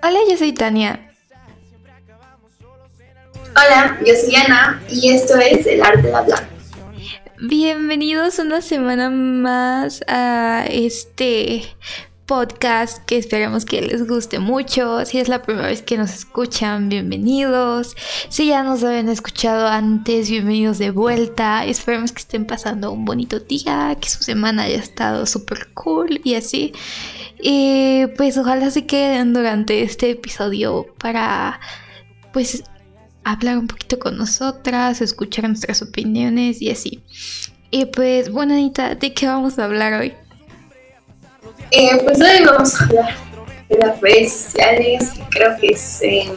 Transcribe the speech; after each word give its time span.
Hola, 0.00 0.20
yo 0.30 0.36
soy 0.36 0.52
Tania. 0.52 1.10
Hola, 3.50 3.98
yo 4.06 4.14
soy 4.14 4.36
Ana 4.36 4.80
y 4.88 5.10
esto 5.10 5.36
es 5.38 5.66
El 5.66 5.82
Arte 5.82 6.02
de 6.02 6.14
Hablar. 6.14 6.48
Bienvenidos 7.40 8.38
una 8.38 8.62
semana 8.62 9.10
más 9.10 10.04
a 10.06 10.66
este 10.70 11.64
podcast 12.28 13.02
que 13.06 13.16
esperamos 13.16 13.64
que 13.64 13.80
les 13.80 14.06
guste 14.06 14.38
mucho. 14.38 15.04
Si 15.06 15.18
es 15.18 15.28
la 15.28 15.42
primera 15.42 15.68
vez 15.68 15.80
que 15.80 15.96
nos 15.96 16.14
escuchan, 16.14 16.90
bienvenidos. 16.90 17.96
Si 18.28 18.48
ya 18.48 18.62
nos 18.62 18.84
habían 18.84 19.08
escuchado 19.08 19.66
antes, 19.66 20.28
bienvenidos 20.28 20.78
de 20.78 20.90
vuelta. 20.90 21.64
Esperemos 21.64 22.12
que 22.12 22.20
estén 22.20 22.46
pasando 22.46 22.92
un 22.92 23.06
bonito 23.06 23.40
día, 23.40 23.96
que 23.98 24.10
su 24.10 24.22
semana 24.22 24.64
haya 24.64 24.76
estado 24.76 25.24
súper 25.24 25.68
cool 25.72 26.20
y 26.22 26.34
así. 26.34 26.74
Y 27.40 28.04
pues 28.18 28.36
ojalá 28.36 28.70
se 28.70 28.84
queden 28.84 29.32
durante 29.32 29.82
este 29.82 30.10
episodio 30.10 30.86
para 30.98 31.58
pues 32.34 32.62
hablar 33.24 33.56
un 33.56 33.68
poquito 33.68 33.98
con 33.98 34.18
nosotras, 34.18 35.00
escuchar 35.00 35.48
nuestras 35.48 35.80
opiniones 35.80 36.60
y 36.60 36.70
así. 36.70 37.02
Y 37.70 37.86
pues, 37.86 38.30
bueno, 38.30 38.54
¿de 38.54 39.14
qué 39.14 39.26
vamos 39.26 39.58
a 39.58 39.64
hablar 39.64 39.94
hoy? 39.94 40.12
Eh, 41.70 42.00
pues 42.02 42.18
hoy 42.18 42.46
vamos 42.46 42.80
a 42.80 42.84
hablar 42.84 43.14
de 43.68 43.76
las 43.76 44.00
redes 44.00 44.32
sociales, 44.32 45.12
creo 45.30 45.54
que 45.60 45.66
es 45.66 46.00
eh, 46.02 46.32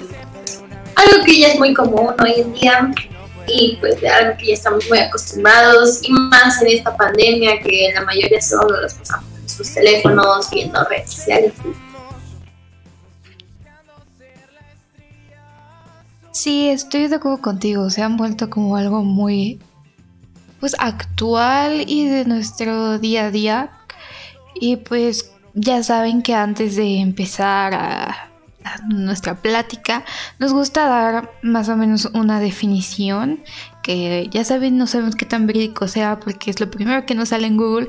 algo 0.96 1.24
que 1.26 1.40
ya 1.40 1.48
es 1.48 1.60
muy 1.60 1.74
común 1.74 2.14
hoy 2.22 2.34
en 2.42 2.54
día 2.54 2.92
y 3.48 3.78
pues 3.80 4.02
de 4.02 4.10
algo 4.10 4.38
que 4.38 4.48
ya 4.48 4.54
estamos 4.56 4.90
muy 4.90 5.00
acostumbrados 5.00 6.04
y 6.04 6.12
más 6.12 6.62
en 6.62 6.68
esta 6.68 6.98
pandemia 6.98 7.62
que 7.62 7.92
la 7.96 8.02
mayoría 8.02 8.42
solo 8.42 8.82
los 8.82 8.94
pasamos 8.96 9.26
en 9.42 9.50
sus 9.50 9.74
teléfonos 9.74 10.50
viendo 10.52 10.84
redes 10.84 11.14
sociales. 11.14 11.54
Sí, 16.32 16.70
estoy 16.70 17.08
de 17.08 17.16
acuerdo 17.16 17.42
contigo, 17.42 17.90
se 17.90 18.02
han 18.02 18.18
vuelto 18.18 18.50
como 18.50 18.76
algo 18.76 19.02
muy 19.04 19.62
pues 20.60 20.76
actual 20.78 21.86
y 21.88 22.08
de 22.08 22.26
nuestro 22.26 23.00
día 23.00 23.28
a 23.28 23.32
día 23.32 23.72
y 24.56 24.78
pues 24.78 25.32
ya 25.54 25.84
saben 25.84 26.22
que 26.22 26.34
antes 26.34 26.76
de 26.76 27.00
empezar 27.00 27.74
a, 27.74 28.28
nuestra 28.88 29.42
plática, 29.42 30.06
nos 30.38 30.54
gusta 30.54 30.86
dar 30.86 31.32
más 31.42 31.68
o 31.68 31.76
menos 31.76 32.06
una 32.14 32.40
definición 32.40 33.40
que 33.82 34.28
ya 34.30 34.44
saben, 34.44 34.78
no 34.78 34.86
sabemos 34.86 35.16
qué 35.16 35.26
tan 35.26 35.48
verídico 35.48 35.88
sea 35.88 36.20
porque 36.20 36.52
es 36.52 36.60
lo 36.60 36.70
primero 36.70 37.08
que 37.08 37.16
nos 37.16 37.30
sale 37.30 37.48
en 37.48 37.58
Google, 37.58 37.88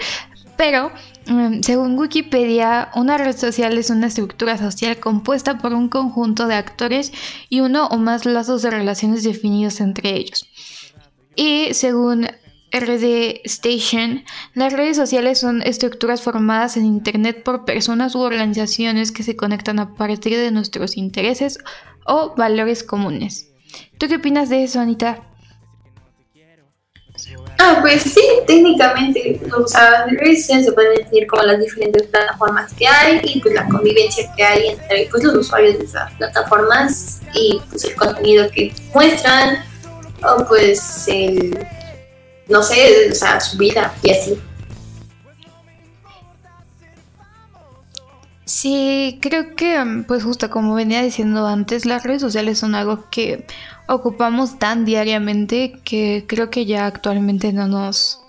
pero 0.56 0.90
mm, 1.26 1.60
según 1.60 1.98
Wikipedia, 1.98 2.90
una 2.94 3.18
red 3.18 3.36
social 3.36 3.76
es 3.76 3.90
una 3.90 4.06
estructura 4.06 4.56
social 4.56 4.98
compuesta 4.98 5.58
por 5.58 5.74
un 5.74 5.90
conjunto 5.90 6.46
de 6.46 6.54
actores 6.54 7.12
y 7.50 7.60
uno 7.60 7.86
o 7.88 7.98
más 7.98 8.24
lazos 8.24 8.62
de 8.62 8.70
relaciones 8.70 9.24
definidos 9.24 9.80
entre 9.80 10.16
ellos. 10.16 10.46
Y 11.36 11.74
según 11.74 12.28
RD 12.72 13.42
Station, 13.44 14.24
las 14.54 14.72
redes 14.72 14.96
sociales 14.96 15.38
son 15.38 15.62
estructuras 15.62 16.22
formadas 16.22 16.76
en 16.76 16.86
Internet 16.86 17.42
por 17.42 17.64
personas 17.64 18.14
u 18.14 18.20
organizaciones 18.20 19.12
que 19.12 19.22
se 19.22 19.36
conectan 19.36 19.78
a 19.78 19.94
partir 19.94 20.38
de 20.38 20.50
nuestros 20.50 20.96
intereses 20.96 21.58
o 22.06 22.34
valores 22.34 22.82
comunes. 22.82 23.50
¿Tú 23.98 24.08
qué 24.08 24.16
opinas 24.16 24.48
de 24.48 24.64
eso, 24.64 24.80
Anita? 24.80 25.22
Ah, 27.58 27.78
pues 27.80 28.02
sí, 28.02 28.22
técnicamente, 28.46 29.40
o 29.56 29.68
sea, 29.68 30.06
redes 30.06 30.40
sociales 30.40 30.66
se 30.66 30.72
pueden 30.72 30.94
definir 30.96 31.26
como 31.26 31.42
las 31.42 31.60
diferentes 31.60 32.04
plataformas 32.08 32.72
que 32.72 32.86
hay 32.86 33.20
y 33.22 33.40
pues 33.40 33.54
la 33.54 33.68
convivencia 33.68 34.32
que 34.34 34.42
hay 34.42 34.68
entre 34.68 35.08
pues, 35.10 35.22
los 35.22 35.34
usuarios 35.34 35.78
de 35.78 35.84
esas 35.84 36.12
plataformas 36.14 37.20
y 37.34 37.60
pues 37.70 37.84
el 37.84 37.94
contenido 37.94 38.50
que 38.50 38.74
muestran 38.94 39.64
o 40.24 40.44
pues 40.46 41.06
el 41.06 41.56
no 42.52 42.62
sé, 42.62 43.10
o 43.10 43.14
sea, 43.14 43.40
su 43.40 43.56
vida 43.56 43.94
y 44.02 44.10
así. 44.10 44.38
Sí, 48.44 49.18
creo 49.22 49.56
que, 49.56 49.82
mm, 49.82 50.04
pues 50.04 50.22
justo 50.22 50.50
como 50.50 50.74
venía 50.74 51.02
diciendo 51.02 51.46
antes, 51.46 51.86
las 51.86 52.04
redes 52.04 52.20
sociales 52.20 52.58
son 52.58 52.74
algo 52.74 53.08
que 53.10 53.46
ocupamos 53.88 54.58
tan 54.58 54.84
diariamente 54.84 55.80
que 55.84 56.26
creo 56.28 56.50
que 56.50 56.66
ya 56.66 56.86
actualmente 56.86 57.52
no 57.52 57.66
nos 57.66 58.20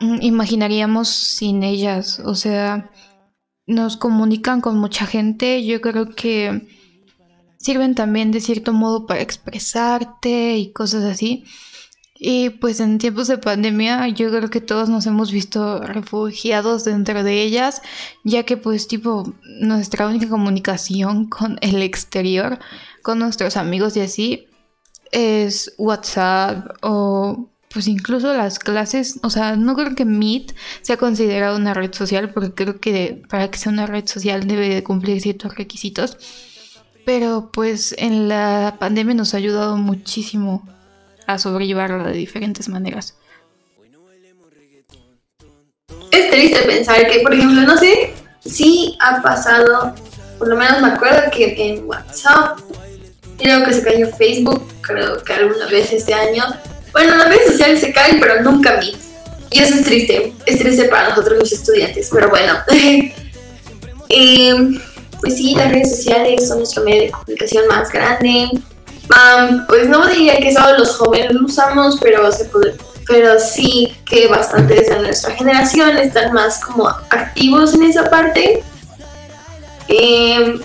mm, 0.00 0.18
imaginaríamos 0.20 1.08
sin 1.08 1.62
ellas. 1.62 2.20
O 2.24 2.34
sea, 2.34 2.90
nos 3.66 3.96
comunican 3.96 4.60
con 4.60 4.76
mucha 4.76 5.06
gente. 5.06 5.64
Yo 5.64 5.80
creo 5.80 6.10
que 6.14 6.68
sirven 7.58 7.94
también 7.94 8.32
de 8.32 8.40
cierto 8.40 8.72
modo 8.72 9.06
para 9.06 9.20
expresarte 9.22 10.56
y 10.58 10.72
cosas 10.72 11.04
así. 11.04 11.44
Y 12.24 12.50
pues 12.50 12.78
en 12.78 12.98
tiempos 12.98 13.26
de 13.26 13.36
pandemia 13.36 14.06
yo 14.06 14.30
creo 14.30 14.48
que 14.48 14.60
todos 14.60 14.88
nos 14.88 15.06
hemos 15.06 15.32
visto 15.32 15.80
refugiados 15.80 16.84
dentro 16.84 17.24
de 17.24 17.42
ellas, 17.42 17.82
ya 18.22 18.44
que 18.44 18.56
pues 18.56 18.86
tipo 18.86 19.34
nuestra 19.44 20.06
única 20.06 20.28
comunicación 20.28 21.26
con 21.28 21.58
el 21.62 21.82
exterior, 21.82 22.60
con 23.02 23.18
nuestros 23.18 23.56
amigos 23.56 23.96
y 23.96 24.02
así, 24.02 24.46
es 25.10 25.74
WhatsApp 25.78 26.76
o 26.82 27.48
pues 27.72 27.88
incluso 27.88 28.32
las 28.32 28.60
clases, 28.60 29.18
o 29.24 29.30
sea, 29.30 29.56
no 29.56 29.74
creo 29.74 29.96
que 29.96 30.04
Meet 30.04 30.54
sea 30.82 30.98
considerado 30.98 31.56
una 31.56 31.74
red 31.74 31.92
social, 31.92 32.30
porque 32.32 32.54
creo 32.54 32.78
que 32.78 33.20
para 33.28 33.50
que 33.50 33.58
sea 33.58 33.72
una 33.72 33.86
red 33.86 34.06
social 34.06 34.46
debe 34.46 34.68
de 34.68 34.84
cumplir 34.84 35.20
ciertos 35.20 35.56
requisitos. 35.56 36.18
Pero 37.04 37.50
pues 37.52 37.96
en 37.98 38.28
la 38.28 38.76
pandemia 38.78 39.14
nos 39.14 39.34
ha 39.34 39.38
ayudado 39.38 39.76
muchísimo 39.76 40.62
a 41.26 41.38
sobrellevarlo 41.38 42.04
de 42.04 42.12
diferentes 42.12 42.68
maneras. 42.68 43.16
Es 46.10 46.30
triste 46.30 46.62
pensar 46.62 47.06
que, 47.08 47.20
por 47.20 47.34
ejemplo, 47.34 47.62
no 47.62 47.76
sé 47.78 48.12
si 48.44 48.96
ha 49.00 49.22
pasado, 49.22 49.94
por 50.38 50.48
lo 50.48 50.56
menos 50.56 50.82
me 50.82 50.88
acuerdo 50.88 51.30
que 51.30 51.54
en 51.56 51.86
WhatsApp, 51.86 52.58
creo 53.38 53.64
que 53.64 53.72
se 53.72 53.82
cayó 53.82 54.08
Facebook, 54.10 54.62
creo 54.82 55.22
que 55.22 55.32
alguna 55.32 55.66
vez 55.66 55.92
este 55.92 56.14
año. 56.14 56.44
Bueno, 56.92 57.16
las 57.16 57.28
redes 57.28 57.52
sociales 57.52 57.80
se 57.80 57.92
caen, 57.92 58.20
pero 58.20 58.42
nunca 58.42 58.76
vi. 58.76 58.96
Y 59.50 59.58
eso 59.58 59.74
es 59.74 59.84
triste, 59.84 60.32
es 60.46 60.58
triste 60.58 60.84
para 60.84 61.10
nosotros 61.10 61.38
los 61.38 61.52
estudiantes, 61.52 62.08
pero 62.12 62.30
bueno. 62.30 62.54
eh, 64.08 64.54
pues 65.20 65.36
sí, 65.36 65.54
las 65.54 65.70
redes 65.70 65.96
sociales 65.96 66.48
son 66.48 66.58
nuestro 66.58 66.82
medio 66.82 67.02
de 67.02 67.10
comunicación 67.10 67.66
más 67.68 67.92
grande, 67.92 68.48
pues 69.68 69.88
no 69.88 70.06
diría 70.06 70.38
que 70.38 70.52
solo 70.52 70.78
los 70.78 70.96
jóvenes 70.96 71.32
lo 71.32 71.46
usamos, 71.46 71.98
pero 72.00 72.30
se 72.32 72.44
puede, 72.46 72.74
pero 73.06 73.38
sí 73.38 73.96
que 74.04 74.28
bastantes 74.28 74.88
de 74.88 75.00
nuestra 75.00 75.34
generación 75.34 75.96
están 75.98 76.32
más 76.32 76.60
como 76.60 76.88
activos 76.88 77.74
en 77.74 77.84
esa 77.84 78.08
parte. 78.08 78.62
Em, 79.88 80.60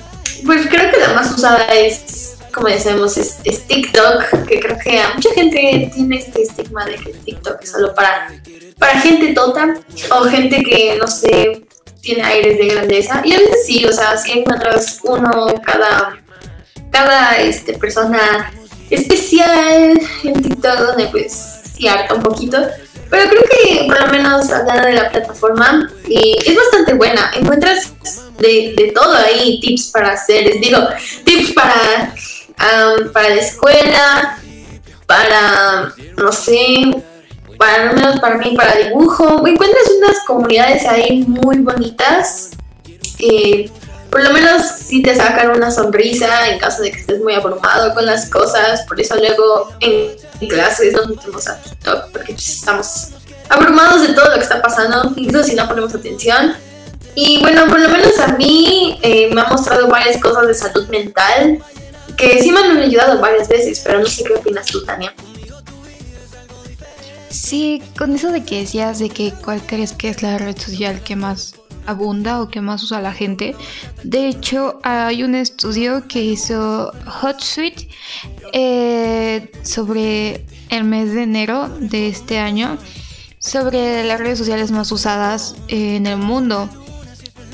pues 0.45 0.67
creo 0.67 0.91
que 0.91 0.99
la 0.99 1.13
más 1.13 1.31
usada 1.31 1.65
es, 1.73 2.35
como 2.53 2.67
decimos, 2.67 3.17
es, 3.17 3.67
TikTok, 3.67 4.45
que 4.47 4.59
creo 4.59 4.77
que 4.83 4.99
a 4.99 5.13
mucha 5.13 5.29
gente 5.33 5.91
tiene 5.93 6.17
este 6.17 6.43
estigma 6.43 6.85
de 6.85 6.95
que 6.95 7.13
TikTok 7.13 7.61
es 7.61 7.71
solo 7.71 7.93
para, 7.93 8.31
para 8.77 8.99
gente 8.99 9.33
tota 9.33 9.75
o 10.11 10.23
gente 10.25 10.63
que, 10.63 10.97
no 10.99 11.07
sé, 11.07 11.63
tiene 12.01 12.23
aires 12.23 12.57
de 12.57 12.67
grandeza. 12.67 13.21
Y 13.25 13.33
a 13.33 13.39
veces 13.39 13.65
sí, 13.65 13.85
o 13.85 13.91
sea, 13.91 14.17
si 14.17 14.39
encuentras 14.39 14.99
uno 15.03 15.53
cada 15.65 16.17
cada 16.97 17.37
este, 17.37 17.73
persona 17.77 18.51
especial 18.89 19.99
en 20.23 20.41
TikTok 20.41 20.79
donde 20.79 21.07
pues 21.07 21.61
sí 21.75 21.87
harta 21.87 22.15
un 22.15 22.23
poquito. 22.23 22.57
Pero 23.09 23.29
creo 23.29 23.43
que 23.43 23.85
por 23.85 24.01
lo 24.01 24.07
menos 24.07 24.49
hablando 24.49 24.87
de 24.87 24.93
la 24.93 25.09
plataforma 25.09 25.89
es 26.09 26.55
bastante 26.55 26.93
buena. 26.93 27.31
Encuentras 27.35 27.93
de, 28.39 28.91
todo 28.93 29.13
ahí, 29.15 29.59
tips 29.61 29.91
para 29.91 30.13
hacer, 30.13 30.59
digo, 30.59 30.79
tips 31.23 31.53
para, 31.53 32.13
para 33.13 33.29
la 33.29 33.41
escuela, 33.41 34.39
para, 35.05 35.93
no 36.17 36.31
sé, 36.31 37.03
para 37.57 37.93
menos 37.93 38.19
para 38.19 38.37
mí, 38.37 38.55
para 38.57 38.75
dibujo. 38.75 39.47
Encuentras 39.47 39.85
unas 39.97 40.17
comunidades 40.25 40.85
ahí 40.85 41.23
muy 41.27 41.59
bonitas. 41.59 42.51
Eh, 43.19 43.71
por 44.09 44.23
lo 44.23 44.31
menos 44.31 44.65
si 44.65 45.01
te 45.01 45.15
sacan 45.15 45.51
una 45.51 45.71
sonrisa 45.71 46.49
en 46.49 46.59
caso 46.59 46.81
de 46.81 46.91
que 46.91 46.99
estés 46.99 47.19
muy 47.21 47.33
abrumado 47.33 47.93
con 47.93 48.05
las 48.05 48.29
cosas. 48.29 48.83
Por 48.83 48.99
eso 48.99 49.15
luego 49.15 49.69
en, 49.79 50.47
clases 50.47 50.93
nos 50.93 51.07
metemos 51.07 51.47
a 51.47 51.59
TikTok 51.61 52.11
porque 52.11 52.33
pues, 52.33 52.49
estamos 52.49 53.09
abrumados 53.49 54.01
de 54.01 54.13
todo 54.13 54.29
lo 54.29 54.35
que 54.35 54.43
está 54.43 54.61
pasando, 54.61 55.13
incluso 55.15 55.43
si 55.43 55.55
no 55.55 55.67
ponemos 55.67 55.93
atención. 55.93 56.55
Y 57.15 57.39
bueno, 57.41 57.65
por 57.67 57.79
lo 57.79 57.89
menos 57.89 58.19
a 58.19 58.27
mí 58.33 58.99
eh, 59.01 59.29
me 59.33 59.41
ha 59.41 59.45
mostrado 59.45 59.87
varias 59.87 60.21
cosas 60.21 60.47
de 60.47 60.53
salud 60.53 60.87
mental 60.89 61.59
que 62.15 62.41
sí 62.41 62.51
me 62.51 62.59
han 62.59 62.77
ayudado 62.77 63.19
varias 63.19 63.47
veces, 63.47 63.81
pero 63.83 63.99
no 63.99 64.05
sé 64.05 64.23
qué 64.23 64.33
opinas 64.33 64.65
tú, 64.65 64.83
Tania. 64.83 65.13
Sí, 67.29 67.83
con 67.97 68.15
eso 68.15 68.31
de 68.31 68.43
que 68.43 68.61
decías 68.61 68.99
de 68.99 69.09
que 69.09 69.31
cuál 69.31 69.61
crees 69.61 69.93
que 69.93 70.09
es 70.09 70.23
la 70.23 70.37
red 70.37 70.57
social 70.57 71.01
que 71.01 71.15
más 71.15 71.53
abunda 71.87 72.41
o 72.41 72.49
que 72.49 72.61
más 72.61 72.83
usa 72.83 73.01
la 73.01 73.13
gente. 73.13 73.55
De 74.03 74.27
hecho, 74.27 74.79
hay 74.83 75.23
un 75.23 75.33
estudio 75.33 76.07
que 76.07 76.23
hizo 76.23 76.93
HotSuite 77.21 77.87
eh, 78.53 79.51
sobre 79.63 80.45
el 80.69 80.83
mes 80.83 81.13
de 81.13 81.23
enero 81.23 81.69
de 81.79 82.09
este 82.09 82.39
año, 82.39 82.77
sobre 83.39 84.03
las 84.03 84.19
redes 84.19 84.37
sociales 84.37 84.71
más 84.71 84.91
usadas 84.91 85.55
en 85.67 86.05
el 86.05 86.17
mundo. 86.17 86.69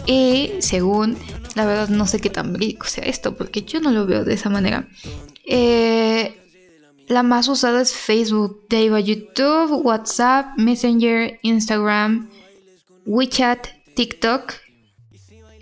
Y 0.05 0.51
según, 0.59 1.17
la 1.55 1.65
verdad 1.65 1.87
no 1.89 2.07
sé 2.07 2.19
qué 2.19 2.29
tan 2.29 2.55
rico 2.55 2.87
sea 2.87 3.05
esto, 3.05 3.37
porque 3.37 3.61
yo 3.61 3.79
no 3.79 3.91
lo 3.91 4.05
veo 4.05 4.25
de 4.25 4.33
esa 4.33 4.49
manera. 4.49 4.87
Eh, 5.45 6.39
la 7.07 7.23
más 7.23 7.47
usada 7.47 7.81
es 7.81 7.93
Facebook, 7.93 8.65
de 8.69 8.77
ahí 8.77 9.03
YouTube, 9.03 9.85
WhatsApp, 9.85 10.57
Messenger, 10.57 11.39
Instagram, 11.41 12.29
WeChat, 13.05 13.67
TikTok, 13.95 14.53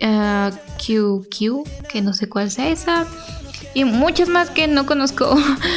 eh, 0.00 1.64
que 1.88 2.02
no 2.02 2.12
sé 2.12 2.28
cuál 2.28 2.50
sea 2.50 2.68
esa, 2.68 3.06
y 3.74 3.84
muchas 3.84 4.28
más 4.28 4.50
que 4.50 4.66
no 4.66 4.86
conozco, 4.86 5.36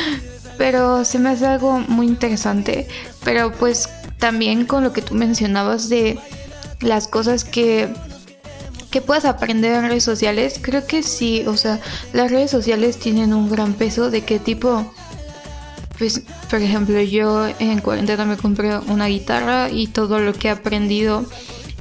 pero 0.57 1.05
se 1.05 1.19
me 1.19 1.29
hace 1.29 1.45
algo 1.45 1.79
muy 1.79 2.07
interesante. 2.07 2.87
Pero 3.23 3.51
pues 3.51 3.89
también 4.17 4.65
con 4.65 4.83
lo 4.83 4.93
que 4.93 5.01
tú 5.01 5.15
mencionabas 5.15 5.89
de 5.89 6.19
las 6.81 7.07
cosas 7.07 7.43
que 7.43 7.93
que 8.91 9.01
puedas 9.01 9.25
aprender 9.25 9.73
en 9.73 9.89
redes 9.89 10.05
sociales, 10.05 10.57
creo 10.61 10.87
que 10.87 11.03
sí, 11.03 11.43
o 11.47 11.57
sea, 11.57 11.81
las 12.13 12.31
redes 12.31 12.49
sociales 12.49 12.97
tienen 12.97 13.33
un 13.33 13.49
gran 13.49 13.73
peso 13.73 14.09
de 14.09 14.21
qué 14.21 14.39
tipo 14.39 14.89
pues, 15.97 16.23
por 16.49 16.61
ejemplo, 16.61 17.01
yo 17.01 17.47
en 17.59 17.79
cuarentena 17.79 18.25
me 18.25 18.37
compré 18.37 18.77
una 18.79 19.07
guitarra 19.07 19.69
y 19.69 19.87
todo 19.87 20.19
lo 20.19 20.33
que 20.33 20.47
he 20.47 20.51
aprendido 20.51 21.25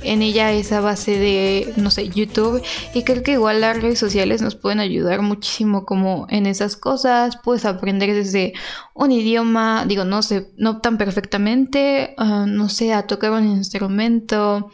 en 0.05 0.23
ella 0.23 0.53
es 0.53 0.73
a 0.73 0.81
base 0.81 1.19
de, 1.19 1.73
no 1.77 1.91
sé, 1.91 2.09
YouTube. 2.09 2.63
Y 2.95 3.03
creo 3.03 3.23
que 3.23 3.33
igual 3.33 3.61
las 3.61 3.81
redes 3.81 3.99
sociales 3.99 4.43
nos 4.43 4.55
pueden 4.55 4.81
ayudar 4.81 5.23
muchísimo 5.23 5.85
como 5.85 6.27
en 6.31 6.47
esas 6.47 6.77
cosas. 6.77 7.37
Puedes 7.43 7.65
aprender 7.65 8.15
desde 8.15 8.55
un 8.95 9.13
idioma, 9.13 9.85
digo, 9.87 10.05
no 10.05 10.23
sé, 10.23 10.51
no 10.57 10.81
tan 10.81 10.99
perfectamente, 10.99 12.15
ah, 12.19 12.47
no 12.49 12.69
sé, 12.69 12.93
a 12.93 13.07
tocar 13.07 13.33
un 13.33 13.49
instrumento. 13.49 14.71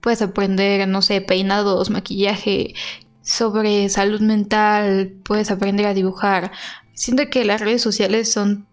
Puedes 0.00 0.22
aprender, 0.22 0.88
no 0.88 1.02
sé, 1.02 1.20
peinados, 1.20 1.90
maquillaje, 1.90 2.74
sobre 3.22 3.88
salud 3.88 4.20
mental, 4.20 5.12
puedes 5.24 5.50
aprender 5.50 5.86
a 5.86 5.94
dibujar. 5.94 6.52
Siento 6.94 7.28
que 7.30 7.44
las 7.44 7.60
redes 7.60 7.82
sociales 7.82 8.32
son 8.32 8.66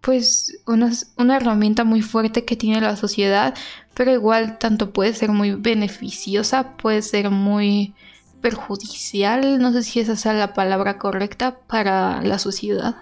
pues 0.00 0.58
una, 0.66 0.92
una 1.16 1.36
herramienta 1.36 1.84
muy 1.84 2.02
fuerte 2.02 2.44
que 2.44 2.56
tiene 2.56 2.80
la 2.80 2.96
sociedad, 2.96 3.54
pero 3.98 4.12
igual 4.12 4.58
tanto 4.58 4.92
puede 4.92 5.12
ser 5.12 5.30
muy 5.30 5.50
beneficiosa, 5.56 6.76
puede 6.76 7.02
ser 7.02 7.30
muy 7.30 7.94
perjudicial, 8.40 9.58
no 9.58 9.72
sé 9.72 9.82
si 9.82 9.98
esa 9.98 10.14
sea 10.14 10.34
la 10.34 10.54
palabra 10.54 10.98
correcta 10.98 11.58
para 11.66 12.22
la 12.22 12.38
sociedad. 12.38 12.94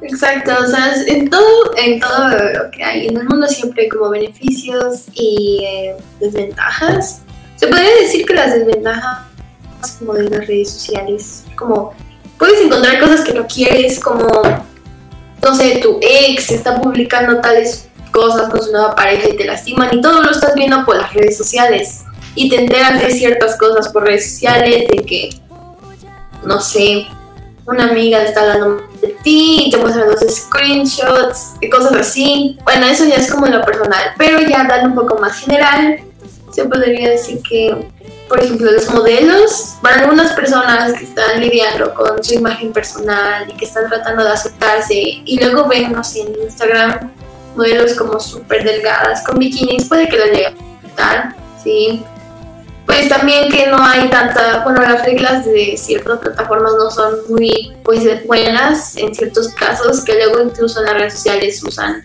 Exacto, 0.00 0.52
o 0.58 0.66
sea, 0.66 0.94
en 1.06 1.28
todo, 1.28 1.76
en 1.76 2.00
todo 2.00 2.28
lo 2.30 2.70
que 2.70 2.82
hay 2.82 3.08
en 3.08 3.18
el 3.18 3.28
mundo 3.28 3.46
siempre 3.46 3.82
hay 3.82 3.88
como 3.90 4.08
beneficios 4.08 5.04
y 5.12 5.60
eh, 5.66 5.96
desventajas. 6.18 7.20
Se 7.56 7.66
podría 7.66 7.94
decir 8.00 8.24
que 8.24 8.32
las 8.32 8.54
desventajas 8.54 9.26
como 9.98 10.14
de 10.14 10.30
las 10.30 10.46
redes 10.46 10.70
sociales, 10.70 11.44
como 11.56 11.92
puedes 12.38 12.64
encontrar 12.64 13.00
cosas 13.00 13.20
que 13.22 13.34
no 13.34 13.46
quieres, 13.46 14.00
como, 14.00 14.26
no 15.42 15.54
sé, 15.54 15.80
tu 15.82 16.00
ex 16.00 16.52
está 16.52 16.80
publicando 16.80 17.38
tales 17.42 17.87
cosas 18.10 18.50
con 18.50 18.62
su 18.62 18.72
nueva 18.72 18.94
pareja 18.94 19.28
y 19.28 19.36
te 19.36 19.44
lastiman 19.44 19.88
y 19.92 20.00
todo 20.00 20.22
lo 20.22 20.30
estás 20.30 20.54
viendo 20.54 20.84
por 20.84 20.96
las 20.96 21.12
redes 21.12 21.36
sociales 21.36 22.04
y 22.34 22.48
te 22.48 22.56
enteras 22.56 23.00
de 23.02 23.10
ciertas 23.10 23.56
cosas 23.56 23.88
por 23.88 24.04
redes 24.04 24.30
sociales, 24.30 24.86
de 24.88 25.04
que, 25.04 25.30
no 26.44 26.60
sé, 26.60 27.06
una 27.66 27.90
amiga 27.90 28.22
está 28.22 28.42
hablando 28.42 28.82
de 29.00 29.08
ti 29.22 29.64
y 29.66 29.70
te 29.70 29.76
muestran 29.76 30.08
los 30.08 30.20
screenshots 30.20 31.54
y 31.60 31.68
cosas 31.68 31.94
así. 31.94 32.58
Bueno, 32.64 32.86
eso 32.86 33.04
ya 33.04 33.16
es 33.16 33.30
como 33.30 33.46
lo 33.46 33.62
personal, 33.64 34.14
pero 34.16 34.40
ya 34.40 34.64
dando 34.64 34.88
un 34.88 34.94
poco 34.94 35.20
más 35.20 35.38
general, 35.40 36.00
se 36.52 36.64
podría 36.64 37.10
decir 37.10 37.40
que 37.48 37.88
por 38.28 38.42
ejemplo, 38.42 38.70
los 38.70 38.92
modelos, 38.92 39.76
para 39.80 40.02
algunas 40.02 40.32
personas 40.34 40.92
que 40.92 41.04
están 41.04 41.40
lidiando 41.40 41.94
con 41.94 42.22
su 42.22 42.34
imagen 42.34 42.72
personal 42.72 43.48
y 43.48 43.54
que 43.54 43.64
están 43.64 43.88
tratando 43.88 44.22
de 44.22 44.30
aceptarse 44.30 44.94
y 44.94 45.40
luego 45.40 45.66
ven, 45.66 45.92
no 45.92 46.04
sé, 46.04 46.20
en 46.20 46.34
Instagram 46.42 47.10
modelos 47.56 47.94
como 47.94 48.20
súper 48.20 48.64
delgadas 48.64 49.24
con 49.24 49.38
bikinis, 49.38 49.88
puede 49.88 50.08
que 50.08 50.16
lo 50.16 50.26
lleguen 50.26 50.54
a 50.54 50.78
afectar, 50.78 51.36
¿sí? 51.62 52.04
Pues 52.86 53.08
también 53.10 53.50
que 53.50 53.66
no 53.66 53.76
hay 53.82 54.08
tanta, 54.08 54.64
bueno, 54.64 54.80
las 54.80 55.04
reglas 55.04 55.44
de 55.44 55.76
ciertas 55.76 56.20
plataformas 56.20 56.72
no 56.78 56.90
son 56.90 57.16
muy 57.28 57.76
pues, 57.84 58.26
buenas 58.26 58.96
en 58.96 59.14
ciertos 59.14 59.48
casos, 59.50 60.02
que 60.02 60.14
luego 60.14 60.40
incluso 60.40 60.80
en 60.80 60.86
las 60.86 60.94
redes 60.94 61.14
sociales 61.14 61.62
usan 61.62 62.02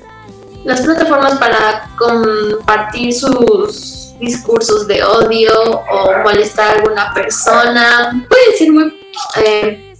las 0.65 0.81
plataformas 0.81 1.37
para 1.39 1.89
compartir 1.97 3.13
sus 3.13 4.13
discursos 4.19 4.87
de 4.87 5.03
odio 5.03 5.51
o 5.71 6.17
molestar 6.23 6.67
a 6.67 6.79
alguna 6.79 7.13
persona. 7.13 8.25
Pueden 8.27 8.57
ser 8.57 8.71
muy, 8.71 8.99
eh, 9.37 9.95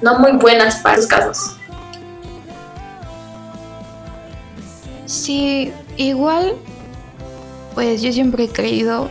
no 0.00 0.18
muy 0.18 0.32
buenas 0.32 0.76
para 0.76 0.96
los 0.96 1.06
casos. 1.06 1.57
Sí, 5.08 5.72
igual, 5.96 6.54
pues 7.74 8.02
yo 8.02 8.12
siempre 8.12 8.44
he 8.44 8.48
creído 8.48 9.08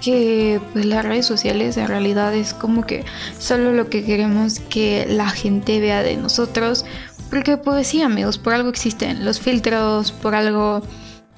que 0.00 0.60
pues, 0.72 0.86
las 0.86 1.04
redes 1.04 1.26
sociales 1.26 1.76
en 1.76 1.88
realidad 1.88 2.32
es 2.32 2.54
como 2.54 2.86
que 2.86 3.04
solo 3.40 3.72
lo 3.72 3.90
que 3.90 4.04
queremos 4.04 4.60
que 4.60 5.04
la 5.08 5.28
gente 5.30 5.80
vea 5.80 6.04
de 6.04 6.16
nosotros. 6.16 6.84
Porque 7.28 7.56
pues 7.56 7.88
sí 7.88 8.02
amigos, 8.02 8.38
por 8.38 8.54
algo 8.54 8.68
existen 8.68 9.24
los 9.24 9.40
filtros, 9.40 10.12
por 10.12 10.36
algo 10.36 10.82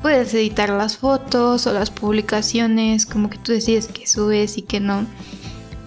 puedes 0.03 0.35
editar 0.35 0.69
las 0.69 0.99
fotos 0.99 1.67
o 1.67 1.73
las 1.73 1.91
publicaciones, 1.91 3.06
como 3.06 3.31
que 3.31 3.39
tú 3.39 3.53
decides 3.53 3.87
que 3.87 4.06
subes 4.06 4.59
y 4.59 4.62
que 4.62 4.81
no. 4.81 5.06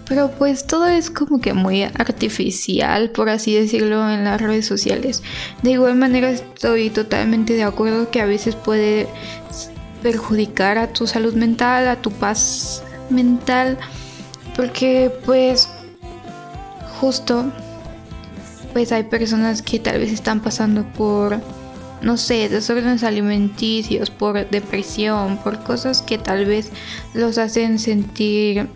Pero 0.07 0.31
pues 0.31 0.65
todo 0.65 0.88
es 0.88 1.09
como 1.09 1.42
que 1.42 1.54
muy 1.54 1.83
artificial, 1.83 3.09
por 3.12 3.30
así 3.30 3.54
decirlo, 3.56 4.09
en 4.09 4.24
las 4.24 4.42
redes 4.42 4.65
sociales. 4.65 5.21
De 5.63 5.71
igual 5.71 5.95
manera 5.95 6.30
estoy 6.30 6.89
totalmente 6.89 7.54
de 7.54 7.63
acuerdo 7.63 8.09
que 8.09 8.21
a 8.21 8.25
veces 8.25 8.56
puede 8.56 9.07
perjudicar 10.01 10.77
a 10.77 10.94
tu 10.94 11.07
salud 11.07 11.33
mental, 11.33 11.87
a 11.87 12.02
tu 12.02 12.11
paz 12.11 12.83
mental, 13.09 13.78
porque 14.56 15.11
pues 15.26 15.68
justo 16.99 17.45
pues 18.73 18.92
hay 18.92 19.04
personas 19.04 19.61
que 19.61 19.80
tal 19.80 19.99
vez 19.99 20.11
están 20.11 20.40
pasando 20.40 20.83
por 20.94 21.40
no 22.02 22.16
sé, 22.16 22.47
desórdenes 22.47 23.04
alimenticios, 23.04 24.11
por 24.11 24.47
depresión, 24.49 25.37
por 25.37 25.64
cosas 25.64 26.02
que 26.02 26.18
tal 26.18 26.45
vez 26.45 26.69
los 27.14 27.37
hacen 27.37 27.80
sentir 27.80 28.68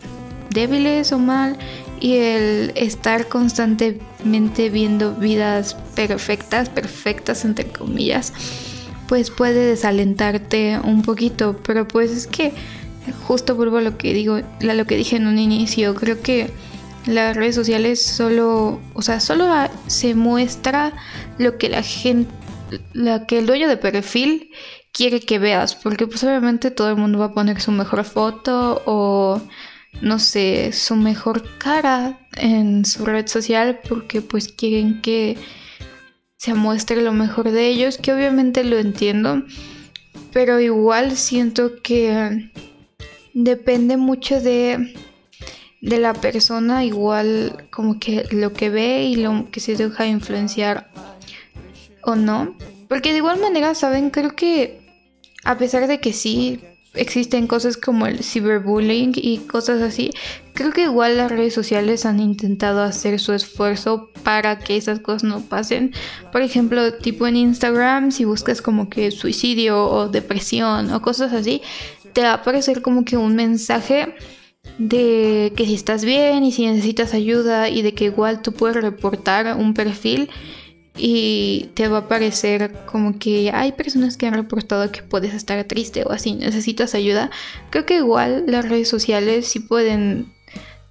débiles 0.51 1.11
o 1.11 1.19
mal 1.19 1.57
y 1.99 2.17
el 2.17 2.71
estar 2.75 3.27
constantemente 3.27 4.69
viendo 4.69 5.13
vidas 5.13 5.75
perfectas, 5.95 6.69
perfectas 6.69 7.45
entre 7.45 7.67
comillas, 7.67 8.33
pues 9.07 9.29
puede 9.29 9.65
desalentarte 9.65 10.79
un 10.83 11.01
poquito, 11.01 11.59
pero 11.65 11.87
pues 11.87 12.11
es 12.11 12.27
que 12.27 12.53
justo 13.27 13.55
vuelvo 13.55 13.77
a 13.77 13.81
lo 13.81 13.97
que 13.97 14.13
digo, 14.13 14.35
a 14.37 14.73
lo 14.73 14.85
que 14.85 14.95
dije 14.95 15.15
en 15.17 15.27
un 15.27 15.37
inicio, 15.37 15.95
creo 15.95 16.21
que 16.21 16.49
las 17.05 17.35
redes 17.35 17.55
sociales 17.55 18.01
solo, 18.01 18.79
o 18.93 19.01
sea, 19.01 19.19
solo 19.19 19.47
se 19.87 20.15
muestra 20.15 20.93
lo 21.37 21.57
que 21.57 21.69
la 21.69 21.83
gente 21.83 22.31
que 23.27 23.39
el 23.39 23.45
dueño 23.45 23.67
de 23.67 23.77
perfil 23.77 24.49
quiere 24.91 25.19
que 25.19 25.39
veas, 25.39 25.75
porque 25.75 26.07
pues 26.07 26.23
obviamente 26.23 26.71
todo 26.71 26.89
el 26.89 26.95
mundo 26.95 27.19
va 27.19 27.25
a 27.25 27.33
poner 27.33 27.61
su 27.61 27.71
mejor 27.71 28.03
foto 28.03 28.81
o 28.85 29.41
no 29.99 30.19
sé, 30.19 30.71
su 30.71 30.95
mejor 30.95 31.57
cara 31.57 32.19
en 32.37 32.85
su 32.85 33.05
red 33.05 33.27
social 33.27 33.79
porque 33.87 34.21
pues 34.21 34.47
quieren 34.47 35.01
que 35.01 35.37
se 36.37 36.53
muestre 36.53 37.01
lo 37.01 37.11
mejor 37.11 37.51
de 37.51 37.67
ellos, 37.67 37.97
que 37.97 38.13
obviamente 38.13 38.63
lo 38.63 38.79
entiendo, 38.79 39.43
pero 40.33 40.59
igual 40.59 41.17
siento 41.17 41.81
que 41.83 42.51
depende 43.33 43.97
mucho 43.97 44.41
de 44.41 44.93
de 45.81 45.97
la 45.99 46.13
persona, 46.13 46.85
igual 46.85 47.67
como 47.71 47.99
que 47.99 48.25
lo 48.31 48.53
que 48.53 48.69
ve 48.69 49.03
y 49.03 49.15
lo 49.15 49.49
que 49.51 49.59
se 49.59 49.75
deja 49.75 50.05
influenciar 50.05 50.91
o 52.03 52.15
no. 52.15 52.55
Porque 52.87 53.11
de 53.11 53.17
igual 53.17 53.39
manera, 53.39 53.73
¿saben? 53.73 54.11
Creo 54.11 54.35
que 54.35 54.79
a 55.43 55.57
pesar 55.57 55.87
de 55.87 55.99
que 55.99 56.13
sí 56.13 56.61
existen 56.93 57.47
cosas 57.47 57.77
como 57.77 58.05
el 58.05 58.23
cyberbullying 58.23 59.13
y 59.15 59.37
cosas 59.39 59.81
así, 59.81 60.11
creo 60.53 60.71
que 60.71 60.83
igual 60.83 61.17
las 61.17 61.31
redes 61.31 61.53
sociales 61.53 62.05
han 62.05 62.19
intentado 62.19 62.81
hacer 62.81 63.19
su 63.19 63.33
esfuerzo 63.33 64.09
para 64.23 64.59
que 64.59 64.77
esas 64.77 64.99
cosas 64.99 65.23
no 65.23 65.41
pasen. 65.41 65.93
Por 66.31 66.41
ejemplo, 66.41 66.93
tipo 66.93 67.27
en 67.27 67.37
Instagram, 67.37 68.11
si 68.11 68.25
buscas 68.25 68.61
como 68.61 68.89
que 68.89 69.11
suicidio 69.11 69.85
o 69.85 70.09
depresión 70.09 70.91
o 70.91 71.01
cosas 71.01 71.33
así, 71.33 71.61
te 72.13 72.21
va 72.21 72.31
a 72.31 72.35
aparecer 72.35 72.81
como 72.81 73.05
que 73.05 73.17
un 73.17 73.35
mensaje 73.35 74.13
de 74.77 75.53
que 75.55 75.65
si 75.65 75.73
estás 75.73 76.05
bien 76.05 76.43
y 76.43 76.51
si 76.51 76.65
necesitas 76.67 77.13
ayuda 77.13 77.69
y 77.69 77.81
de 77.81 77.93
que 77.93 78.05
igual 78.05 78.41
tú 78.41 78.51
puedes 78.53 78.77
reportar 78.77 79.55
un 79.57 79.73
perfil 79.73 80.29
y 80.97 81.71
te 81.73 81.87
va 81.87 81.99
a 81.99 82.07
parecer 82.07 82.71
como 82.85 83.17
que 83.17 83.51
hay 83.53 83.71
personas 83.71 84.17
que 84.17 84.27
han 84.27 84.33
reportado 84.33 84.91
que 84.91 85.01
puedes 85.03 85.33
estar 85.33 85.63
triste 85.63 86.03
o 86.03 86.11
así, 86.11 86.33
necesitas 86.33 86.95
ayuda. 86.95 87.31
Creo 87.69 87.85
que 87.85 87.95
igual 87.95 88.45
las 88.47 88.67
redes 88.67 88.89
sociales 88.89 89.47
sí 89.47 89.59
pueden 89.59 90.33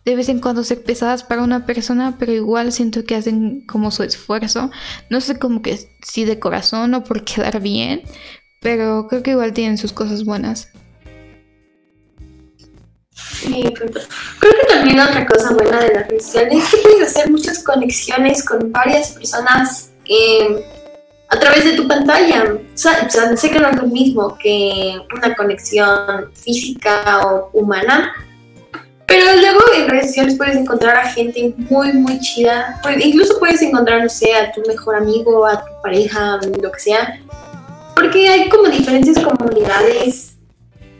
de 0.04 0.16
vez 0.16 0.28
en 0.30 0.40
cuando 0.40 0.64
ser 0.64 0.82
pesadas 0.82 1.22
para 1.22 1.42
una 1.42 1.66
persona, 1.66 2.16
pero 2.18 2.32
igual 2.32 2.72
siento 2.72 3.04
que 3.04 3.16
hacen 3.16 3.66
como 3.66 3.90
su 3.90 4.02
esfuerzo. 4.02 4.70
No 5.10 5.20
sé 5.20 5.38
como 5.38 5.60
que 5.60 5.78
si 6.02 6.24
de 6.24 6.38
corazón 6.38 6.94
o 6.94 7.04
por 7.04 7.24
quedar 7.24 7.60
bien, 7.60 8.02
pero 8.60 9.06
creo 9.08 9.22
que 9.22 9.32
igual 9.32 9.52
tienen 9.52 9.78
sus 9.78 9.92
cosas 9.92 10.24
buenas. 10.24 10.68
Creo 13.42 13.74
que 13.74 14.66
también 14.68 15.00
otra 15.00 15.26
cosa 15.26 15.52
buena 15.52 15.80
de 15.80 15.94
las 15.94 16.08
redes 16.08 16.26
sociales 16.26 16.64
es 16.64 16.70
que 16.70 16.76
puedes 16.78 17.08
hacer 17.08 17.30
muchas 17.30 17.62
conexiones 17.62 18.44
con 18.44 18.72
varias 18.72 19.12
personas 19.12 19.89
eh, 20.10 20.66
a 21.28 21.38
través 21.38 21.64
de 21.64 21.72
tu 21.74 21.86
pantalla. 21.86 22.44
O 22.52 22.76
sea, 22.76 23.08
sé 23.08 23.50
que 23.50 23.60
no 23.60 23.68
es 23.68 23.76
lo 23.76 23.86
mismo 23.86 24.36
que 24.36 24.96
una 25.16 25.34
conexión 25.36 26.32
física 26.34 27.26
o 27.26 27.50
humana, 27.52 28.12
pero 29.06 29.24
luego 29.36 29.60
en 29.76 29.88
redes 29.88 30.08
sociales 30.08 30.34
puedes 30.36 30.56
encontrar 30.56 30.96
a 30.96 31.08
gente 31.08 31.54
muy, 31.56 31.92
muy 31.92 32.18
chida. 32.20 32.80
Incluso 33.00 33.38
puedes 33.38 33.62
encontrar, 33.62 34.02
no 34.02 34.08
sé, 34.08 34.34
a 34.34 34.52
tu 34.52 34.62
mejor 34.66 34.96
amigo, 34.96 35.46
a 35.46 35.60
tu 35.60 35.82
pareja, 35.82 36.38
lo 36.60 36.72
que 36.72 36.80
sea. 36.80 37.20
Porque 37.94 38.28
hay 38.28 38.48
como 38.48 38.68
diferentes 38.68 39.18
comunidades 39.18 40.36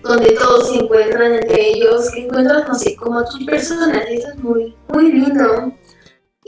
donde 0.03 0.33
todos 0.33 0.71
se 0.71 0.79
encuentran 0.79 1.35
entre 1.35 1.71
ellos, 1.71 2.11
que 2.11 2.25
encuentras, 2.25 2.69
no 2.69 2.75
sé, 2.75 2.97
como 2.97 3.25
tus 3.25 3.45
personas. 3.45 4.03
Y 4.11 4.15
eso 4.15 4.29
es 4.29 4.39
muy, 4.39 4.75
muy 4.89 5.13
lindo. 5.13 5.73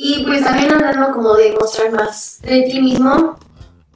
Y 0.04 0.25
pues 0.25 0.42
también 0.42 0.73
hablando 0.73 1.12
como 1.12 1.35
de 1.35 1.52
mostrar 1.52 1.92
más 1.92 2.40
de 2.42 2.62
ti 2.62 2.80
mismo, 2.80 3.38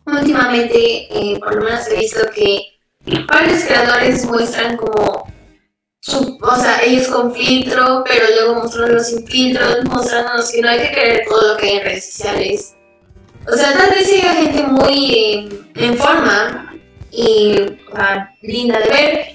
últimamente 0.07 1.09
eh, 1.11 1.37
por 1.41 1.57
lo 1.57 1.65
menos 1.65 1.89
he 1.89 1.97
visto 1.97 2.21
que 2.33 2.79
varios 3.27 3.65
creadores 3.65 4.25
muestran 4.25 4.77
como 4.77 5.27
o 6.09 6.57
sea, 6.61 6.81
ellos 6.85 7.09
con 7.09 7.35
filtro, 7.35 8.05
pero 8.07 8.25
luego 8.29 8.63
mostrándolos 8.63 9.09
sin 9.09 9.27
filtro, 9.27 9.65
mostrándonos 9.91 10.49
que 10.53 10.63
no 10.63 10.69
hay 10.69 10.79
que 10.79 10.93
creer 10.93 11.25
todo 11.29 11.55
lo 11.55 11.57
que 11.57 11.67
hay 11.67 11.77
en 11.79 11.85
redes 11.85 12.13
sociales. 12.13 12.77
O 13.53 13.57
sea, 13.57 13.77
tal 13.77 13.91
vez 13.91 14.09
sea 14.09 14.35
gente 14.35 14.63
muy 14.63 15.13
eh, 15.13 15.49
en 15.75 15.99
forma 15.99 16.73
y 17.11 17.79
linda 18.43 18.79
de 18.79 18.89
ver. 18.89 19.27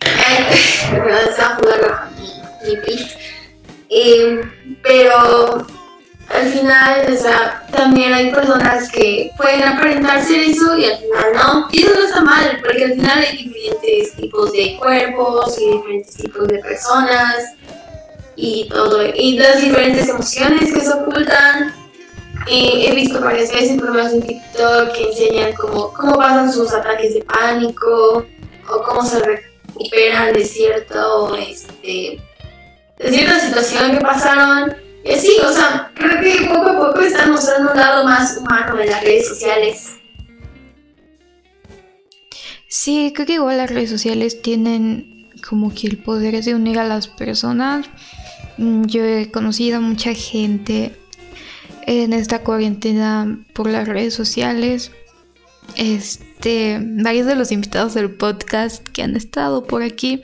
Estaba 1.28 1.56
jugando 1.56 1.86
con 1.86 2.16
mi, 2.16 2.76
mi 2.76 3.06
eh, 3.90 4.40
pero 4.82 5.66
al 6.28 6.46
final, 6.48 7.12
o 7.12 7.16
sea, 7.16 7.66
también 7.70 8.12
hay 8.12 8.32
personas 8.32 8.90
que 8.90 9.30
pueden 9.36 9.62
aparentar 9.62 10.24
ser 10.24 10.40
eso 10.40 10.76
y 10.78 10.86
al 10.86 10.98
final 10.98 11.24
no. 11.34 11.68
Y 11.70 11.82
eso 11.82 11.94
no 11.94 12.04
está 12.06 12.20
mal, 12.22 12.60
porque 12.64 12.84
al 12.84 12.94
final 12.94 13.18
hay 13.18 13.36
diferentes 13.36 14.16
tipos 14.16 14.52
de 14.52 14.76
cuerpos 14.78 15.58
y 15.58 15.70
diferentes 15.70 16.16
tipos 16.16 16.48
de 16.48 16.58
personas 16.58 17.54
y 18.36 18.68
todo, 18.68 19.06
y 19.14 19.38
las 19.38 19.60
diferentes 19.60 20.08
emociones 20.08 20.72
que 20.72 20.80
se 20.80 20.92
ocultan. 20.92 21.74
he 22.48 22.94
visto 22.94 23.20
varias 23.20 23.52
veces 23.52 23.78
programas 23.78 24.12
en 24.12 24.22
TikTok 24.22 24.92
que 24.92 25.04
enseñan 25.10 25.52
cómo, 25.52 25.92
cómo 25.92 26.16
pasan 26.16 26.52
sus 26.52 26.72
ataques 26.72 27.14
de 27.14 27.22
pánico 27.22 28.26
o 28.68 28.82
cómo 28.82 29.04
se 29.04 29.20
recuperan 29.20 30.32
de 30.32 30.44
cierto, 30.44 31.36
este, 31.36 32.20
de 32.98 33.12
cierta 33.12 33.38
situación 33.38 33.98
que 33.98 34.04
pasaron 34.04 34.83
eh, 35.04 35.18
sí, 35.18 35.36
o 35.46 35.52
sea, 35.52 35.92
creo 35.94 36.20
que 36.20 36.46
poco 36.46 36.70
a 36.70 36.88
poco 36.88 37.00
están 37.00 37.30
mostrando 37.30 37.72
un 37.72 37.76
lado 37.76 38.04
más 38.04 38.36
humano 38.38 38.80
en 38.80 38.90
las 38.90 39.02
redes 39.02 39.28
sociales. 39.28 39.96
Sí, 42.68 43.12
creo 43.14 43.26
que 43.26 43.34
igual 43.34 43.58
las 43.58 43.70
redes 43.70 43.90
sociales 43.90 44.42
tienen 44.42 45.30
como 45.48 45.74
que 45.74 45.86
el 45.86 45.98
poder 45.98 46.42
de 46.42 46.54
unir 46.54 46.78
a 46.78 46.84
las 46.84 47.06
personas. 47.06 47.86
Mm, 48.56 48.86
yo 48.86 49.04
he 49.04 49.30
conocido 49.30 49.76
a 49.78 49.80
mucha 49.80 50.12
gente 50.14 50.96
en 51.86 52.12
esta 52.12 52.40
cuarentena 52.40 53.44
por 53.52 53.70
las 53.70 53.86
redes 53.86 54.14
sociales. 54.14 54.90
Este, 55.76 56.80
varios 56.82 57.26
de 57.26 57.36
los 57.36 57.52
invitados 57.52 57.94
del 57.94 58.10
podcast 58.10 58.86
que 58.88 59.02
han 59.02 59.16
estado 59.16 59.64
por 59.64 59.82
aquí, 59.82 60.22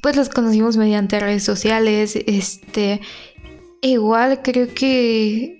pues 0.00 0.16
los 0.16 0.28
conocimos 0.28 0.76
mediante 0.76 1.20
redes 1.20 1.44
sociales. 1.44 2.16
Este, 2.26 3.00
Igual 3.84 4.42
creo 4.42 4.72
que, 4.72 5.58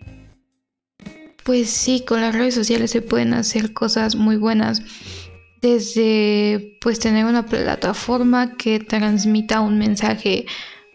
pues 1.43 1.71
sí, 1.71 2.05
con 2.07 2.21
las 2.21 2.33
redes 2.33 2.55
sociales 2.55 2.93
se 2.93 3.03
pueden 3.03 3.35
hacer 3.35 3.73
cosas 3.73 4.15
muy 4.15 4.37
buenas. 4.37 4.81
Desde, 5.61 6.79
pues, 6.81 7.01
tener 7.01 7.25
una 7.27 7.47
plataforma 7.47 8.57
que 8.57 8.79
transmita 8.79 9.61
un 9.61 9.77
mensaje 9.79 10.47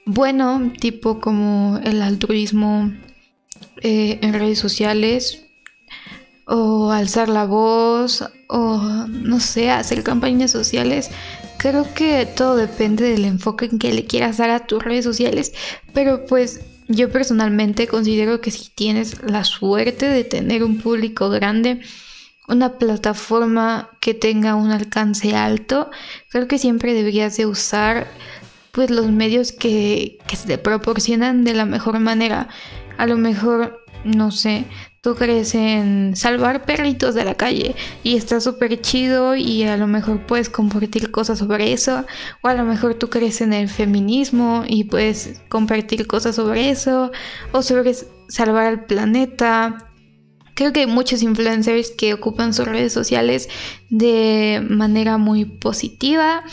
bueno, 0.06 0.72
tipo 0.80 1.20
como 1.20 1.82
el 1.84 2.02
altruismo 2.02 2.94
eh, 3.82 4.20
en 4.22 4.34
redes 4.34 4.60
sociales, 4.60 5.44
o 6.46 6.92
alzar 6.92 7.28
la 7.28 7.44
voz, 7.46 8.24
o 8.48 8.78
no 9.10 9.42
sé, 9.42 9.70
hacer 9.70 10.02
campañas 10.02 10.52
sociales. 10.52 11.12
Creo 11.58 11.94
que 11.94 12.26
todo 12.26 12.56
depende 12.56 13.04
del 13.10 13.26
enfoque 13.26 13.66
en 13.66 13.80
que 13.80 13.92
le 13.92 14.06
quieras 14.06 14.38
dar 14.38 14.50
a 14.50 14.66
tus 14.66 14.82
redes 14.82 15.04
sociales, 15.04 15.52
pero 15.94 16.26
pues 16.26 16.62
yo 16.88 17.10
personalmente 17.12 17.88
considero 17.88 18.42
que 18.42 18.52
si 18.52 18.70
tienes 18.70 19.22
la 19.24 19.44
suerte 19.44 20.08
de 20.08 20.24
tener 20.24 20.64
un 20.64 20.80
público 20.80 21.30
grande, 21.30 21.82
una 22.48 22.78
plataforma 22.78 23.90
que 24.00 24.14
tenga 24.14 24.56
un 24.56 24.72
alcance 24.72 25.36
alto, 25.36 25.92
creo 26.30 26.48
que 26.48 26.58
siempre 26.58 26.94
deberías 26.94 27.36
de 27.38 27.46
usar 27.46 28.08
pues 28.72 28.90
los 28.90 29.08
medios 29.08 29.52
que, 29.52 30.20
que 30.28 30.36
se 30.36 30.48
te 30.48 30.58
proporcionan 30.58 31.44
de 31.44 31.54
la 31.54 31.66
mejor 31.66 32.00
manera. 32.00 32.48
A 32.98 33.06
lo 33.06 33.18
mejor, 33.18 33.84
no 34.04 34.32
sé, 34.32 34.66
tú 35.02 35.16
crees 35.16 35.56
en 35.56 36.16
salvar 36.16 36.66
perritos 36.66 37.16
de 37.16 37.24
la 37.24 37.36
calle 37.36 37.76
y 38.04 38.18
está 38.18 38.42
súper 38.42 38.82
chido 38.82 39.36
y 39.36 39.64
a 39.64 39.78
lo 39.78 39.88
mejor 39.88 40.26
puedes 40.26 40.50
compartir 40.50 41.12
cosas 41.12 41.40
sobre 41.40 41.72
eso 41.72 42.06
o 42.42 42.48
a 42.50 42.54
lo 42.54 42.66
mejor 42.66 42.96
tú 42.96 43.10
crees 43.10 43.40
en 43.40 43.54
el 43.54 43.70
feminismo 43.70 44.66
y 44.68 44.84
puedes 44.84 45.42
compartir 45.48 46.08
cosas 46.08 46.36
sobre 46.36 46.70
eso 46.70 47.12
o 47.54 47.62
sobre 47.62 47.94
salvar 48.28 48.66
al 48.66 48.86
planeta. 48.86 49.90
Creo 50.56 50.74
que 50.74 50.82
hay 50.82 50.88
muchos 50.88 51.22
influencers 51.22 51.92
que 51.92 52.14
ocupan 52.14 52.54
sus 52.54 52.68
redes 52.68 52.92
sociales 52.92 53.48
de 53.90 54.62
manera 54.68 55.18
muy 55.18 55.46
positiva. 55.46 56.44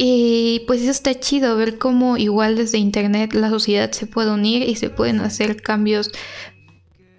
Y 0.00 0.62
pues 0.68 0.80
eso 0.82 0.92
está 0.92 1.18
chido, 1.18 1.56
ver 1.56 1.78
cómo 1.78 2.16
igual 2.18 2.54
desde 2.54 2.78
internet 2.78 3.32
la 3.32 3.48
sociedad 3.48 3.90
se 3.90 4.06
puede 4.06 4.30
unir 4.30 4.68
y 4.68 4.76
se 4.76 4.90
pueden 4.90 5.20
hacer 5.20 5.60
cambios 5.60 6.12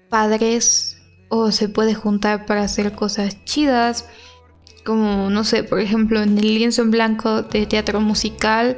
padres 0.10 0.98
o 1.30 1.52
se 1.52 1.70
puede 1.70 1.94
juntar 1.94 2.46
para 2.46 2.64
hacer 2.64 2.94
cosas 2.94 3.44
chidas, 3.46 4.06
como 4.84 5.30
no 5.30 5.44
sé, 5.44 5.64
por 5.64 5.80
ejemplo, 5.80 6.22
en 6.22 6.38
el 6.38 6.56
lienzo 6.56 6.82
en 6.82 6.92
blanco 6.92 7.44
de 7.44 7.66
teatro 7.66 8.02
musical. 8.02 8.78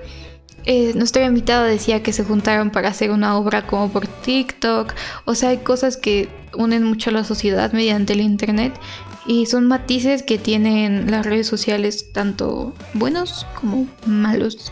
Eh, 0.66 0.92
nuestro 0.96 1.26
invitado 1.26 1.64
decía 1.64 2.04
que 2.04 2.14
se 2.14 2.24
juntaron 2.24 2.70
para 2.70 2.90
hacer 2.90 3.10
una 3.12 3.38
obra 3.38 3.66
como 3.66 3.90
por 3.90 4.08
TikTok. 4.08 4.94
O 5.26 5.34
sea, 5.34 5.50
hay 5.50 5.60
cosas 5.60 5.98
que 5.98 6.30
unen 6.56 6.84
mucho 6.84 7.10
a 7.10 7.14
la 7.14 7.24
sociedad 7.24 7.72
mediante 7.72 8.14
el 8.14 8.22
Internet 8.22 8.74
y 9.26 9.46
son 9.46 9.68
matices 9.68 10.24
que 10.24 10.38
tienen 10.38 11.10
las 11.10 11.26
redes 11.26 11.48
sociales, 11.48 12.12
tanto 12.14 12.74
buenos 12.94 13.46
como 13.60 13.88
malos. 14.06 14.72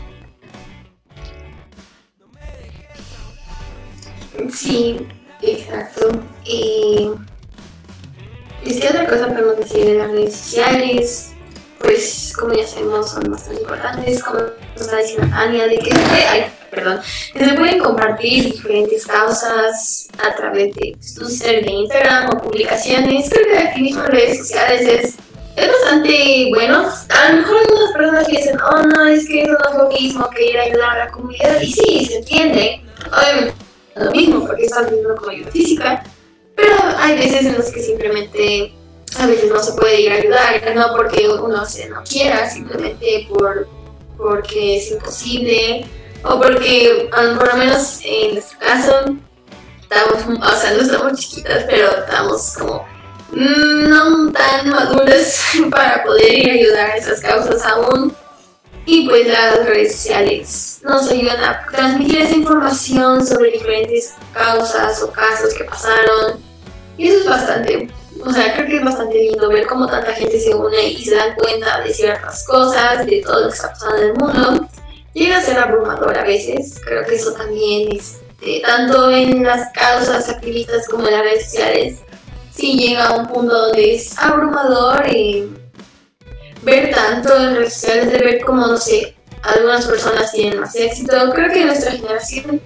Sí, 4.52 4.98
Exacto. 5.42 6.10
Y, 6.44 7.10
si 8.64 8.86
otra 8.86 9.06
cosa 9.06 9.28
podemos 9.28 9.56
decir 9.56 9.84
de 9.84 9.94
las 9.94 10.10
redes 10.10 10.36
sociales, 10.36 11.32
pues 11.78 12.32
como 12.38 12.54
ya 12.54 12.66
sabemos 12.66 13.10
son 13.10 13.22
bastante 13.30 13.62
importantes, 13.62 14.22
como 14.22 14.40
nos 14.40 14.80
está 14.80 14.98
diciendo 14.98 15.34
Ania, 15.34 15.66
de 15.66 15.78
que 15.78 15.90
ay, 16.30 16.44
perdón, 16.70 17.00
se 17.02 17.54
pueden 17.54 17.78
compartir 17.78 18.52
diferentes 18.52 19.06
causas 19.06 20.08
a 20.18 20.34
través 20.36 20.74
de 20.74 20.96
Twitter, 21.16 21.64
de 21.64 21.70
Instagram 21.70 22.30
o 22.30 22.42
publicaciones. 22.42 23.30
Creo 23.30 23.46
que 23.46 23.58
aquí 23.58 23.80
mismo 23.80 24.04
en 24.04 24.12
redes 24.12 24.38
sociales 24.38 24.82
es 24.82 25.14
es 25.56 25.68
bastante 25.68 26.50
bueno. 26.54 26.88
A 27.08 27.32
lo 27.32 27.38
mejor 27.38 27.56
algunas 27.58 27.92
personas 27.92 28.26
dicen, 28.28 28.58
oh 28.60 28.82
no, 28.82 29.06
es 29.06 29.26
que 29.26 29.42
eso 29.42 29.52
no 29.52 29.70
es 29.70 29.76
lo 29.76 29.88
mismo 29.88 30.30
que 30.30 30.50
ir 30.50 30.58
a 30.58 30.62
ayudar 30.62 30.90
a 30.90 31.04
la 31.06 31.10
comunidad. 31.10 31.60
Y 31.60 31.72
sí, 31.72 32.06
se 32.06 32.18
entiende. 32.18 32.82
Obviamente 33.06 33.69
lo 34.04 34.10
mismo 34.12 34.46
porque 34.46 34.64
estás 34.64 34.90
viviendo 34.90 35.16
con 35.16 35.30
ayuda 35.30 35.50
física. 35.50 36.04
Pero 36.56 36.76
hay 36.98 37.16
veces 37.16 37.46
en 37.46 37.58
las 37.58 37.70
que 37.70 37.82
simplemente 37.82 38.74
a 39.18 39.26
veces 39.26 39.50
no 39.50 39.62
se 39.62 39.72
puede 39.72 40.00
ir 40.00 40.12
a 40.12 40.16
ayudar, 40.16 40.74
no 40.74 40.94
porque 40.96 41.28
uno 41.28 41.64
se 41.64 41.88
no 41.88 42.02
quiera, 42.04 42.48
simplemente 42.48 43.26
por, 43.28 43.66
porque 44.16 44.76
es 44.76 44.90
imposible 44.90 45.86
o 46.22 46.40
porque 46.40 47.08
por 47.10 47.48
lo 47.48 47.56
menos 47.56 48.00
en 48.04 48.34
nuestro 48.34 48.58
caso 48.58 48.92
estamos, 49.82 50.42
o 50.42 50.56
sea, 50.56 50.74
no 50.74 50.82
estamos 50.82 51.18
chiquitas, 51.18 51.64
pero 51.68 51.90
estamos 51.90 52.54
como 52.56 52.86
mm, 53.32 53.88
no 53.88 54.32
tan 54.32 54.68
maduras 54.68 55.40
para 55.70 56.04
poder 56.04 56.38
ir 56.38 56.50
a 56.50 56.54
ayudar 56.54 56.90
a 56.90 56.96
esas 56.96 57.20
causas 57.20 57.64
aún. 57.64 58.14
Y 58.86 59.08
pues 59.08 59.26
las 59.28 59.66
redes 59.66 59.94
sociales 59.96 60.80
nos 60.82 61.08
ayudan 61.10 61.44
a 61.44 61.66
transmitir 61.70 62.22
esa 62.22 62.34
información 62.34 63.26
sobre 63.26 63.52
diferentes 63.52 64.14
causas 64.32 65.02
o 65.02 65.12
casos 65.12 65.54
que 65.54 65.64
pasaron. 65.64 66.40
Y 66.96 67.08
eso 67.08 67.20
es 67.20 67.26
bastante, 67.26 67.88
o 68.24 68.32
sea, 68.32 68.54
creo 68.54 68.66
que 68.66 68.76
es 68.76 68.84
bastante 68.84 69.18
lindo 69.18 69.48
ver 69.48 69.66
cómo 69.66 69.86
tanta 69.86 70.12
gente 70.12 70.38
se 70.40 70.54
une 70.54 70.88
y 70.88 71.04
se 71.04 71.14
dan 71.14 71.34
cuenta 71.34 71.80
de 71.80 71.94
ciertas 71.94 72.44
cosas, 72.46 73.06
de 73.06 73.22
todo 73.22 73.40
lo 73.40 73.48
que 73.48 73.54
está 73.54 73.70
pasando 73.70 73.96
en 73.96 74.04
el 74.04 74.14
mundo. 74.14 74.68
Llega 75.14 75.38
a 75.38 75.42
ser 75.42 75.58
abrumador 75.58 76.16
a 76.16 76.24
veces, 76.24 76.80
creo 76.84 77.04
que 77.04 77.16
eso 77.16 77.32
también, 77.32 77.88
este, 77.92 78.60
tanto 78.60 79.10
en 79.10 79.42
las 79.42 79.72
causas 79.72 80.28
activistas 80.28 80.88
como 80.88 81.06
en 81.06 81.14
las 81.14 81.22
redes 81.22 81.50
sociales, 81.50 81.98
sí 82.54 82.76
llega 82.76 83.06
a 83.06 83.16
un 83.16 83.26
punto 83.26 83.56
donde 83.66 83.94
es 83.94 84.16
abrumador 84.18 85.08
y 85.08 85.48
ver 86.62 86.90
tanto 86.94 87.36
en 87.36 87.56
redes 87.56 87.74
sociales, 87.74 88.12
de 88.12 88.18
ver 88.18 88.40
cómo, 88.44 88.66
no 88.66 88.76
sé, 88.76 89.14
algunas 89.42 89.86
personas 89.86 90.32
tienen 90.32 90.60
más 90.60 90.74
éxito. 90.74 91.16
Creo 91.34 91.52
que 91.52 91.60
en 91.62 91.66
nuestra 91.68 91.92
generación 91.92 92.60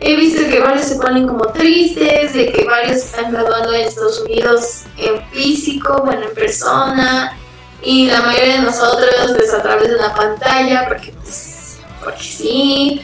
he 0.00 0.16
visto 0.16 0.48
que 0.48 0.60
varios 0.60 0.86
se 0.86 0.96
ponen 0.96 1.26
como 1.26 1.46
tristes, 1.48 2.34
de 2.34 2.52
que 2.52 2.64
varios 2.64 2.98
están 2.98 3.32
graduando 3.32 3.72
en 3.72 3.82
Estados 3.82 4.20
Unidos 4.20 4.82
en 4.98 5.22
físico, 5.30 6.02
bueno, 6.04 6.26
en 6.28 6.34
persona, 6.34 7.36
y 7.82 8.06
la 8.08 8.20
mayoría 8.22 8.54
de 8.54 8.62
nosotros 8.62 9.36
es 9.42 9.52
a 9.52 9.62
través 9.62 9.88
de 9.88 9.96
una 9.96 10.14
pantalla, 10.14 10.88
porque 10.88 11.12
pues, 11.12 11.78
porque 12.02 12.22
sí. 12.22 13.02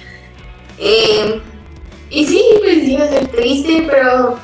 Eh, 0.78 1.40
y 2.10 2.26
sí, 2.26 2.44
pues 2.60 2.84
iba 2.84 3.04
a 3.04 3.08
ser 3.08 3.28
triste, 3.28 3.86
pero 3.88 4.38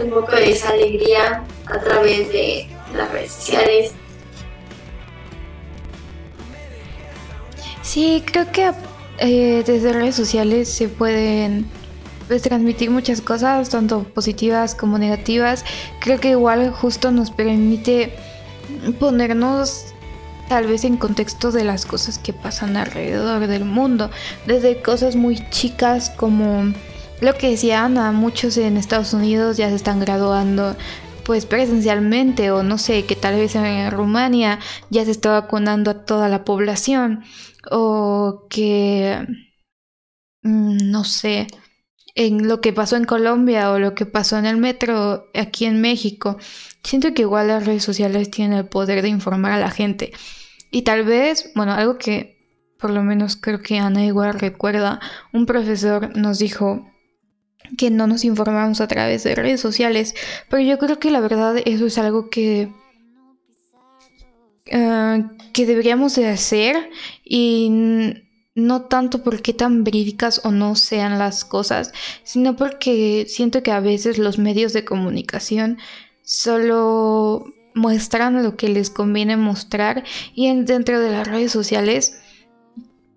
un 0.00 0.10
poco 0.10 0.32
de 0.32 0.50
esa 0.50 0.70
alegría 0.70 1.44
a 1.66 1.80
través 1.80 2.32
de 2.32 2.68
las 2.96 3.10
redes 3.12 3.32
sociales. 3.32 3.92
Sí, 7.84 8.22
creo 8.24 8.50
que 8.50 8.72
eh, 9.18 9.62
desde 9.64 9.92
redes 9.92 10.16
sociales 10.16 10.70
se 10.70 10.88
pueden 10.88 11.66
pues, 12.26 12.40
transmitir 12.40 12.90
muchas 12.90 13.20
cosas, 13.20 13.68
tanto 13.68 14.04
positivas 14.04 14.74
como 14.74 14.98
negativas. 14.98 15.64
Creo 16.00 16.18
que 16.18 16.30
igual 16.30 16.70
justo 16.70 17.10
nos 17.10 17.30
permite 17.30 18.16
ponernos 18.98 19.84
tal 20.48 20.66
vez 20.66 20.84
en 20.84 20.96
contexto 20.96 21.52
de 21.52 21.64
las 21.64 21.84
cosas 21.84 22.18
que 22.18 22.32
pasan 22.32 22.78
alrededor 22.78 23.46
del 23.46 23.66
mundo, 23.66 24.10
desde 24.46 24.80
cosas 24.80 25.14
muy 25.14 25.38
chicas 25.50 26.10
como 26.10 26.72
lo 27.20 27.34
que 27.34 27.50
decía 27.50 27.84
Ana, 27.84 28.12
muchos 28.12 28.56
en 28.56 28.78
Estados 28.78 29.12
Unidos 29.12 29.58
ya 29.58 29.68
se 29.68 29.76
están 29.76 30.00
graduando 30.00 30.74
pues 31.24 31.46
presencialmente 31.46 32.50
o 32.50 32.62
no 32.62 32.76
sé, 32.76 33.04
que 33.04 33.16
tal 33.16 33.36
vez 33.36 33.54
en 33.54 33.90
Rumania 33.90 34.58
ya 34.90 35.04
se 35.04 35.10
está 35.10 35.30
vacunando 35.30 35.90
a 35.90 36.04
toda 36.04 36.28
la 36.28 36.44
población 36.44 37.24
o 37.70 38.46
que 38.50 39.26
mm, 40.42 40.90
no 40.90 41.04
sé, 41.04 41.46
en 42.14 42.48
lo 42.48 42.60
que 42.60 42.72
pasó 42.72 42.96
en 42.96 43.04
Colombia 43.04 43.70
o 43.70 43.78
lo 43.78 43.94
que 43.94 44.06
pasó 44.06 44.38
en 44.38 44.46
el 44.46 44.56
metro 44.56 45.26
aquí 45.34 45.64
en 45.64 45.80
México. 45.80 46.38
Siento 46.82 47.14
que 47.14 47.22
igual 47.22 47.48
las 47.48 47.66
redes 47.66 47.84
sociales 47.84 48.30
tienen 48.30 48.58
el 48.58 48.66
poder 48.66 49.02
de 49.02 49.08
informar 49.08 49.52
a 49.52 49.58
la 49.58 49.70
gente. 49.70 50.12
Y 50.70 50.82
tal 50.82 51.04
vez, 51.04 51.52
bueno, 51.54 51.72
algo 51.72 51.98
que 51.98 52.34
por 52.78 52.90
lo 52.90 53.02
menos 53.02 53.36
creo 53.36 53.62
que 53.62 53.78
Ana 53.78 54.04
igual 54.04 54.34
recuerda, 54.34 55.00
un 55.32 55.46
profesor 55.46 56.16
nos 56.16 56.38
dijo 56.38 56.86
que 57.78 57.90
no 57.90 58.06
nos 58.06 58.24
informamos 58.24 58.80
a 58.80 58.88
través 58.88 59.24
de 59.24 59.34
redes 59.34 59.60
sociales, 59.60 60.14
pero 60.50 60.62
yo 60.62 60.78
creo 60.78 60.98
que 60.98 61.10
la 61.10 61.20
verdad 61.20 61.56
eso 61.64 61.86
es 61.86 61.96
algo 61.96 62.28
que 62.28 62.70
eh, 64.66 65.24
que 65.52 65.66
deberíamos 65.66 66.14
de 66.16 66.26
hacer 66.28 66.90
y 67.24 67.70
no 68.54 68.82
tanto 68.82 69.22
porque 69.22 69.52
tan 69.52 69.84
verídicas 69.84 70.40
o 70.44 70.50
no 70.50 70.76
sean 70.76 71.18
las 71.18 71.44
cosas, 71.44 71.92
sino 72.22 72.56
porque 72.56 73.26
siento 73.28 73.62
que 73.62 73.72
a 73.72 73.80
veces 73.80 74.18
los 74.18 74.38
medios 74.38 74.72
de 74.72 74.84
comunicación 74.84 75.78
solo 76.22 77.46
muestran 77.74 78.42
lo 78.42 78.56
que 78.56 78.68
les 78.68 78.90
conviene 78.90 79.36
mostrar 79.36 80.04
y 80.34 80.54
dentro 80.62 81.00
de 81.00 81.10
las 81.10 81.26
redes 81.26 81.50
sociales 81.50 82.20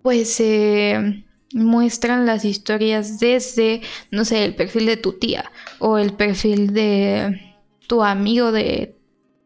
pues 0.02 0.32
se 0.32 1.24
muestran 1.54 2.26
las 2.26 2.44
historias 2.44 3.20
desde, 3.20 3.80
no 4.10 4.24
sé, 4.24 4.44
el 4.44 4.54
perfil 4.54 4.86
de 4.86 4.96
tu 4.96 5.12
tía 5.14 5.50
o 5.78 5.98
el 5.98 6.12
perfil 6.12 6.74
de 6.74 7.40
tu 7.86 8.02
amigo 8.02 8.52
de, 8.52 8.97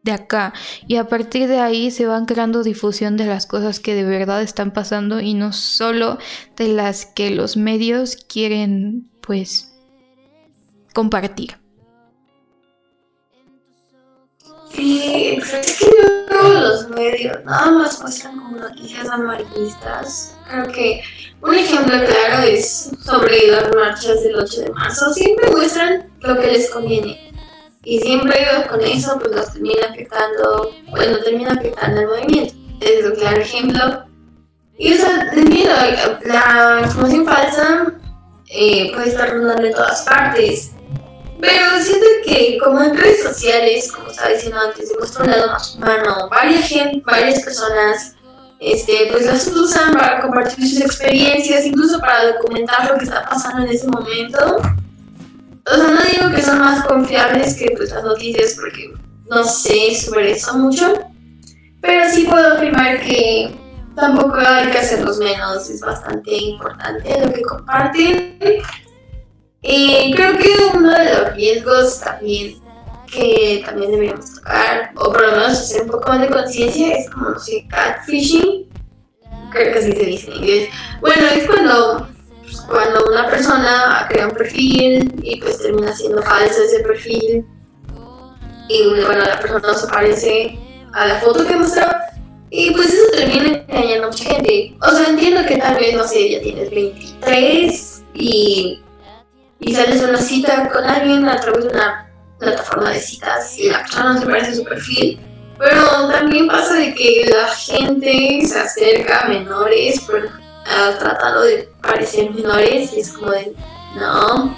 de 0.03 0.11
acá. 0.11 0.53
Y 0.87 0.97
a 0.97 1.07
partir 1.07 1.47
de 1.47 1.59
ahí 1.59 1.89
se 1.89 2.05
van 2.05 2.25
creando 2.25 2.61
difusión 2.61 3.17
de 3.17 3.25
las 3.25 3.47
cosas 3.47 3.79
que 3.79 3.95
de 3.95 4.03
verdad 4.03 4.41
están 4.41 4.71
pasando 4.71 5.19
y 5.19 5.33
no 5.33 5.53
solo 5.53 6.19
de 6.55 6.67
las 6.67 7.05
que 7.05 7.31
los 7.31 7.57
medios 7.57 8.17
quieren, 8.17 9.09
pues, 9.21 9.73
compartir. 10.93 11.57
Sí, 14.71 15.37
que 16.29 16.49
los 16.59 16.89
medios 16.89 17.45
nada 17.45 17.71
más 17.71 18.01
muestran 18.01 18.39
como 18.39 18.57
noticias 18.57 19.07
amarillistas. 19.07 20.35
Creo 20.49 20.67
que 20.71 21.01
un 21.41 21.53
ejemplo 21.53 21.95
claro 22.05 22.43
es 22.43 22.89
sobre 23.05 23.47
las 23.47 23.73
marchas 23.75 24.23
del 24.23 24.35
8 24.35 24.61
de 24.61 24.71
marzo. 24.71 25.13
Siempre 25.13 25.51
muestran 25.51 26.09
lo 26.21 26.39
que 26.39 26.47
les 26.47 26.71
conviene. 26.71 27.32
Y 27.83 27.99
siempre 27.99 28.35
con 28.69 28.81
eso 28.81 29.19
pues 29.19 29.35
los 29.35 29.53
termina 29.53 29.87
afectando, 29.89 30.73
bueno, 30.89 31.17
termina 31.19 31.51
afectando 31.51 32.01
el 32.01 32.07
movimiento. 32.07 32.53
Es 32.79 33.05
un 33.05 33.15
claro 33.15 33.41
ejemplo. 33.41 34.05
Y 34.77 34.93
o 34.93 34.97
sea, 34.97 35.31
la 36.25 36.81
información 36.83 37.25
falsa 37.25 37.93
eh, 38.47 38.91
puede 38.93 39.09
estar 39.09 39.31
rondando 39.31 39.65
en 39.65 39.73
todas 39.73 40.01
partes. 40.03 40.71
Pero 41.39 41.81
siento 41.81 42.05
que 42.25 42.57
como 42.63 42.81
en 42.81 42.95
redes 42.95 43.21
sociales, 43.21 43.91
como 43.91 44.09
estaba 44.09 44.29
diciendo 44.29 44.59
antes, 44.59 44.89
demuestra 44.89 45.25
un 45.25 45.31
lado 45.31 45.47
más 45.47 45.75
humano. 45.75 46.29
Varias, 46.29 46.69
gente, 46.69 47.01
varias 47.05 47.43
personas 47.43 48.15
este, 48.59 49.09
pues 49.11 49.25
las 49.25 49.45
usan 49.47 49.93
para 49.93 50.21
compartir 50.21 50.65
sus 50.69 50.79
experiencias, 50.79 51.65
incluso 51.65 51.99
para 51.99 52.31
documentar 52.31 52.89
lo 52.89 52.97
que 52.97 53.03
está 53.03 53.25
pasando 53.25 53.65
en 53.65 53.73
ese 53.73 53.87
momento. 53.87 54.61
O 55.65 55.75
sea, 55.75 55.87
no 55.87 56.01
digo 56.03 56.35
que 56.35 56.41
son 56.41 56.59
más 56.59 56.85
confiables 56.85 57.55
que 57.55 57.73
pues, 57.75 57.91
las 57.91 58.03
noticias 58.03 58.57
porque 58.59 58.93
no 59.29 59.43
sé 59.43 59.95
sobre 59.95 60.31
eso 60.31 60.57
mucho, 60.57 60.93
pero 61.81 62.09
sí 62.09 62.25
puedo 62.29 62.55
afirmar 62.55 62.99
que 63.01 63.55
tampoco 63.95 64.37
hay 64.39 64.69
que 64.71 64.79
hacerlos 64.79 65.19
menos, 65.19 65.69
es 65.69 65.81
bastante 65.81 66.35
importante 66.35 67.25
lo 67.25 67.33
que 67.33 67.41
comparten. 67.41 68.37
Y 69.61 70.13
creo 70.13 70.37
que 70.37 70.49
uno 70.75 70.91
de 70.91 71.13
los 71.13 71.33
riesgos 71.35 72.01
también 72.01 72.61
que 73.13 73.61
también 73.65 73.91
deberíamos 73.91 74.33
tocar, 74.33 74.91
o 74.95 75.11
por 75.11 75.21
lo 75.21 75.31
menos 75.33 75.51
hacer 75.51 75.83
un 75.83 75.89
poco 75.89 76.09
más 76.09 76.21
de 76.21 76.29
conciencia, 76.29 76.95
es 76.95 77.09
como, 77.09 77.29
no 77.29 77.39
sé, 77.39 77.67
catfishing. 77.69 78.67
Creo 79.51 79.73
que 79.73 79.79
así 79.79 79.91
se 79.91 80.05
dice 80.05 80.31
en 80.31 80.37
inglés. 80.37 80.69
Bueno, 80.99 81.27
es 81.27 81.45
cuando, 81.45 82.07
cuando 82.67 83.05
una 83.09 83.27
persona 83.29 84.07
crea 84.09 84.27
un 84.27 84.33
perfil 84.33 85.13
y 85.21 85.39
pues 85.39 85.59
termina 85.59 85.95
siendo 85.95 86.21
falso 86.21 86.63
ese 86.63 86.79
perfil. 86.79 87.45
Y 88.69 88.87
bueno, 88.87 89.25
la 89.25 89.39
persona 89.39 89.59
no 89.67 89.73
se 89.73 89.87
parece 89.87 90.59
a 90.93 91.05
la 91.07 91.15
foto 91.19 91.45
que 91.45 91.55
mostró. 91.55 91.85
Y 92.49 92.71
pues 92.71 92.93
eso 92.93 93.11
termina 93.11 93.63
engañando 93.67 94.07
a 94.07 94.11
mucha 94.11 94.25
gente. 94.25 94.77
O 94.81 94.91
sea, 94.91 95.09
entiendo 95.09 95.45
que 95.47 95.57
tal 95.57 95.75
vez, 95.75 95.95
no 95.95 96.07
sé, 96.07 96.29
ya 96.29 96.41
tienes 96.41 96.69
23 96.69 98.03
y 98.13 98.83
y 99.65 99.73
sales 99.73 100.03
a 100.03 100.09
una 100.09 100.21
cita 100.21 100.69
con 100.69 100.83
alguien 100.83 101.27
a 101.27 101.39
través 101.39 101.65
de 101.65 101.71
una 101.71 102.11
plataforma 102.39 102.91
de 102.91 102.99
citas 102.99 103.57
y 103.57 103.69
la 103.69 103.79
persona 103.79 104.13
no 104.13 104.19
se 104.19 104.25
parece 104.25 104.51
a 104.51 104.55
su 104.55 104.63
perfil. 104.63 105.19
Pero 105.57 106.09
también 106.09 106.47
pasa 106.47 106.73
de 106.75 106.93
que 106.93 107.29
la 107.29 107.47
gente 107.47 108.41
se 108.45 108.59
acerca 108.59 109.21
a 109.21 109.29
menores 109.29 110.01
por, 110.01 110.29
tratando 110.63 111.41
de 111.41 111.69
parecer 111.81 112.31
menores 112.31 112.93
y 112.93 113.01
es 113.01 113.11
como 113.13 113.31
de, 113.31 113.53
no. 113.95 114.55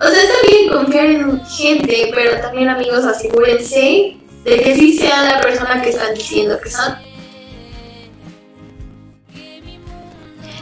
O 0.00 0.08
sea, 0.08 0.22
está 0.22 0.34
bien 0.48 0.72
confiar 0.72 1.06
en 1.06 1.44
gente, 1.46 2.10
pero 2.14 2.40
también 2.40 2.68
amigos 2.68 3.04
asegúrense 3.04 4.16
de 4.44 4.60
que 4.60 4.74
sí 4.74 4.98
sean 4.98 5.28
la 5.28 5.40
persona 5.40 5.80
que 5.80 5.90
están 5.90 6.14
diciendo 6.14 6.58
que 6.62 6.70
son. 6.70 6.94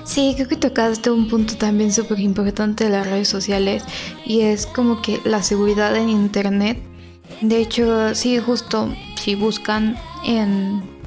Sí, 0.05 0.33
creo 0.35 0.49
que 0.49 0.57
tocaste 0.57 1.11
un 1.11 1.29
punto 1.29 1.57
también 1.57 1.93
súper 1.93 2.19
importante 2.19 2.85
de 2.85 2.91
las 2.91 3.07
redes 3.07 3.29
sociales 3.29 3.85
y 4.27 4.41
es 4.41 4.67
como 4.67 5.01
que 5.01 5.21
la 5.25 5.41
seguridad 5.43 5.95
en 5.95 6.09
Internet. 6.11 6.79
De 7.41 7.59
hecho, 7.59 8.15
sí, 8.15 8.39
justo 8.39 8.93
si 9.15 9.37
buscan 9.37 9.97
en... 10.27 11.00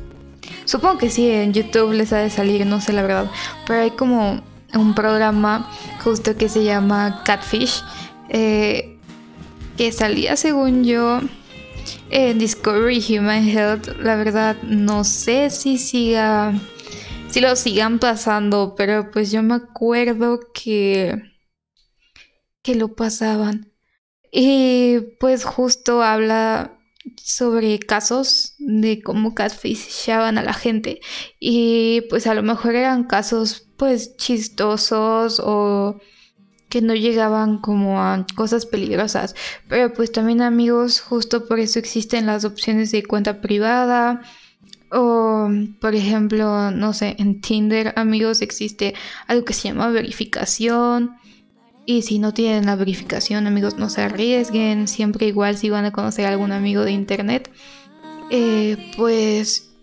Supongo 0.66 0.98
que 0.98 1.10
sí, 1.10 1.30
en 1.30 1.54
YouTube 1.54 1.94
les 1.94 2.14
ha 2.14 2.18
de 2.18 2.30
salir, 2.30 2.66
no 2.66 2.82
sé 2.82 2.94
la 2.94 3.02
verdad, 3.02 3.30
pero 3.68 3.82
hay 3.82 3.92
como 3.92 4.42
un 4.74 4.96
programa 4.96 5.70
justo 6.04 6.36
que 6.36 6.50
se 6.50 6.64
llama 6.64 7.22
Catfish, 7.26 7.84
eh, 8.30 8.98
que 9.78 9.92
salía 9.92 10.36
según 10.36 10.84
yo 10.84 11.20
en 12.10 12.40
Discovery 12.40 13.04
Human 13.18 13.48
Health. 13.48 13.88
La 14.00 14.16
verdad, 14.16 14.56
no 14.64 15.04
sé 15.04 15.50
si 15.50 15.78
siga 15.78 16.54
si 17.30 17.42
lo 17.42 17.56
sigan 17.56 17.98
pasando, 17.98 18.76
pero 18.78 19.10
pues 19.10 19.32
yo 19.32 19.42
me 19.42 19.56
acuerdo 19.56 20.40
que 20.54 21.34
que 22.62 22.76
lo 22.76 22.96
pasaban. 22.96 23.72
Y 24.32 25.00
pues 25.20 25.44
justo 25.44 26.02
habla 26.02 26.78
sobre 27.18 27.80
casos 27.80 28.56
de 28.60 29.02
cómo 29.02 29.34
catfishaban 29.36 30.38
a 30.38 30.44
la 30.44 30.54
gente. 30.54 31.00
Y 31.40 32.02
pues 32.10 32.28
a 32.28 32.34
lo 32.34 32.44
mejor 32.44 32.76
eran 32.76 33.06
casos 33.06 33.68
pues 33.78 34.16
chistosos 34.18 35.42
o 35.44 36.00
que 36.70 36.82
no 36.82 36.96
llegaban 36.96 37.60
como 37.60 38.02
a 38.02 38.26
cosas 38.36 38.66
peligrosas. 38.66 39.36
Pero 39.70 39.94
pues 39.94 40.12
también 40.12 40.42
amigos 40.42 41.02
justo 41.02 41.48
por 41.48 41.60
eso 41.60 41.80
existen 41.80 42.26
las 42.26 42.46
opciones 42.46 42.92
de 42.92 43.04
cuenta 43.04 43.42
privada. 43.42 44.22
O, 44.92 45.50
por 45.80 45.96
ejemplo, 45.96 46.72
no 46.72 46.94
sé, 46.94 47.16
en 47.18 47.42
Tinder, 47.42 47.94
amigos, 47.96 48.42
existe 48.42 48.94
algo 49.28 49.44
que 49.44 49.54
se 49.54 49.70
llama 49.70 49.90
verificación. 49.90 51.18
Y 51.86 52.04
si 52.04 52.20
no 52.20 52.34
tienen 52.34 52.66
la 52.66 52.76
verificación, 52.76 53.46
amigos, 53.46 53.78
no 53.78 53.90
se 53.90 54.02
arriesguen. 54.02 54.88
Siempre 54.88 55.28
igual 55.28 55.58
si 55.58 55.70
van 55.70 55.86
a 55.86 55.92
conocer 55.92 56.26
a 56.26 56.30
algún 56.30 56.52
amigo 56.52 56.84
de 56.84 56.92
internet, 56.92 57.52
eh, 58.30 58.78
pues 58.96 59.74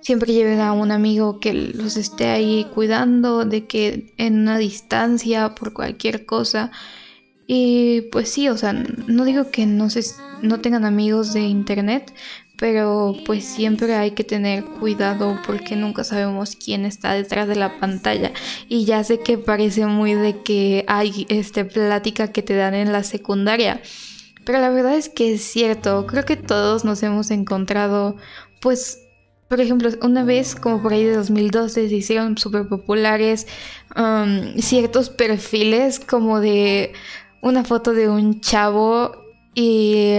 siempre 0.00 0.32
lleven 0.32 0.60
a 0.60 0.72
un 0.72 0.92
amigo 0.92 1.40
que 1.40 1.52
los 1.52 1.96
esté 1.96 2.28
ahí 2.28 2.66
cuidando, 2.74 3.44
de 3.44 3.66
que 3.66 4.14
en 4.18 4.40
una 4.40 4.58
distancia 4.58 5.54
por 5.54 5.72
cualquier 5.72 6.26
cosa. 6.26 6.70
Y 7.46 8.02
pues 8.12 8.30
sí, 8.30 8.48
o 8.48 8.56
sea, 8.56 8.72
no 8.72 9.24
digo 9.24 9.50
que 9.50 9.66
no, 9.66 9.90
se, 9.90 10.02
no 10.42 10.60
tengan 10.60 10.84
amigos 10.84 11.32
de 11.32 11.42
internet, 11.42 12.12
pero 12.60 13.16
pues 13.24 13.44
siempre 13.44 13.96
hay 13.96 14.12
que 14.12 14.22
tener 14.22 14.64
cuidado 14.64 15.40
porque 15.46 15.74
nunca 15.74 16.04
sabemos 16.04 16.56
quién 16.62 16.84
está 16.84 17.14
detrás 17.14 17.48
de 17.48 17.56
la 17.56 17.80
pantalla. 17.80 18.32
Y 18.68 18.84
ya 18.84 19.02
sé 19.02 19.18
que 19.20 19.38
parece 19.38 19.86
muy 19.86 20.12
de 20.12 20.42
que 20.42 20.84
hay 20.86 21.26
este 21.30 21.64
plática 21.64 22.28
que 22.28 22.42
te 22.42 22.54
dan 22.54 22.74
en 22.74 22.92
la 22.92 23.02
secundaria 23.02 23.80
pero 24.44 24.58
la 24.58 24.70
verdad 24.70 24.96
es 24.96 25.08
que 25.08 25.34
es 25.34 25.42
cierto. 25.42 26.06
Creo 26.06 26.24
que 26.24 26.34
todos 26.36 26.84
nos 26.84 27.02
hemos 27.02 27.30
encontrado 27.30 28.16
pues 28.60 28.98
por 29.48 29.60
ejemplo, 29.60 29.90
una 30.02 30.22
vez, 30.22 30.54
como 30.54 30.80
por 30.80 30.92
ahí 30.92 31.02
de 31.02 31.16
2012, 31.16 31.88
se 31.88 31.94
hicieron 31.94 32.38
súper 32.38 32.68
populares 32.68 33.48
um, 33.96 34.56
ciertos 34.58 35.10
perfiles 35.10 35.98
como 35.98 36.38
de 36.38 36.92
una 37.42 37.64
foto 37.64 37.92
de 37.92 38.08
un 38.08 38.40
chavo 38.40 39.12
y 39.52 40.18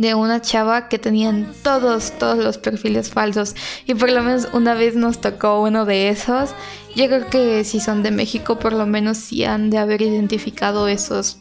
de 0.00 0.14
una 0.14 0.40
chava 0.40 0.88
que 0.88 0.98
tenían 0.98 1.52
todos, 1.62 2.12
todos 2.12 2.42
los 2.42 2.56
perfiles 2.56 3.10
falsos. 3.10 3.54
Y 3.84 3.94
por 3.94 4.10
lo 4.10 4.22
menos 4.22 4.48
una 4.54 4.72
vez 4.72 4.96
nos 4.96 5.20
tocó 5.20 5.60
uno 5.60 5.84
de 5.84 6.08
esos. 6.08 6.54
Yo 6.96 7.06
creo 7.08 7.28
que 7.28 7.64
si 7.64 7.80
son 7.80 8.02
de 8.02 8.10
México, 8.10 8.58
por 8.58 8.72
lo 8.72 8.86
menos 8.86 9.18
sí 9.18 9.44
han 9.44 9.68
de 9.68 9.76
haber 9.76 10.00
identificado 10.00 10.88
esos 10.88 11.40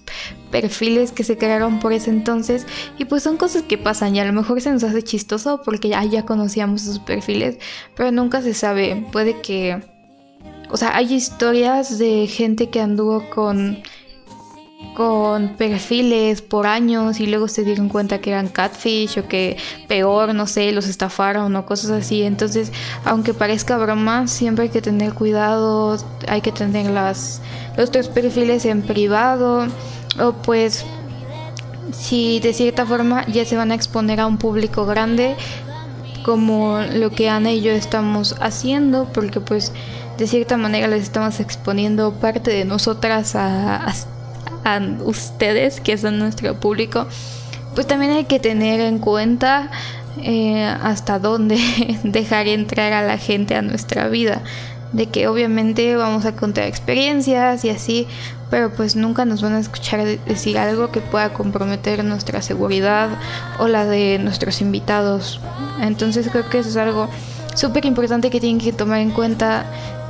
perfiles 0.51 1.13
que 1.13 1.23
se 1.23 1.37
crearon 1.37 1.79
por 1.79 1.93
ese 1.93 2.09
entonces. 2.09 2.67
Y 2.97 3.05
pues 3.05 3.23
son 3.23 3.37
cosas 3.37 3.63
que 3.63 3.77
pasan 3.77 4.13
y 4.17 4.19
a 4.19 4.25
lo 4.25 4.33
mejor 4.33 4.59
se 4.59 4.73
nos 4.73 4.83
hace 4.83 5.03
chistoso 5.03 5.61
porque 5.63 5.87
ya, 5.87 6.03
ya 6.03 6.25
conocíamos 6.25 6.83
esos 6.83 6.99
perfiles. 6.99 7.59
Pero 7.95 8.11
nunca 8.11 8.41
se 8.41 8.53
sabe. 8.53 9.05
Puede 9.13 9.39
que... 9.39 9.81
O 10.69 10.75
sea, 10.75 10.97
hay 10.97 11.13
historias 11.13 11.97
de 11.97 12.27
gente 12.27 12.69
que 12.69 12.81
anduvo 12.81 13.29
con 13.29 13.81
con 14.99 15.55
perfiles 15.55 16.41
por 16.41 16.67
años 16.67 17.21
y 17.21 17.25
luego 17.25 17.47
se 17.47 17.63
dieron 17.63 17.87
cuenta 17.87 18.19
que 18.19 18.31
eran 18.31 18.49
catfish 18.49 19.17
o 19.17 19.29
que 19.29 19.55
peor, 19.87 20.35
no 20.35 20.45
sé, 20.45 20.73
los 20.73 20.89
estafaron 20.89 21.55
o 21.55 21.65
cosas 21.65 21.91
así. 21.91 22.23
Entonces, 22.23 22.73
aunque 23.05 23.33
parezca 23.33 23.77
broma, 23.77 24.27
siempre 24.27 24.63
hay 24.63 24.69
que 24.69 24.81
tener 24.81 25.13
cuidado, 25.13 25.97
hay 26.27 26.41
que 26.41 26.51
tener 26.51 26.91
las, 26.91 27.41
los 27.77 27.91
tres 27.91 28.09
perfiles 28.09 28.65
en 28.65 28.81
privado 28.81 29.67
o 30.19 30.33
pues 30.33 30.83
si 31.93 32.41
de 32.41 32.51
cierta 32.51 32.85
forma 32.85 33.25
ya 33.27 33.45
se 33.45 33.55
van 33.55 33.71
a 33.71 33.75
exponer 33.75 34.19
a 34.19 34.27
un 34.27 34.37
público 34.37 34.85
grande 34.85 35.37
como 36.25 36.81
lo 36.93 37.11
que 37.11 37.29
Ana 37.29 37.53
y 37.53 37.61
yo 37.61 37.71
estamos 37.71 38.35
haciendo 38.41 39.07
porque 39.13 39.39
pues 39.39 39.71
de 40.17 40.27
cierta 40.27 40.57
manera 40.57 40.89
les 40.89 41.03
estamos 41.03 41.39
exponiendo 41.39 42.15
parte 42.15 42.51
de 42.51 42.65
nosotras 42.65 43.37
a, 43.37 43.87
a 43.87 43.93
a 44.63 44.79
ustedes, 45.03 45.81
que 45.81 45.97
son 45.97 46.19
nuestro 46.19 46.59
público, 46.59 47.07
pues 47.75 47.87
también 47.87 48.11
hay 48.11 48.25
que 48.25 48.39
tener 48.39 48.79
en 48.79 48.99
cuenta 48.99 49.71
eh, 50.21 50.65
hasta 50.81 51.19
dónde 51.19 51.57
dejar 52.03 52.47
entrar 52.47 52.93
a 52.93 53.03
la 53.03 53.17
gente 53.17 53.55
a 53.55 53.61
nuestra 53.61 54.07
vida. 54.07 54.41
De 54.91 55.05
que 55.05 55.27
obviamente 55.27 55.95
vamos 55.95 56.25
a 56.25 56.35
contar 56.35 56.65
experiencias 56.65 57.63
y 57.63 57.69
así, 57.69 58.07
pero 58.49 58.71
pues 58.71 58.95
nunca 58.95 59.23
nos 59.23 59.41
van 59.41 59.53
a 59.53 59.59
escuchar 59.59 60.03
decir 60.03 60.57
algo 60.57 60.91
que 60.91 60.99
pueda 60.99 61.31
comprometer 61.31 62.03
nuestra 62.03 62.41
seguridad 62.41 63.09
o 63.59 63.67
la 63.67 63.85
de 63.85 64.17
nuestros 64.17 64.61
invitados. 64.61 65.39
Entonces 65.79 66.27
creo 66.31 66.49
que 66.49 66.59
eso 66.59 66.69
es 66.69 66.77
algo 66.77 67.07
súper 67.53 67.85
importante 67.85 68.31
que 68.31 68.39
tienen 68.39 68.59
que 68.59 68.73
tomar 68.73 68.99
en 68.99 69.11
cuenta, 69.11 69.65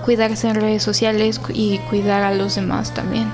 cuidarse 0.05 0.47
en 0.47 0.55
redes 0.55 0.81
sociales 0.81 1.41
y 1.53 1.79
cuidar 1.89 2.23
a 2.23 2.33
los 2.33 2.55
demás 2.55 2.93
también. 2.93 3.27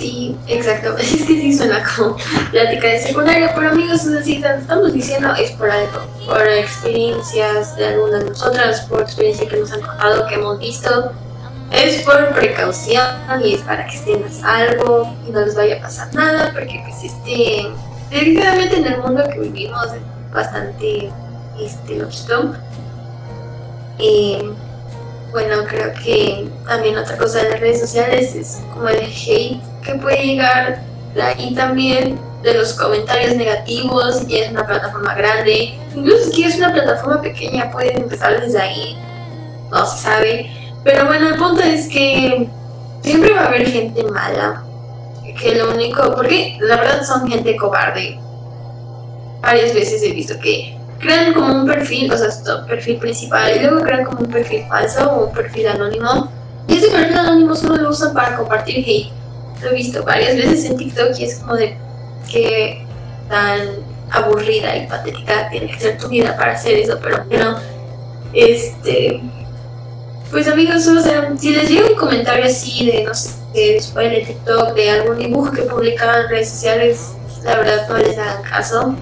Sí, 0.00 0.34
exacto. 0.46 0.96
Es 0.98 1.10
que 1.10 1.34
sí 1.34 1.56
suena 1.56 1.84
como 1.84 2.16
plática 2.50 2.88
de 2.88 3.00
secundaria, 3.00 3.52
pero 3.54 3.68
amigos, 3.68 4.02
es 4.04 4.12
decir, 4.12 4.44
estamos 4.44 4.94
diciendo 4.94 5.34
es 5.34 5.50
por 5.52 5.70
algo, 5.70 6.00
por 6.26 6.48
experiencias 6.48 7.76
de 7.76 7.88
algunas 7.88 8.24
de 8.24 8.30
nosotras, 8.30 8.80
por 8.82 9.02
experiencia 9.02 9.46
que 9.46 9.58
nos 9.58 9.70
han 9.72 9.82
contado, 9.82 10.26
que 10.26 10.34
hemos 10.36 10.58
visto. 10.58 11.12
Es 11.70 12.02
por 12.02 12.30
precaución 12.30 13.04
y 13.44 13.54
es 13.54 13.60
para 13.60 13.86
que 13.86 13.94
estén 13.94 14.24
a 14.24 14.30
salvo 14.30 15.14
y 15.28 15.30
no 15.30 15.40
les 15.40 15.54
vaya 15.54 15.76
a 15.76 15.82
pasar 15.82 16.12
nada, 16.14 16.50
porque 16.52 16.82
pues 16.84 17.04
este, 17.04 17.68
definitivamente 18.10 18.78
en 18.78 18.86
el 18.86 18.98
mundo 18.98 19.22
que 19.30 19.38
vivimos 19.38 19.84
es 19.92 20.32
bastante 20.32 21.12
este, 21.60 21.96
lógico. 21.96 22.54
Eh, 23.98 24.50
bueno, 25.32 25.64
creo 25.68 25.92
que 25.94 26.48
también 26.66 26.96
otra 26.96 27.16
cosa 27.16 27.42
de 27.42 27.50
las 27.50 27.60
redes 27.60 27.80
sociales 27.80 28.34
es 28.34 28.60
como 28.72 28.88
el 28.88 29.00
hate 29.00 29.60
que 29.84 29.94
puede 29.94 30.24
llegar 30.24 30.82
de 31.14 31.22
ahí 31.22 31.54
también, 31.54 32.18
de 32.42 32.54
los 32.54 32.74
comentarios 32.74 33.36
negativos, 33.36 34.22
si 34.26 34.38
es 34.38 34.50
una 34.50 34.66
plataforma 34.66 35.14
grande, 35.14 35.78
incluso 35.94 36.30
si 36.30 36.44
es 36.44 36.56
una 36.56 36.72
plataforma 36.72 37.20
pequeña, 37.20 37.70
pueden 37.70 38.02
empezar 38.02 38.40
desde 38.40 38.60
ahí, 38.60 38.96
no 39.70 39.86
se 39.86 40.02
sabe. 40.02 40.50
Pero 40.82 41.06
bueno, 41.06 41.28
el 41.28 41.36
punto 41.36 41.62
es 41.62 41.88
que 41.88 42.48
siempre 43.02 43.34
va 43.34 43.42
a 43.42 43.46
haber 43.46 43.66
gente 43.66 44.02
mala, 44.04 44.64
que 45.38 45.54
lo 45.54 45.72
único, 45.72 46.14
porque 46.14 46.58
la 46.60 46.76
verdad 46.76 47.04
son 47.04 47.28
gente 47.28 47.56
cobarde. 47.56 48.18
Varias 49.42 49.74
veces 49.74 50.02
he 50.02 50.12
visto 50.12 50.38
que 50.38 50.79
crean 51.00 51.32
como 51.32 51.54
un 51.54 51.66
perfil, 51.66 52.12
o 52.12 52.16
sea, 52.16 52.30
su 52.30 52.66
perfil 52.66 52.98
principal, 52.98 53.56
y 53.56 53.60
luego 53.60 53.80
crean 53.82 54.04
como 54.04 54.20
un 54.20 54.30
perfil 54.30 54.64
falso 54.68 55.10
o 55.10 55.26
un 55.26 55.32
perfil 55.32 55.68
anónimo. 55.68 56.30
Y 56.68 56.76
ese 56.76 56.88
perfil 56.88 57.18
anónimo 57.18 57.56
solo 57.56 57.76
lo 57.76 57.90
usan 57.90 58.12
para 58.12 58.36
compartir 58.36 58.84
hate. 58.86 59.10
Lo 59.62 59.70
he 59.70 59.74
visto 59.74 60.04
varias 60.04 60.36
veces 60.36 60.64
en 60.66 60.76
TikTok 60.76 61.18
y 61.18 61.24
es 61.24 61.38
como 61.38 61.56
de 61.56 61.76
que 62.30 62.86
tan 63.28 63.60
aburrida 64.10 64.76
y 64.76 64.86
patética 64.86 65.48
tiene 65.50 65.68
que 65.68 65.80
ser 65.80 65.98
tu 65.98 66.08
vida 66.08 66.36
para 66.36 66.52
hacer 66.52 66.74
eso, 66.74 66.98
pero 67.02 67.24
bueno, 67.24 67.56
este. 68.32 69.20
Pues 70.30 70.46
amigos, 70.46 70.88
si 71.38 71.50
les 71.50 71.68
llega 71.68 71.88
un 71.88 71.96
comentario 71.96 72.44
así 72.44 72.86
de, 72.86 73.02
no 73.02 73.12
sé, 73.14 73.30
de 73.52 74.24
TikTok, 74.26 74.74
de 74.74 74.90
algún 74.90 75.18
dibujo 75.18 75.50
que 75.50 75.62
publicaban 75.62 76.22
en 76.22 76.28
redes 76.28 76.50
sociales, 76.50 77.08
la 77.42 77.56
verdad 77.56 77.88
no 77.88 77.96
les 77.96 78.16
hagan 78.16 78.42
caso 78.42 78.94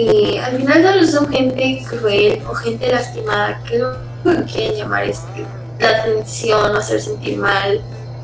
y 0.00 0.38
al 0.38 0.56
final 0.56 0.82
solo 0.82 1.06
son 1.06 1.28
gente 1.28 1.84
cruel 1.88 2.42
o 2.48 2.54
gente 2.54 2.90
lastimada 2.90 3.62
que 3.64 3.78
no 3.78 4.46
quieren 4.46 4.76
llamar 4.76 5.04
este, 5.04 5.44
la 5.78 5.88
atención 5.88 6.74
o 6.74 6.78
hacer 6.78 7.00
sentir 7.00 7.38
mal. 7.38 7.80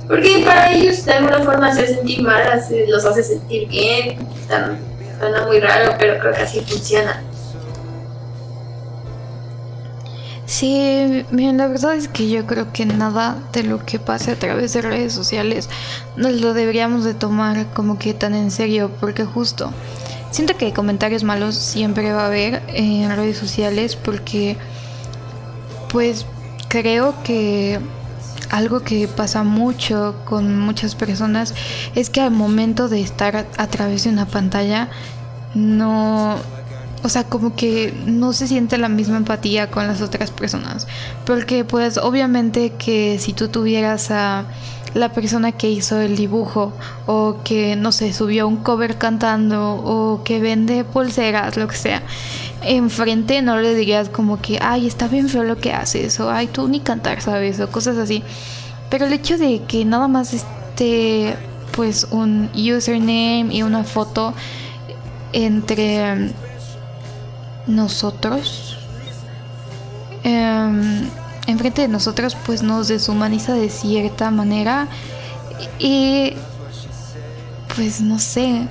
Porque 0.06 0.42
para 0.44 0.72
ellos 0.72 1.04
de 1.04 1.12
alguna 1.12 1.40
forma 1.40 1.68
hacer 1.68 1.88
sentir 1.88 2.22
mal 2.22 2.42
los 2.88 3.04
hace 3.04 3.22
sentir 3.22 3.68
bien. 3.68 4.18
Suena 5.18 5.46
muy 5.46 5.60
raro, 5.60 5.94
pero 5.98 6.18
creo 6.18 6.32
que 6.32 6.42
así 6.42 6.60
funciona. 6.60 7.22
Sí, 10.46 11.26
bien, 11.32 11.56
la 11.56 11.66
verdad 11.66 11.96
es 11.96 12.06
que 12.06 12.30
yo 12.30 12.46
creo 12.46 12.72
que 12.72 12.86
nada 12.86 13.36
de 13.52 13.64
lo 13.64 13.84
que 13.84 13.98
pase 13.98 14.30
a 14.30 14.36
través 14.36 14.74
de 14.74 14.82
redes 14.82 15.12
sociales 15.12 15.68
nos 16.16 16.40
lo 16.40 16.54
deberíamos 16.54 17.02
de 17.02 17.14
tomar 17.14 17.66
como 17.74 17.98
que 17.98 18.14
tan 18.14 18.32
en 18.32 18.52
serio, 18.52 18.92
porque 19.00 19.24
justo 19.24 19.72
siento 20.36 20.58
que 20.58 20.74
comentarios 20.74 21.24
malos 21.24 21.54
siempre 21.54 22.12
va 22.12 22.24
a 22.24 22.26
haber 22.26 22.62
en 22.68 23.08
redes 23.16 23.38
sociales 23.38 23.96
porque 23.96 24.58
pues 25.90 26.26
creo 26.68 27.14
que 27.24 27.80
algo 28.50 28.80
que 28.80 29.08
pasa 29.08 29.44
mucho 29.44 30.14
con 30.26 30.60
muchas 30.60 30.94
personas 30.94 31.54
es 31.94 32.10
que 32.10 32.20
al 32.20 32.32
momento 32.32 32.90
de 32.90 33.00
estar 33.00 33.46
a 33.56 33.66
través 33.68 34.04
de 34.04 34.10
una 34.10 34.26
pantalla 34.26 34.90
no 35.54 36.36
o 37.02 37.08
sea, 37.08 37.24
como 37.24 37.54
que 37.54 37.94
no 38.04 38.32
se 38.32 38.48
siente 38.48 38.78
la 38.78 38.88
misma 38.88 39.16
empatía 39.18 39.70
con 39.70 39.86
las 39.86 40.00
otras 40.00 40.32
personas. 40.32 40.88
Porque 41.24 41.64
pues 41.64 41.98
obviamente 41.98 42.70
que 42.70 43.18
si 43.20 43.32
tú 43.32 43.46
tuvieras 43.46 44.10
a 44.10 44.46
la 44.96 45.10
persona 45.10 45.52
que 45.52 45.70
hizo 45.70 46.00
el 46.00 46.16
dibujo 46.16 46.72
o 47.06 47.36
que 47.44 47.76
no 47.76 47.92
sé, 47.92 48.12
subió 48.12 48.48
un 48.48 48.56
cover 48.56 48.96
cantando 48.96 49.74
o 49.74 50.24
que 50.24 50.40
vende 50.40 50.84
pulseras, 50.84 51.56
lo 51.56 51.68
que 51.68 51.76
sea, 51.76 52.02
enfrente 52.62 53.42
no 53.42 53.58
le 53.58 53.74
dirías 53.74 54.08
como 54.08 54.40
que, 54.40 54.58
ay, 54.60 54.86
está 54.86 55.06
bien 55.06 55.28
feo 55.28 55.44
lo 55.44 55.58
que 55.58 55.72
haces 55.72 56.18
o 56.18 56.30
ay, 56.30 56.46
tú 56.46 56.66
ni 56.66 56.80
cantar, 56.80 57.20
¿sabes? 57.20 57.60
O 57.60 57.68
cosas 57.70 57.98
así. 57.98 58.22
Pero 58.88 59.06
el 59.06 59.12
hecho 59.12 59.36
de 59.36 59.62
que 59.68 59.84
nada 59.84 60.08
más 60.08 60.32
esté 60.32 61.36
pues 61.72 62.08
un 62.10 62.50
username 62.54 63.48
y 63.50 63.62
una 63.62 63.84
foto 63.84 64.32
entre 65.34 66.32
nosotros, 67.66 68.78
eh, 70.24 71.02
enfrente 71.46 71.82
de 71.82 71.88
nosotros, 71.88 72.36
pues 72.46 72.62
nos 72.62 72.88
deshumaniza 72.88 73.54
de 73.54 73.70
cierta 73.70 74.30
manera 74.30 74.88
y 75.78 76.34
pues 77.74 78.00
no 78.00 78.18
sé, 78.18 78.68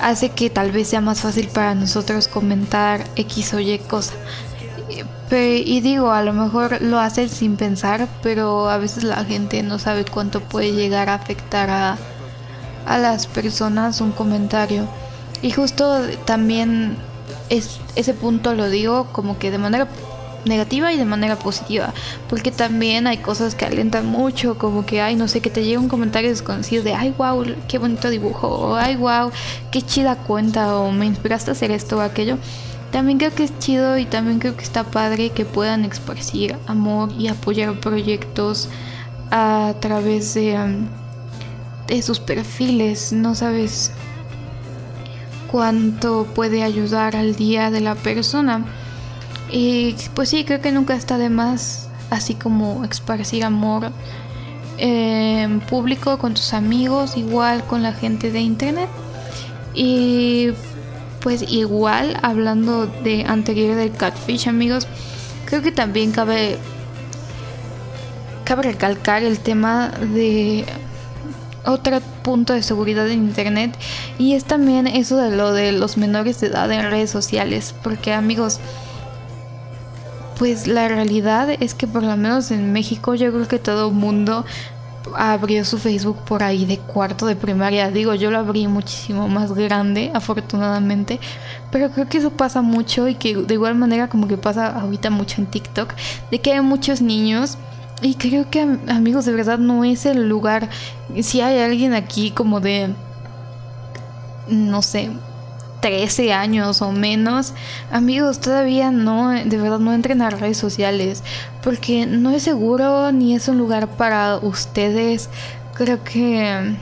hace 0.00 0.30
que 0.30 0.50
tal 0.50 0.72
vez 0.72 0.88
sea 0.88 1.00
más 1.00 1.20
fácil 1.20 1.48
para 1.48 1.74
nosotros 1.74 2.28
comentar 2.28 3.04
X 3.16 3.54
o 3.54 3.60
Y 3.60 3.78
cosa. 3.78 4.14
Y 5.30 5.80
digo, 5.80 6.12
a 6.12 6.22
lo 6.22 6.32
mejor 6.32 6.80
lo 6.82 7.00
hace 7.00 7.28
sin 7.28 7.56
pensar, 7.56 8.06
pero 8.22 8.70
a 8.70 8.78
veces 8.78 9.02
la 9.02 9.24
gente 9.24 9.62
no 9.64 9.80
sabe 9.80 10.04
cuánto 10.04 10.40
puede 10.40 10.72
llegar 10.72 11.08
a 11.08 11.14
afectar 11.14 11.68
a, 11.68 11.98
a 12.86 12.98
las 12.98 13.26
personas 13.26 14.00
un 14.00 14.12
comentario. 14.12 14.86
Y 15.42 15.50
justo 15.50 16.00
también 16.24 16.96
es, 17.48 17.80
ese 17.96 18.14
punto 18.14 18.54
lo 18.54 18.70
digo 18.70 19.08
como 19.12 19.38
que 19.38 19.50
de 19.50 19.58
manera 19.58 19.88
negativa 20.46 20.92
y 20.92 20.96
de 20.96 21.04
manera 21.04 21.36
positiva, 21.36 21.92
porque 22.28 22.50
también 22.50 23.06
hay 23.06 23.18
cosas 23.18 23.54
que 23.54 23.64
alientan 23.64 24.06
mucho, 24.06 24.56
como 24.56 24.86
que, 24.86 25.00
ay, 25.00 25.16
no 25.16 25.28
sé, 25.28 25.40
que 25.40 25.50
te 25.50 25.64
llega 25.64 25.80
un 25.80 25.88
comentario 25.88 26.30
desconocido 26.30 26.82
de, 26.82 26.94
ay, 26.94 27.14
wow, 27.18 27.44
qué 27.68 27.78
bonito 27.78 28.08
dibujo, 28.08 28.48
o 28.48 28.76
ay, 28.76 28.96
wow, 28.96 29.30
qué 29.70 29.82
chida 29.82 30.16
cuenta, 30.16 30.76
o 30.76 30.90
me 30.92 31.06
inspiraste 31.06 31.50
a 31.50 31.52
hacer 31.52 31.70
esto 31.70 31.98
o 31.98 32.00
aquello. 32.00 32.38
También 32.92 33.18
creo 33.18 33.34
que 33.34 33.44
es 33.44 33.58
chido 33.58 33.98
y 33.98 34.06
también 34.06 34.38
creo 34.38 34.56
que 34.56 34.62
está 34.62 34.84
padre 34.84 35.30
que 35.30 35.44
puedan 35.44 35.84
expresar 35.84 36.58
amor 36.66 37.10
y 37.18 37.28
apoyar 37.28 37.78
proyectos 37.80 38.68
a 39.30 39.74
través 39.80 40.34
de, 40.34 40.56
um, 40.56 40.86
de 41.88 42.00
sus 42.00 42.20
perfiles, 42.20 43.12
no 43.12 43.34
sabes 43.34 43.92
cuánto 45.50 46.26
puede 46.34 46.62
ayudar 46.62 47.16
al 47.16 47.34
día 47.34 47.70
de 47.70 47.80
la 47.80 47.94
persona. 47.94 48.64
Y 49.50 49.94
pues 50.14 50.28
sí, 50.28 50.44
creo 50.44 50.60
que 50.60 50.72
nunca 50.72 50.94
está 50.94 51.18
de 51.18 51.30
más, 51.30 51.88
así 52.10 52.34
como 52.34 52.84
esparcir 52.84 53.44
amor 53.44 53.92
en 54.78 55.60
público 55.60 56.18
con 56.18 56.34
tus 56.34 56.52
amigos, 56.52 57.16
igual 57.16 57.64
con 57.64 57.82
la 57.82 57.92
gente 57.92 58.30
de 58.30 58.40
internet. 58.40 58.88
Y 59.74 60.48
pues 61.20 61.42
igual, 61.50 62.18
hablando 62.22 62.86
de 62.86 63.24
anterior 63.24 63.76
del 63.76 63.92
catfish, 63.92 64.48
amigos, 64.48 64.86
creo 65.44 65.62
que 65.62 65.72
también 65.72 66.12
cabe 66.12 66.58
cabe 68.44 68.62
recalcar 68.62 69.24
el 69.24 69.40
tema 69.40 69.88
de 69.88 70.64
otro 71.64 72.00
punto 72.22 72.52
de 72.52 72.62
seguridad 72.62 73.08
en 73.10 73.24
internet 73.24 73.76
y 74.18 74.34
es 74.34 74.44
también 74.44 74.86
eso 74.86 75.16
de 75.16 75.34
lo 75.34 75.52
de 75.52 75.72
los 75.72 75.96
menores 75.96 76.40
de 76.40 76.46
edad 76.46 76.70
en 76.70 76.88
redes 76.88 77.10
sociales 77.10 77.74
porque 77.82 78.12
amigos 78.12 78.60
pues 80.38 80.66
la 80.66 80.88
realidad 80.88 81.50
es 81.50 81.74
que 81.74 81.86
por 81.86 82.02
lo 82.02 82.16
menos 82.16 82.50
en 82.50 82.72
México 82.72 83.14
yo 83.14 83.32
creo 83.32 83.48
que 83.48 83.58
todo 83.58 83.90
mundo 83.90 84.44
abrió 85.14 85.64
su 85.64 85.78
Facebook 85.78 86.18
por 86.24 86.42
ahí 86.42 86.64
de 86.66 86.78
cuarto 86.78 87.26
de 87.26 87.36
primaria. 87.36 87.90
Digo, 87.90 88.14
yo 88.14 88.30
lo 88.30 88.38
abrí 88.38 88.66
muchísimo 88.66 89.28
más 89.28 89.52
grande, 89.52 90.10
afortunadamente. 90.14 91.20
Pero 91.70 91.90
creo 91.90 92.08
que 92.08 92.18
eso 92.18 92.30
pasa 92.30 92.62
mucho 92.62 93.08
y 93.08 93.14
que 93.14 93.36
de 93.36 93.54
igual 93.54 93.74
manera 93.76 94.08
como 94.08 94.28
que 94.28 94.36
pasa 94.36 94.68
ahorita 94.78 95.10
mucho 95.10 95.40
en 95.40 95.46
TikTok, 95.46 95.94
de 96.30 96.40
que 96.40 96.52
hay 96.52 96.60
muchos 96.60 97.00
niños 97.00 97.58
y 98.02 98.14
creo 98.14 98.50
que 98.50 98.60
amigos, 98.88 99.24
de 99.24 99.32
verdad 99.32 99.58
no 99.58 99.84
es 99.84 100.06
el 100.06 100.28
lugar. 100.28 100.68
Si 101.22 101.40
hay 101.40 101.60
alguien 101.60 101.94
aquí 101.94 102.30
como 102.30 102.60
de, 102.60 102.94
no 104.48 104.82
sé, 104.82 105.10
13 105.86 106.32
años 106.32 106.82
o 106.82 106.90
menos, 106.90 107.52
amigos, 107.92 108.40
todavía 108.40 108.90
no, 108.90 109.30
de 109.30 109.56
verdad 109.56 109.78
no 109.78 109.92
entren 109.92 110.20
a 110.20 110.30
redes 110.30 110.58
sociales, 110.58 111.22
porque 111.62 112.06
no 112.06 112.32
es 112.32 112.42
seguro 112.42 113.12
ni 113.12 113.36
es 113.36 113.46
un 113.46 113.56
lugar 113.56 113.86
para 113.90 114.38
ustedes. 114.38 115.30
Creo 115.74 116.02
que, 116.02 116.74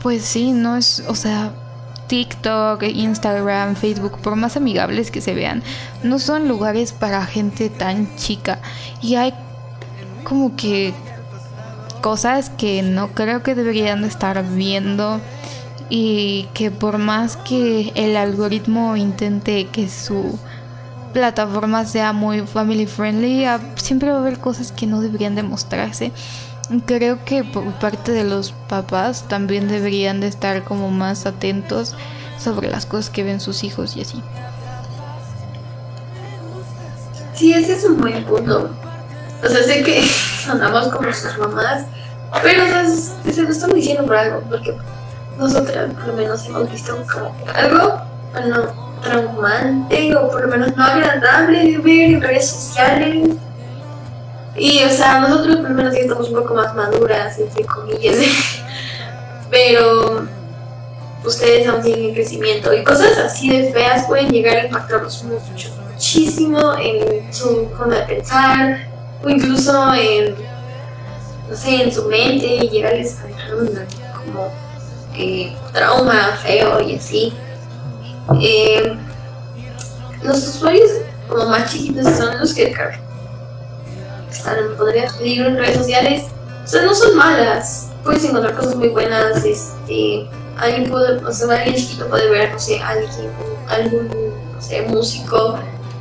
pues 0.00 0.24
sí, 0.24 0.52
no 0.52 0.78
es, 0.78 1.04
o 1.06 1.14
sea, 1.14 1.52
TikTok, 2.06 2.82
Instagram, 2.82 3.76
Facebook, 3.76 4.18
por 4.22 4.34
más 4.36 4.56
amigables 4.56 5.10
que 5.10 5.20
se 5.20 5.34
vean, 5.34 5.62
no 6.02 6.18
son 6.18 6.48
lugares 6.48 6.94
para 6.94 7.26
gente 7.26 7.68
tan 7.68 8.16
chica. 8.16 8.58
Y 9.02 9.16
hay 9.16 9.34
como 10.24 10.56
que 10.56 10.94
cosas 12.00 12.48
que 12.48 12.80
no 12.80 13.08
creo 13.08 13.42
que 13.42 13.54
deberían 13.54 14.02
estar 14.02 14.42
viendo 14.54 15.20
y 15.88 16.48
que 16.54 16.70
por 16.70 16.98
más 16.98 17.36
que 17.36 17.92
el 17.94 18.16
algoritmo 18.16 18.96
intente 18.96 19.66
que 19.66 19.88
su 19.88 20.38
plataforma 21.12 21.84
sea 21.84 22.12
muy 22.12 22.40
family 22.40 22.86
friendly, 22.86 23.44
ah, 23.44 23.60
siempre 23.76 24.10
va 24.10 24.16
a 24.16 24.20
haber 24.20 24.38
cosas 24.38 24.72
que 24.72 24.86
no 24.86 25.00
deberían 25.00 25.34
demostrarse. 25.34 26.12
Creo 26.86 27.24
que 27.24 27.44
por 27.44 27.64
parte 27.74 28.12
de 28.12 28.24
los 28.24 28.52
papás 28.52 29.28
también 29.28 29.68
deberían 29.68 30.20
de 30.20 30.28
estar 30.28 30.64
como 30.64 30.90
más 30.90 31.26
atentos 31.26 31.94
sobre 32.38 32.70
las 32.70 32.86
cosas 32.86 33.10
que 33.10 33.24
ven 33.24 33.40
sus 33.40 33.62
hijos 33.62 33.96
y 33.96 34.02
así. 34.02 34.22
Sí, 37.34 37.52
ese 37.52 37.74
es 37.74 37.84
un 37.84 38.00
buen 38.00 38.24
punto. 38.24 38.70
O 39.44 39.48
sea, 39.48 39.62
sé 39.62 39.82
que 39.82 40.02
sonamos 40.46 40.88
como 40.88 41.12
sus 41.12 41.36
mamás, 41.38 41.84
pero 42.42 42.64
se 43.30 43.42
lo 43.42 43.50
estamos 43.50 43.76
diciendo 43.76 44.06
por 44.06 44.16
algo, 44.16 44.40
porque 44.48 44.76
nosotras 45.42 45.92
por 45.94 46.06
lo 46.08 46.12
menos 46.14 46.46
hemos 46.46 46.70
visto 46.70 46.96
algo, 47.54 48.00
bueno, 48.32 48.98
traumante 49.02 50.16
o 50.16 50.30
por 50.30 50.42
lo 50.42 50.48
menos 50.48 50.76
no 50.76 50.84
agradable 50.84 51.72
de 51.72 51.78
ver 51.78 52.10
en 52.12 52.20
redes 52.22 52.48
sociales 52.48 53.30
y, 54.54 54.82
o 54.84 54.90
sea, 54.90 55.20
nosotros 55.20 55.56
por 55.56 55.70
lo 55.70 55.76
menos 55.76 55.94
ya 55.94 56.00
estamos 56.00 56.28
un 56.28 56.34
poco 56.34 56.54
más 56.54 56.74
maduras, 56.74 57.38
entre 57.38 57.64
comillas. 57.64 58.16
Pero 59.50 60.26
ustedes 61.24 61.66
aún 61.66 61.82
siguen 61.82 62.08
en 62.08 62.14
crecimiento. 62.14 62.72
Y 62.72 62.84
cosas 62.84 63.16
así 63.18 63.48
de 63.48 63.72
feas 63.72 64.06
pueden 64.06 64.30
llegar 64.30 64.56
a 64.56 64.64
impactarlos 64.66 65.24
mucho, 65.24 65.68
muchísimo 65.90 66.74
en 66.78 67.32
su 67.32 67.68
forma 67.76 67.96
de 67.96 68.02
pensar, 68.02 68.88
o 69.24 69.28
incluso 69.28 69.94
en, 69.94 70.34
no 71.48 71.56
sé, 71.56 71.84
en 71.84 71.92
su 71.92 72.04
mente, 72.08 72.46
y 72.46 72.68
llegarles 72.68 73.18
a 73.20 73.26
dejar 73.26 73.54
un 73.54 73.68
como 74.24 74.52
eh, 75.14 75.56
trauma 75.72 76.36
feo 76.42 76.80
y 76.80 76.96
así. 76.96 77.32
Eh, 78.40 78.96
los 80.22 80.38
usuarios 80.48 80.90
como 81.28 81.46
más 81.46 81.72
chiquitos 81.72 82.06
son 82.16 82.38
los 82.38 82.54
que 82.54 82.74
están 84.30 84.58
en 84.58 84.76
poder 84.76 85.10
peligro 85.18 85.48
en 85.48 85.56
redes 85.56 85.78
sociales, 85.78 86.24
o 86.64 86.66
sea, 86.66 86.82
no 86.82 86.94
son 86.94 87.16
malas. 87.16 87.88
Puedes 88.04 88.24
encontrar 88.24 88.54
cosas 88.54 88.76
muy 88.76 88.88
buenas. 88.88 89.44
Este, 89.44 90.28
alguien 90.58 90.90
puede, 90.90 91.18
o 91.18 91.50
alguien 91.50 91.74
chiquito 91.74 92.06
puede 92.08 92.28
ver, 92.30 92.52
no 92.52 92.58
sé, 92.58 92.80
alguien, 92.80 93.10
algún, 93.68 94.08
no 94.54 94.60
sé, 94.60 94.82
músico 94.82 95.58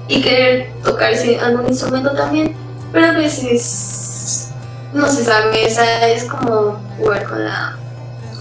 y 0.08 0.22
querer 0.22 0.72
tocar 0.84 1.12
ese, 1.12 1.40
algún 1.40 1.68
instrumento 1.68 2.12
también. 2.14 2.56
Pero 2.92 3.08
a 3.08 3.12
veces 3.12 4.50
no 4.94 5.08
se 5.10 5.24
sabe, 5.24 5.66
es 6.14 6.26
como 6.26 6.80
jugar 6.98 7.24
con 7.26 7.46
la... 7.46 7.78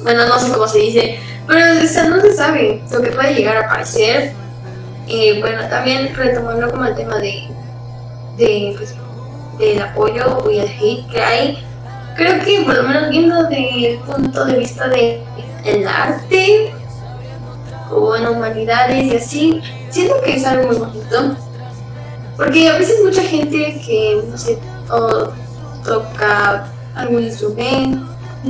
Bueno, 0.03 0.27
no 0.27 0.39
sé 0.39 0.53
cómo 0.53 0.67
se 0.67 0.79
dice, 0.79 1.21
pero 1.47 1.61
no 1.75 1.81
se 2.21 2.35
sabe 2.35 2.83
lo 2.91 3.03
que 3.03 3.11
puede 3.11 3.35
llegar 3.35 3.57
a 3.57 3.67
aparecer. 3.67 4.33
Y 5.07 5.41
bueno, 5.41 5.69
también 5.69 6.15
retomando 6.15 6.71
como 6.71 6.85
el 6.85 6.95
tema 6.95 7.19
de, 7.19 7.49
de 8.37 8.75
pues, 8.77 8.95
del 9.59 9.83
apoyo 9.83 10.51
y 10.51 10.59
el 10.59 10.69
hate 10.69 11.11
que 11.11 11.21
hay, 11.21 11.65
creo 12.17 12.43
que 12.45 12.63
por 12.65 12.77
lo 12.77 12.83
menos 12.85 13.11
viendo 13.11 13.43
desde 13.45 13.95
el 13.95 13.99
punto 14.01 14.45
de 14.45 14.59
vista 14.59 14.89
del 14.89 15.21
el 15.65 15.87
arte 15.87 16.73
o 17.91 18.17
en 18.17 18.27
humanidades 18.27 19.05
y 19.05 19.17
así, 19.17 19.61
siento 19.91 20.15
que 20.23 20.37
es 20.37 20.47
algo 20.47 20.69
muy 20.69 20.77
bonito. 20.77 21.37
Porque 22.37 22.69
a 22.69 22.79
veces 22.79 22.97
mucha 23.05 23.23
gente 23.23 23.81
que, 23.85 24.23
no 24.27 24.39
sé, 24.39 24.59
toca 25.85 26.67
algún 26.95 27.25
instrumento, 27.25 28.07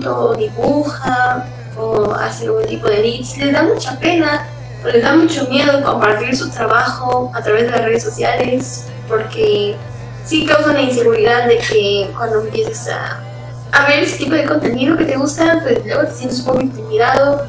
o 0.07 0.35
dibuja, 0.35 1.47
o 1.77 2.13
hace 2.15 2.47
algún 2.47 2.65
tipo 2.67 2.87
de 2.89 3.01
edits, 3.01 3.37
les 3.39 3.53
da 3.53 3.63
mucha 3.63 3.99
pena, 3.99 4.47
o 4.85 4.89
les 4.89 5.03
da 5.03 5.15
mucho 5.15 5.47
miedo 5.49 5.83
compartir 5.83 6.37
su 6.37 6.51
trabajo 6.51 7.31
a 7.35 7.43
través 7.43 7.65
de 7.65 7.71
las 7.71 7.85
redes 7.85 8.03
sociales, 8.03 8.87
porque 9.09 9.77
sí 10.25 10.47
causa 10.47 10.71
una 10.71 10.83
inseguridad 10.83 11.47
de 11.47 11.59
que 11.59 12.11
cuando 12.17 12.41
empieces 12.41 12.89
a, 12.89 13.21
a 13.73 13.87
ver 13.87 14.01
ese 14.01 14.19
tipo 14.19 14.35
de 14.35 14.45
contenido 14.45 14.97
que 14.97 15.05
te 15.05 15.17
gusta, 15.17 15.61
pues 15.63 15.85
luego 15.85 16.05
te 16.05 16.15
sientes 16.15 16.41
un 16.41 16.47
poco 16.47 16.61
intimidado, 16.61 17.47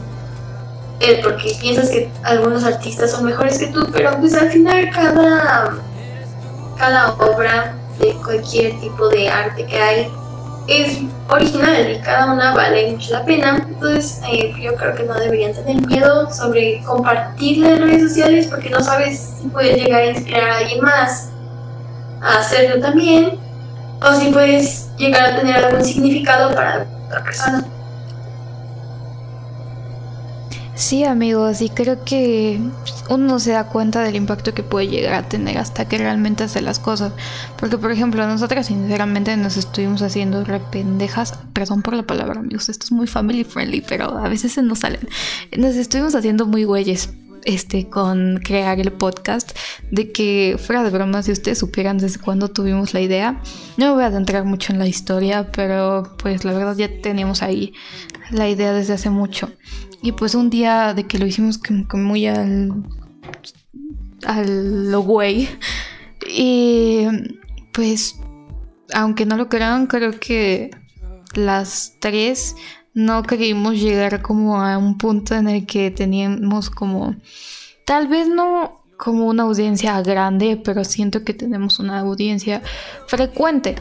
eh, 0.99 1.19
porque 1.23 1.56
piensas 1.60 1.89
que 1.89 2.12
algunos 2.23 2.63
artistas 2.63 3.12
son 3.12 3.25
mejores 3.25 3.58
que 3.58 3.67
tú, 3.67 3.88
pero 3.91 4.12
pues 4.19 4.36
al 4.36 4.49
final 4.49 4.89
cada, 4.91 5.73
cada 6.77 7.13
obra 7.13 7.75
de 7.99 8.13
cualquier 8.23 8.80
tipo 8.80 9.10
de 9.10 9.30
arte 9.30 9.65
que 9.65 9.80
hay 9.80 10.12
es 10.67 11.00
original 11.30 11.91
y 11.91 12.00
cada 12.02 12.34
una 12.34 12.54
vale 12.54 12.91
mucho 12.91 13.13
la 13.13 13.26
pena. 13.26 13.65
Entonces 13.67 14.21
eh, 14.32 14.54
yo 14.62 14.76
creo 14.76 14.95
que 14.95 15.04
no 15.04 15.13
deberían 15.15 15.54
tener 15.54 15.86
miedo 15.88 16.32
sobre 16.32 16.82
compartirla 16.84 17.71
en 17.71 17.82
redes 17.82 18.10
sociales 18.10 18.47
porque 18.47 18.69
no 18.69 18.82
sabes 18.82 19.36
si 19.41 19.47
puedes 19.50 19.78
llegar 19.78 20.02
a 20.02 20.06
inspirar 20.08 20.50
a 20.50 20.58
alguien 20.58 20.82
más 20.82 21.30
a 22.21 22.39
hacerlo 22.39 22.80
también 22.80 23.39
o 24.02 24.13
si 24.13 24.30
puedes 24.30 24.89
llegar 24.97 25.34
a 25.34 25.36
tener 25.38 25.56
algún 25.63 25.84
significado 25.84 26.54
para 26.54 26.86
otra 27.08 27.24
persona. 27.24 27.65
Sí, 30.81 31.03
amigos, 31.03 31.61
y 31.61 31.69
creo 31.69 32.03
que 32.03 32.59
uno 33.07 33.25
no 33.27 33.39
se 33.39 33.51
da 33.51 33.67
cuenta 33.67 34.01
del 34.01 34.15
impacto 34.15 34.55
que 34.55 34.63
puede 34.63 34.87
llegar 34.87 35.13
a 35.13 35.29
tener 35.29 35.59
hasta 35.59 35.87
que 35.87 35.99
realmente 35.99 36.43
hace 36.43 36.59
las 36.59 36.79
cosas. 36.79 37.13
Porque, 37.59 37.77
por 37.77 37.91
ejemplo, 37.91 38.25
nosotras 38.25 38.65
sinceramente 38.65 39.37
nos 39.37 39.57
estuvimos 39.57 40.01
haciendo 40.01 40.43
rependejas. 40.43 41.37
Perdón 41.53 41.83
por 41.83 41.93
la 41.93 42.01
palabra, 42.01 42.39
amigos, 42.39 42.67
esto 42.67 42.85
es 42.85 42.91
muy 42.91 43.05
family 43.05 43.43
friendly, 43.43 43.81
pero 43.81 44.17
a 44.17 44.27
veces 44.27 44.53
se 44.53 44.63
nos 44.63 44.79
salen. 44.79 45.07
Nos 45.55 45.75
estuvimos 45.75 46.15
haciendo 46.15 46.47
muy 46.47 46.63
güeyes 46.63 47.11
este, 47.45 47.89
con 47.89 48.39
crear 48.43 48.80
el 48.80 48.91
podcast, 48.91 49.58
de 49.89 50.12
que 50.12 50.58
fuera 50.60 50.84
de 50.84 50.89
broma, 50.89 51.23
si 51.23 51.32
ustedes 51.32 51.60
supieran 51.60 51.97
desde 51.97 52.19
cuándo 52.19 52.49
tuvimos 52.49 52.93
la 52.93 53.01
idea, 53.01 53.41
no 53.77 53.88
me 53.88 53.91
voy 53.93 54.04
a 54.04 54.08
adentrar 54.08 54.45
mucho 54.45 54.73
en 54.73 54.80
la 54.80 54.88
historia, 54.88 55.51
pero 55.51 56.15
pues 56.17 56.45
la 56.45 56.54
verdad 56.54 56.75
ya 56.75 57.01
teníamos 57.01 57.41
ahí 57.41 57.73
la 58.32 58.49
idea 58.49 58.73
desde 58.73 58.93
hace 58.93 59.10
mucho. 59.10 59.51
Y 60.01 60.13
pues 60.13 60.36
un 60.36 60.49
día 60.49 60.93
de 60.93 61.06
que 61.06 61.19
lo 61.19 61.25
hicimos 61.25 61.60
como, 61.60 62.04
muy 62.04 62.25
al. 62.25 62.71
al 64.25 64.91
lo 64.91 65.01
güey. 65.01 65.47
Y 66.27 67.06
pues, 67.71 68.15
aunque 68.93 69.25
no 69.25 69.38
lo 69.38 69.47
crean, 69.47 69.88
creo 69.88 70.19
que 70.19 70.71
las 71.36 71.93
tres 71.99 72.56
no 72.93 73.23
queríamos 73.23 73.80
llegar 73.80 74.21
como 74.21 74.62
a 74.62 74.77
un 74.77 74.97
punto 74.97 75.36
en 75.36 75.47
el 75.47 75.65
que 75.65 75.91
teníamos 75.91 76.69
como. 76.69 77.15
Tal 77.86 78.08
vez 78.08 78.27
no 78.27 78.82
como 78.97 79.25
una 79.27 79.43
audiencia 79.43 79.99
grande, 80.01 80.62
pero 80.63 80.84
siento 80.84 81.23
que 81.23 81.34
tenemos 81.34 81.80
una 81.80 81.99
audiencia 81.99 82.62
frecuente. 83.08 83.75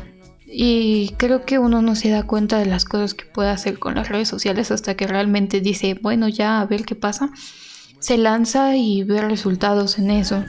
Y 0.46 1.11
creo 1.16 1.44
que 1.44 1.59
uno 1.59 1.83
no 1.83 1.94
se 1.94 2.11
da 2.11 2.25
cuenta 2.25 2.59
de 2.59 2.66
las 2.66 2.85
cosas 2.85 3.14
que 3.14 3.25
puede 3.25 3.51
hacer 3.51 3.79
con 3.79 3.94
las 3.94 4.09
redes 4.09 4.29
sociales 4.29 4.70
hasta 4.70 4.96
que 4.96 5.07
realmente 5.07 5.61
dice, 5.61 5.96
bueno, 6.01 6.29
ya 6.29 6.61
a 6.61 6.66
ver 6.66 6.85
qué 6.85 6.94
pasa. 6.94 7.31
Se 7.99 8.16
lanza 8.16 8.77
y 8.77 9.05
ve 9.05 9.20
resultados 9.20 9.99
en 9.99 10.11
eso. 10.11 10.42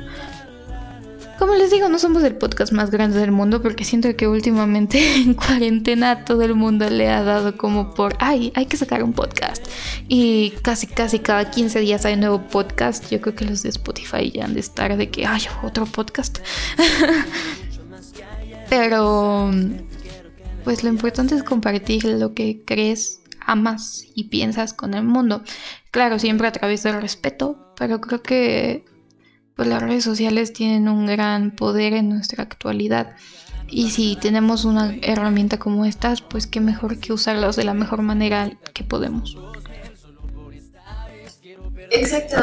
Como 1.41 1.55
les 1.55 1.71
digo, 1.71 1.89
no 1.89 1.97
somos 1.97 2.23
el 2.23 2.35
podcast 2.35 2.71
más 2.71 2.91
grande 2.91 3.17
del 3.19 3.31
mundo 3.31 3.63
porque 3.63 3.83
siento 3.83 4.15
que 4.15 4.27
últimamente 4.27 5.15
en 5.23 5.33
cuarentena 5.33 6.23
todo 6.23 6.43
el 6.43 6.53
mundo 6.53 6.87
le 6.87 7.09
ha 7.09 7.23
dado 7.23 7.57
como 7.57 7.95
por, 7.95 8.15
ay, 8.19 8.53
hay 8.53 8.67
que 8.67 8.77
sacar 8.77 9.01
un 9.01 9.13
podcast. 9.13 9.67
Y 10.07 10.51
casi, 10.61 10.85
casi 10.85 11.17
cada 11.17 11.49
15 11.49 11.79
días 11.79 12.05
hay 12.05 12.13
un 12.13 12.19
nuevo 12.19 12.47
podcast. 12.47 13.09
Yo 13.09 13.19
creo 13.21 13.33
que 13.33 13.45
los 13.45 13.63
de 13.63 13.69
Spotify 13.69 14.29
ya 14.31 14.45
han 14.45 14.53
de 14.53 14.59
estar 14.59 14.95
de 14.95 15.09
que, 15.09 15.25
ay, 15.25 15.41
otro 15.63 15.87
podcast. 15.87 16.37
Pero 18.69 19.49
pues 20.63 20.83
lo 20.83 20.89
importante 20.91 21.33
es 21.33 21.41
compartir 21.41 22.03
lo 22.03 22.35
que 22.35 22.61
crees, 22.63 23.21
amas 23.39 24.05
y 24.13 24.25
piensas 24.25 24.73
con 24.73 24.93
el 24.93 25.05
mundo. 25.05 25.41
Claro, 25.89 26.19
siempre 26.19 26.47
a 26.47 26.51
través 26.51 26.83
del 26.83 27.01
respeto, 27.01 27.73
pero 27.75 27.99
creo 27.99 28.21
que 28.21 28.85
pues, 29.61 29.69
las 29.69 29.83
redes 29.83 30.03
sociales 30.03 30.53
tienen 30.53 30.89
un 30.89 31.05
gran 31.05 31.51
poder 31.51 31.93
en 31.93 32.09
nuestra 32.09 32.41
actualidad. 32.41 33.15
Y 33.69 33.91
si 33.91 34.15
tenemos 34.15 34.65
una 34.65 34.95
herramienta 35.03 35.59
como 35.59 35.85
estas, 35.85 36.21
pues 36.21 36.47
qué 36.47 36.59
mejor 36.59 36.97
que 36.97 37.13
usarlas 37.13 37.57
de 37.57 37.63
la 37.63 37.75
mejor 37.75 38.01
manera 38.01 38.49
que 38.73 38.83
podemos. 38.83 39.37
Exacto, 41.91 42.37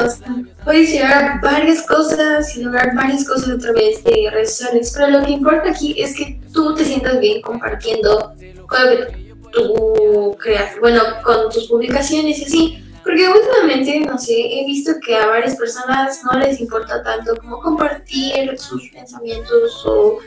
puedes 0.63 0.91
llegar 0.91 1.25
a 1.25 1.39
varias 1.41 1.85
cosas 1.85 2.55
y 2.55 2.63
lograr 2.63 2.95
varias 2.95 3.27
cosas 3.27 3.49
a 3.49 3.57
través 3.57 4.01
de 4.05 4.29
redes 4.31 4.55
sociales, 4.55 4.93
pero 4.95 5.09
lo 5.09 5.25
que 5.25 5.31
importa 5.31 5.71
aquí 5.71 6.01
es 6.01 6.15
que 6.15 6.39
tú 6.53 6.73
te 6.73 6.85
sientas 6.85 7.19
bien 7.19 7.41
compartiendo 7.41 8.33
con 8.65 8.79
lo 8.85 9.07
que 9.07 9.33
tú 9.51 10.37
creas, 10.39 10.71
bueno, 10.79 11.01
con 11.25 11.51
tus 11.51 11.67
publicaciones 11.67 12.39
y 12.39 12.45
así, 12.45 12.83
porque 13.03 13.27
últimamente, 13.27 13.99
no 14.01 14.17
sé, 14.17 14.33
he 14.33 14.65
visto 14.65 14.93
que 15.05 15.15
a 15.15 15.27
varias 15.27 15.55
personas 15.55 16.21
no 16.23 16.37
les 16.39 16.59
importa 16.59 17.01
tanto 17.03 17.35
como 17.37 17.59
compartir 17.59 18.57
sus 18.59 18.89
pensamientos 18.89 19.85
o, 19.85 20.19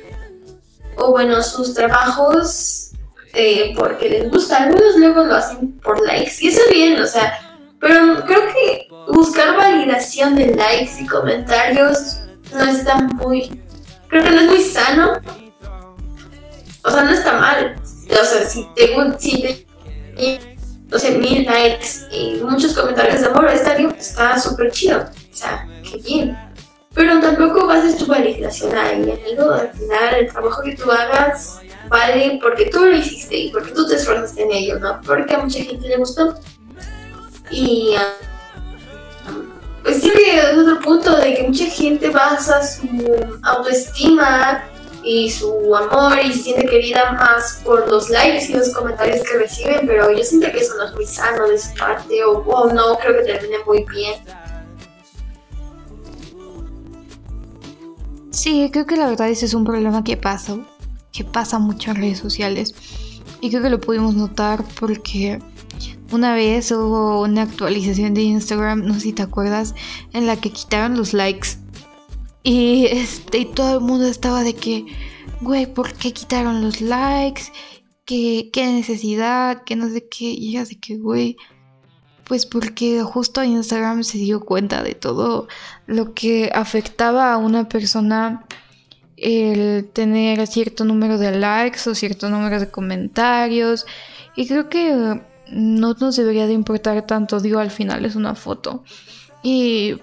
o 0.96 1.11
bueno, 1.11 1.42
sus 1.42 1.74
trabajos 1.74 2.92
eh, 3.35 3.74
porque 3.76 4.08
les 4.08 4.30
gusta. 4.30 4.64
Algunos 4.64 4.96
luego 4.96 5.24
lo 5.24 5.35
hacen 5.35 5.72
por 5.80 6.04
likes 6.06 6.37
y 6.40 6.48
eso 6.48 6.61
es 6.68 6.74
bien, 6.74 7.00
o 7.00 7.06
sea, 7.06 7.38
pero 7.80 8.24
creo 8.26 8.46
que 8.52 8.88
buscar 9.12 9.56
validación 9.56 10.37
de 10.37 10.54
likes 10.54 11.00
y 11.00 11.06
comentarios 11.06 12.20
no 12.54 12.64
está 12.64 12.96
muy, 12.96 13.61
creo 14.08 14.22
que 14.22 14.30
no 14.30 14.40
es 14.40 14.46
muy 14.46 14.61
sano. 14.61 15.20
O 16.85 16.90
sea, 16.90 17.04
no 17.04 17.11
está 17.11 17.38
mal. 17.38 17.76
O 17.80 18.24
sea, 18.24 18.44
si 18.44 18.66
te, 18.74 18.94
si 19.18 19.42
te 19.42 20.51
12 20.92 21.18
mil 21.18 21.46
likes 21.46 22.07
y 22.11 22.35
muchos 22.42 22.74
comentarios 22.74 23.22
de 23.22 23.26
amor, 23.26 23.48
está 23.48 23.74
bien, 23.74 23.96
está 23.98 24.38
súper 24.38 24.70
chido, 24.70 24.98
o 25.00 25.35
sea, 25.35 25.66
qué 25.83 25.96
bien. 25.96 26.38
Pero 26.94 27.18
tampoco 27.20 27.66
bases 27.66 27.96
tu 27.96 28.05
validación 28.05 28.76
ahí 28.76 29.02
en 29.02 29.40
al 29.40 29.72
final 29.72 30.14
el 30.14 30.31
trabajo 30.31 30.62
que 30.62 30.76
tú 30.76 30.92
hagas 30.92 31.61
vale 31.88 32.38
porque 32.42 32.66
tú 32.66 32.85
lo 32.85 32.94
hiciste 32.94 33.35
y 33.35 33.50
porque 33.50 33.70
tú 33.70 33.88
te 33.88 33.96
esforzaste 33.96 34.42
en 34.42 34.52
ello, 34.52 34.78
¿no? 34.78 35.00
Porque 35.00 35.35
a 35.35 35.38
mucha 35.38 35.62
gente 35.62 35.88
le 35.88 35.96
gustó. 35.96 36.35
Y 37.50 37.94
um, 39.26 39.50
pues 39.83 40.02
sí 40.02 40.11
que 40.11 40.38
es 40.38 40.59
otro 40.59 40.78
punto 40.81 41.16
de 41.16 41.35
que 41.35 41.44
mucha 41.44 41.64
gente 41.64 42.11
basa 42.11 42.62
su 42.62 42.87
autoestima 43.42 44.62
y 45.04 45.30
su 45.30 45.74
amor 45.74 46.18
y 46.24 46.32
se 46.32 46.42
siente 46.42 46.66
querida 46.66 47.12
más 47.12 47.60
por 47.64 47.88
los 47.88 48.08
likes 48.10 48.46
y 48.50 48.52
los 48.54 48.70
comentarios 48.70 49.26
que 49.26 49.38
reciben, 49.38 49.86
pero 49.86 50.10
yo 50.12 50.22
siento 50.22 50.50
que 50.52 50.58
eso 50.58 50.74
no 50.76 50.84
es 50.86 50.94
muy 50.94 51.06
sano 51.06 51.48
de 51.48 51.58
su 51.58 51.74
parte 51.74 52.24
o, 52.24 52.72
no 52.72 52.96
creo 52.98 53.18
que 53.18 53.32
termine 53.32 53.56
muy 53.66 53.84
bien. 53.84 54.14
Sí, 58.30 58.70
creo 58.72 58.86
que 58.86 58.96
la 58.96 59.10
verdad 59.10 59.28
ese 59.28 59.46
es 59.46 59.54
un 59.54 59.64
problema 59.64 60.04
que 60.04 60.16
pasa, 60.16 60.56
que 61.12 61.24
pasa 61.24 61.58
mucho 61.58 61.90
en 61.90 61.96
redes 61.96 62.18
sociales. 62.18 62.74
Y 63.40 63.50
creo 63.50 63.62
que 63.62 63.70
lo 63.70 63.81
pudimos 63.81 64.14
notar 64.14 64.64
porque 64.79 65.40
una 66.12 66.35
vez 66.35 66.70
hubo 66.70 67.22
una 67.22 67.42
actualización 67.42 68.14
de 68.14 68.22
Instagram, 68.22 68.85
no 68.87 68.94
sé 68.94 69.00
si 69.00 69.12
te 69.12 69.22
acuerdas, 69.22 69.74
en 70.12 70.27
la 70.27 70.37
que 70.37 70.50
quitaron 70.50 70.96
los 70.96 71.12
likes. 71.12 71.62
Y 72.42 72.86
este, 72.86 73.38
y 73.38 73.44
todo 73.46 73.74
el 73.78 73.80
mundo 73.80 74.06
estaba 74.06 74.42
de 74.42 74.54
que, 74.54 74.86
güey, 75.40 75.66
¿por 75.66 75.92
qué 75.94 76.12
quitaron 76.12 76.62
los 76.62 76.80
likes? 76.80 77.42
¿Qué, 78.04 78.50
qué 78.52 78.66
necesidad? 78.66 79.62
¿Qué 79.64 79.76
no 79.76 79.88
sé 79.88 80.08
qué? 80.08 80.24
Y 80.24 80.50
ella 80.50 80.64
de 80.64 80.78
que, 80.80 80.96
güey, 80.96 81.36
pues 82.24 82.46
porque 82.46 83.02
justo 83.02 83.44
Instagram 83.44 84.04
se 84.04 84.18
dio 84.18 84.40
cuenta 84.40 84.82
de 84.82 84.94
todo 84.94 85.48
lo 85.86 86.14
que 86.14 86.50
afectaba 86.54 87.32
a 87.32 87.36
una 87.36 87.68
persona 87.68 88.44
el 89.16 89.88
tener 89.92 90.46
cierto 90.46 90.84
número 90.84 91.16
de 91.18 91.38
likes 91.38 91.88
o 91.88 91.94
cierto 91.94 92.28
número 92.28 92.58
de 92.58 92.70
comentarios. 92.70 93.86
Y 94.34 94.48
creo 94.48 94.68
que 94.68 95.20
no 95.50 95.94
nos 95.94 96.16
debería 96.16 96.46
de 96.46 96.54
importar 96.54 97.06
tanto, 97.06 97.38
digo, 97.38 97.60
al 97.60 97.70
final 97.70 98.04
es 98.04 98.16
una 98.16 98.34
foto. 98.34 98.82
Y 99.42 99.98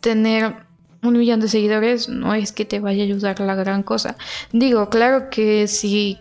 tener 0.00 0.63
un 1.04 1.18
millón 1.18 1.40
de 1.40 1.48
seguidores 1.48 2.08
no 2.08 2.34
es 2.34 2.52
que 2.52 2.64
te 2.64 2.80
vaya 2.80 3.02
a 3.02 3.06
ayudar 3.06 3.40
la 3.40 3.54
gran 3.54 3.82
cosa. 3.82 4.16
Digo, 4.52 4.88
claro 4.90 5.30
que 5.30 5.66
sí, 5.68 6.18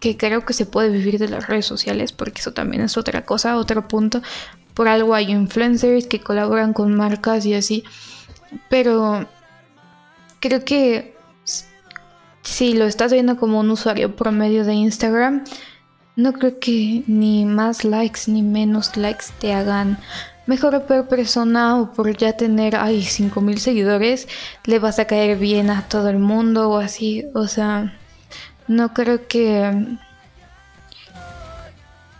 que 0.00 0.16
creo 0.16 0.44
que 0.44 0.52
se 0.52 0.66
puede 0.66 0.90
vivir 0.90 1.18
de 1.18 1.28
las 1.28 1.46
redes 1.46 1.66
sociales, 1.66 2.12
porque 2.12 2.40
eso 2.40 2.52
también 2.52 2.82
es 2.82 2.96
otra 2.96 3.24
cosa, 3.24 3.56
otro 3.56 3.86
punto. 3.88 4.22
Por 4.74 4.88
algo 4.88 5.14
hay 5.14 5.30
influencers 5.30 6.06
que 6.06 6.20
colaboran 6.20 6.72
con 6.72 6.94
marcas 6.94 7.44
y 7.46 7.54
así. 7.54 7.84
Pero 8.68 9.26
creo 10.40 10.64
que 10.64 11.14
si 12.42 12.72
lo 12.74 12.86
estás 12.86 13.12
viendo 13.12 13.36
como 13.36 13.60
un 13.60 13.70
usuario 13.70 14.16
promedio 14.16 14.64
de 14.64 14.74
Instagram, 14.74 15.44
no 16.16 16.32
creo 16.32 16.58
que 16.58 17.02
ni 17.06 17.44
más 17.44 17.84
likes 17.84 18.22
ni 18.26 18.42
menos 18.42 18.96
likes 18.96 19.26
te 19.38 19.52
hagan 19.52 19.98
mejor 20.46 20.74
o 20.74 20.86
peor 20.86 21.08
persona 21.08 21.80
o 21.80 21.92
por 21.92 22.16
ya 22.16 22.32
tener, 22.32 22.76
ay, 22.76 23.02
5000 23.02 23.58
seguidores, 23.60 24.28
le 24.64 24.78
vas 24.78 24.98
a 24.98 25.06
caer 25.06 25.38
bien 25.38 25.70
a 25.70 25.88
todo 25.88 26.08
el 26.08 26.18
mundo 26.18 26.70
o 26.70 26.78
así. 26.78 27.24
O 27.34 27.46
sea, 27.46 27.94
no 28.68 28.92
creo 28.94 29.26
que, 29.28 29.96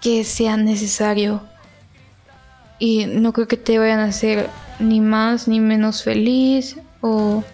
que 0.00 0.24
sea 0.24 0.56
necesario. 0.56 1.42
Y 2.78 3.06
no 3.06 3.32
creo 3.32 3.46
que 3.46 3.56
te 3.56 3.78
vayan 3.78 4.00
a 4.00 4.04
hacer 4.04 4.48
ni 4.78 5.00
más 5.00 5.46
ni 5.46 5.60
menos 5.60 6.02
feliz 6.02 6.76
o 7.02 7.44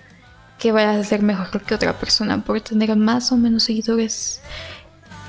que 0.58 0.72
vayas 0.72 0.96
a 0.96 1.04
ser 1.04 1.22
mejor 1.22 1.62
que 1.62 1.74
otra 1.74 1.92
persona 1.98 2.42
por 2.42 2.60
tener 2.60 2.94
más 2.96 3.32
o 3.32 3.36
menos 3.36 3.64
seguidores. 3.64 4.40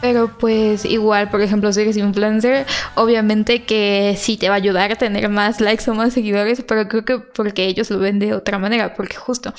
Pero 0.02 0.38
pues 0.38 0.86
igual, 0.86 1.30
por 1.30 1.42
ejemplo, 1.42 1.74
si 1.74 1.82
eres 1.82 1.98
influencer, 1.98 2.68
obviamente 2.96 3.64
que 3.64 4.16
sí 4.18 4.38
te 4.38 4.48
va 4.48 4.56
a 4.56 4.58
ayudar 4.58 4.92
a 4.92 4.96
tener 4.96 5.28
más 5.30 5.60
likes 5.60 5.90
o 5.90 5.96
más 5.96 6.14
seguidores, 6.14 6.64
pero 6.68 6.88
creo 6.88 7.04
que 7.04 7.20
porque 7.20 7.66
ellos 7.66 7.90
lo 7.90 7.98
ven 7.98 8.20
de 8.20 8.34
otra 8.34 8.60
manera, 8.60 8.94
porque 8.94 9.16
justo 9.16 9.54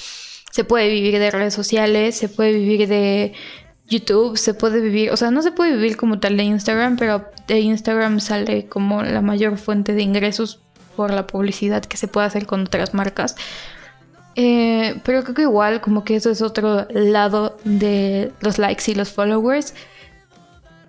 se 0.51 0.64
puede 0.64 0.89
vivir 0.89 1.18
de 1.18 1.30
redes 1.30 1.55
sociales, 1.55 2.16
se 2.16 2.28
puede 2.28 2.53
vivir 2.53 2.89
de 2.89 3.32
YouTube, 3.89 4.36
se 4.36 4.55
puede 4.55 4.80
vivir, 4.80 5.11
o 5.11 5.16
sea, 5.16 5.30
no 5.30 5.43
se 5.43 5.51
puede 5.51 5.72
vivir 5.72 5.97
como 5.97 6.20
tal 6.20 6.36
de 6.36 6.45
Instagram, 6.45 6.97
pero 6.97 7.24
de 7.49 7.61
Instagram 7.61 8.20
sale 8.20 8.66
como 8.66 9.03
la 9.03 9.22
mayor 9.22 9.57
fuente 9.59 9.95
de 9.95 10.03
ingresos 10.03 10.61
por 10.95 11.12
la 11.12 11.26
publicidad 11.26 11.84
que 11.84 11.97
se 11.97 12.07
puede 12.09 12.26
hacer 12.26 12.47
con 12.47 12.62
otras 12.62 12.95
marcas. 12.95 13.34
Eh, 14.36 15.01
pero 15.05 15.24
creo 15.24 15.34
que 15.34 15.43
igual 15.43 15.80
como 15.80 16.05
que 16.05 16.14
eso 16.14 16.30
es 16.30 16.43
otro 16.43 16.86
lado 16.91 17.57
de 17.64 18.30
los 18.41 18.59
likes 18.59 18.91
y 18.91 18.95
los 18.95 19.11
followers. 19.11 19.74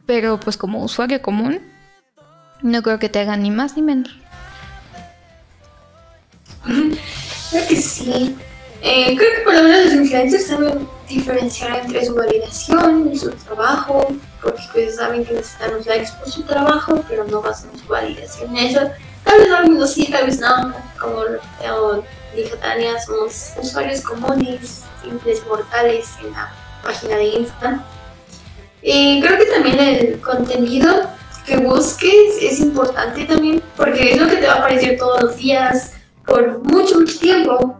Pero 0.09 0.39
pues 0.39 0.57
como 0.57 0.83
usuario 0.83 1.21
común, 1.21 1.61
no 2.63 2.81
creo 2.81 2.97
que 2.97 3.09
te 3.09 3.19
hagan 3.19 3.43
ni 3.43 3.51
más 3.51 3.75
ni 3.75 3.83
menos. 3.83 4.17
Creo 6.65 7.67
que 7.67 7.75
sí. 7.75 8.35
Eh, 8.81 9.15
creo 9.15 9.35
que 9.35 9.41
por 9.43 9.53
lo 9.53 9.61
menos 9.61 9.85
los 9.85 9.93
influencers 9.93 10.47
saben 10.47 10.89
diferenciar 11.07 11.81
entre 11.85 12.03
su 12.03 12.15
validación 12.15 13.11
y 13.13 13.19
su 13.19 13.29
trabajo, 13.29 14.07
porque 14.41 14.63
pues 14.73 14.95
saben 14.95 15.23
que 15.23 15.33
necesitan 15.33 15.75
los 15.75 15.85
likes 15.85 16.09
por 16.17 16.31
su 16.31 16.41
trabajo, 16.41 17.03
pero 17.07 17.25
no 17.25 17.43
basan 17.43 17.69
su 17.77 17.85
validación 17.85 18.57
en 18.57 18.65
eso. 18.65 18.79
Tal 19.23 19.37
vez 19.41 19.51
algunos 19.51 19.93
sí, 19.93 20.07
tal 20.09 20.25
vez 20.25 20.39
no, 20.39 20.73
como 20.99 21.21
dijo 22.35 22.57
Tania, 22.57 22.99
somos 22.99 23.51
usuarios 23.61 24.01
comunes, 24.01 24.85
simples 25.03 25.45
mortales 25.45 26.09
en 26.23 26.31
la 26.31 26.51
página 26.81 27.15
de 27.17 27.25
Insta 27.25 27.85
y 28.81 29.21
creo 29.21 29.37
que 29.37 29.45
también 29.45 29.79
el 29.79 30.19
contenido 30.21 31.09
que 31.45 31.57
busques 31.57 32.41
es 32.41 32.59
importante 32.59 33.25
también, 33.25 33.61
porque 33.75 34.11
es 34.11 34.21
lo 34.21 34.27
que 34.27 34.37
te 34.37 34.47
va 34.47 34.53
a 34.53 34.57
aparecer 34.57 34.97
todos 34.97 35.23
los 35.23 35.37
días 35.37 35.93
por 36.25 36.63
mucho, 36.63 36.99
mucho 36.99 37.19
tiempo. 37.19 37.77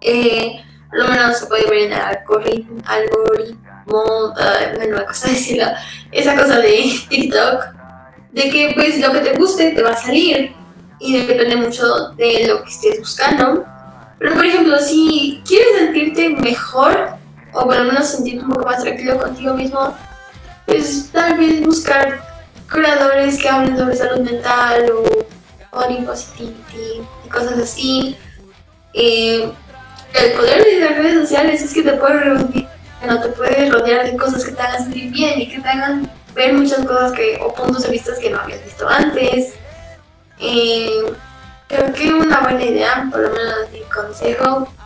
Eh, 0.00 0.62
a 0.92 0.96
lo 0.96 1.08
menos 1.08 1.38
se 1.38 1.46
puede 1.46 1.68
ver 1.68 1.78
en 1.78 1.92
el 1.92 2.00
algoritmo, 2.00 2.80
algoritmo 2.84 3.76
uh, 3.86 4.76
bueno, 4.76 4.98
decirlo, 5.24 5.66
esa 6.12 6.36
cosa 6.36 6.60
de 6.60 6.90
TikTok, 7.08 7.64
de 8.32 8.50
que 8.50 8.72
pues 8.74 9.00
lo 9.00 9.12
que 9.12 9.20
te 9.20 9.36
guste 9.36 9.72
te 9.72 9.82
va 9.82 9.90
a 9.90 9.96
salir 9.96 10.54
y 11.00 11.26
depende 11.26 11.56
mucho 11.56 12.10
de 12.16 12.46
lo 12.46 12.62
que 12.62 12.70
estés 12.70 13.00
buscando. 13.00 13.64
Pero 14.18 14.34
por 14.34 14.44
ejemplo, 14.44 14.78
si 14.78 15.42
quieres 15.46 15.76
sentirte 15.78 16.30
mejor 16.30 17.16
o 17.52 17.64
por 17.64 17.76
lo 17.76 17.84
menos 17.84 18.06
sentirte 18.06 18.44
un 18.44 18.52
poco 18.52 18.66
más 18.66 18.82
tranquilo 18.82 19.18
contigo 19.18 19.54
mismo, 19.54 19.94
pues 20.66 21.10
tal 21.12 21.38
vez 21.38 21.64
buscar 21.64 22.20
creadores 22.66 23.38
que 23.38 23.48
hablen 23.48 23.76
sobre 23.76 23.96
salud 23.96 24.20
mental 24.20 24.90
o 24.90 25.26
body 25.76 26.02
positivity 26.02 27.02
y 27.24 27.28
cosas 27.28 27.58
así. 27.58 28.16
Eh, 28.92 29.50
el 30.14 30.32
poder 30.32 30.64
de 30.64 30.80
las 30.80 30.96
redes 30.96 31.20
sociales 31.20 31.62
es 31.62 31.74
que 31.74 31.82
te 31.82 31.92
puedes 31.92 32.20
reunir, 32.20 32.66
no 33.06 33.20
te 33.20 33.28
puedes 33.28 33.70
rodear 33.70 34.10
de 34.10 34.16
cosas 34.16 34.44
que 34.44 34.52
te 34.52 34.62
hagan 34.62 34.84
sentir 34.84 35.12
bien 35.12 35.40
y 35.40 35.48
que 35.48 35.60
te 35.60 35.68
hagan 35.68 36.10
ver 36.34 36.54
muchas 36.54 36.84
cosas 36.84 37.12
que, 37.12 37.38
o 37.42 37.52
puntos 37.54 37.82
de 37.82 37.90
vista 37.90 38.12
que 38.20 38.30
no 38.30 38.40
habías 38.40 38.64
visto 38.64 38.88
antes. 38.88 39.54
Eh, 40.38 41.02
creo 41.68 41.92
que 41.92 42.12
una 42.12 42.40
buena 42.40 42.64
idea, 42.64 43.08
por 43.10 43.20
lo 43.20 43.30
menos 43.30 43.70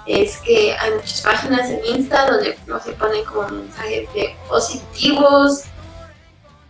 es 0.06 0.36
que 0.38 0.74
hay 0.74 0.92
muchas 0.92 1.20
páginas 1.22 1.68
en 1.70 1.84
Insta 1.84 2.30
donde 2.30 2.58
no 2.66 2.80
se 2.80 2.92
ponen 2.92 3.24
como 3.24 3.48
mensajes 3.48 4.12
de 4.12 4.34
positivos 4.48 5.62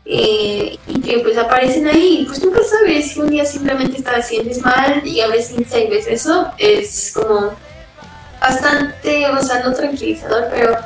eh, 0.05 0.79
y 0.87 1.01
que 1.01 1.19
pues 1.21 1.39
aparecen 1.39 1.87
ahí. 1.87 2.25
Pues 2.27 2.43
nunca 2.45 2.61
sabes 2.63 3.13
si 3.13 3.21
un 3.21 3.31
día 3.31 3.45
simplemente 3.45 4.03
te 4.03 4.23
sientes 4.23 4.61
mal 4.63 5.07
y 5.07 5.21
a 5.21 5.29
veces 5.29 5.59
Insta 5.59 5.79
y 5.79 5.89
ves 5.89 6.07
eso, 6.07 6.51
es 6.59 7.13
como 7.15 7.55
bastante, 8.41 9.27
o 9.29 9.43
sea, 9.43 9.63
no 9.63 9.75
tranquilizador, 9.75 10.49
pero 10.51 10.77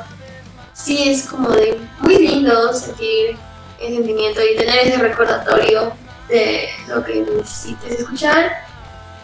sí 0.73 1.09
es 1.09 1.23
como 1.27 1.49
de 1.49 1.79
muy 1.99 2.17
lindo 2.17 2.73
sentir 2.73 3.37
el 3.79 3.95
sentimiento 3.95 4.41
y 4.43 4.57
tener 4.57 4.87
ese 4.87 4.97
recordatorio 4.97 5.93
de 6.27 6.69
lo 6.87 7.03
que 7.03 7.21
necesites 7.21 7.99
escuchar 7.99 8.64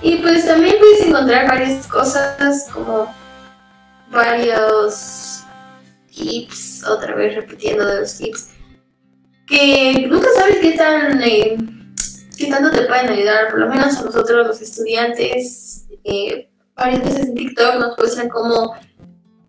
y 0.01 0.17
pues 0.17 0.45
también 0.45 0.75
puedes 0.79 1.01
encontrar 1.01 1.47
varias 1.47 1.87
cosas 1.87 2.67
como 2.73 3.13
varios 4.11 5.43
tips, 6.11 6.83
otra 6.87 7.15
vez 7.15 7.35
repitiendo 7.35 7.85
de 7.85 8.01
los 8.01 8.17
tips, 8.17 8.49
que 9.47 10.07
nunca 10.09 10.27
sabes 10.35 10.57
qué 10.61 10.71
tan 10.71 11.21
eh, 11.23 11.57
qué 12.37 12.47
tanto 12.47 12.71
te 12.71 12.85
pueden 12.87 13.09
ayudar, 13.09 13.49
por 13.49 13.59
lo 13.59 13.69
menos 13.69 13.97
a 13.97 14.03
nosotros 14.03 14.47
los 14.47 14.61
estudiantes, 14.61 15.85
eh, 16.03 16.49
varias 16.75 17.03
veces 17.03 17.27
en 17.27 17.35
TikTok 17.35 17.75
nos 17.75 17.97
muestran 17.97 18.29
cómo, 18.29 18.73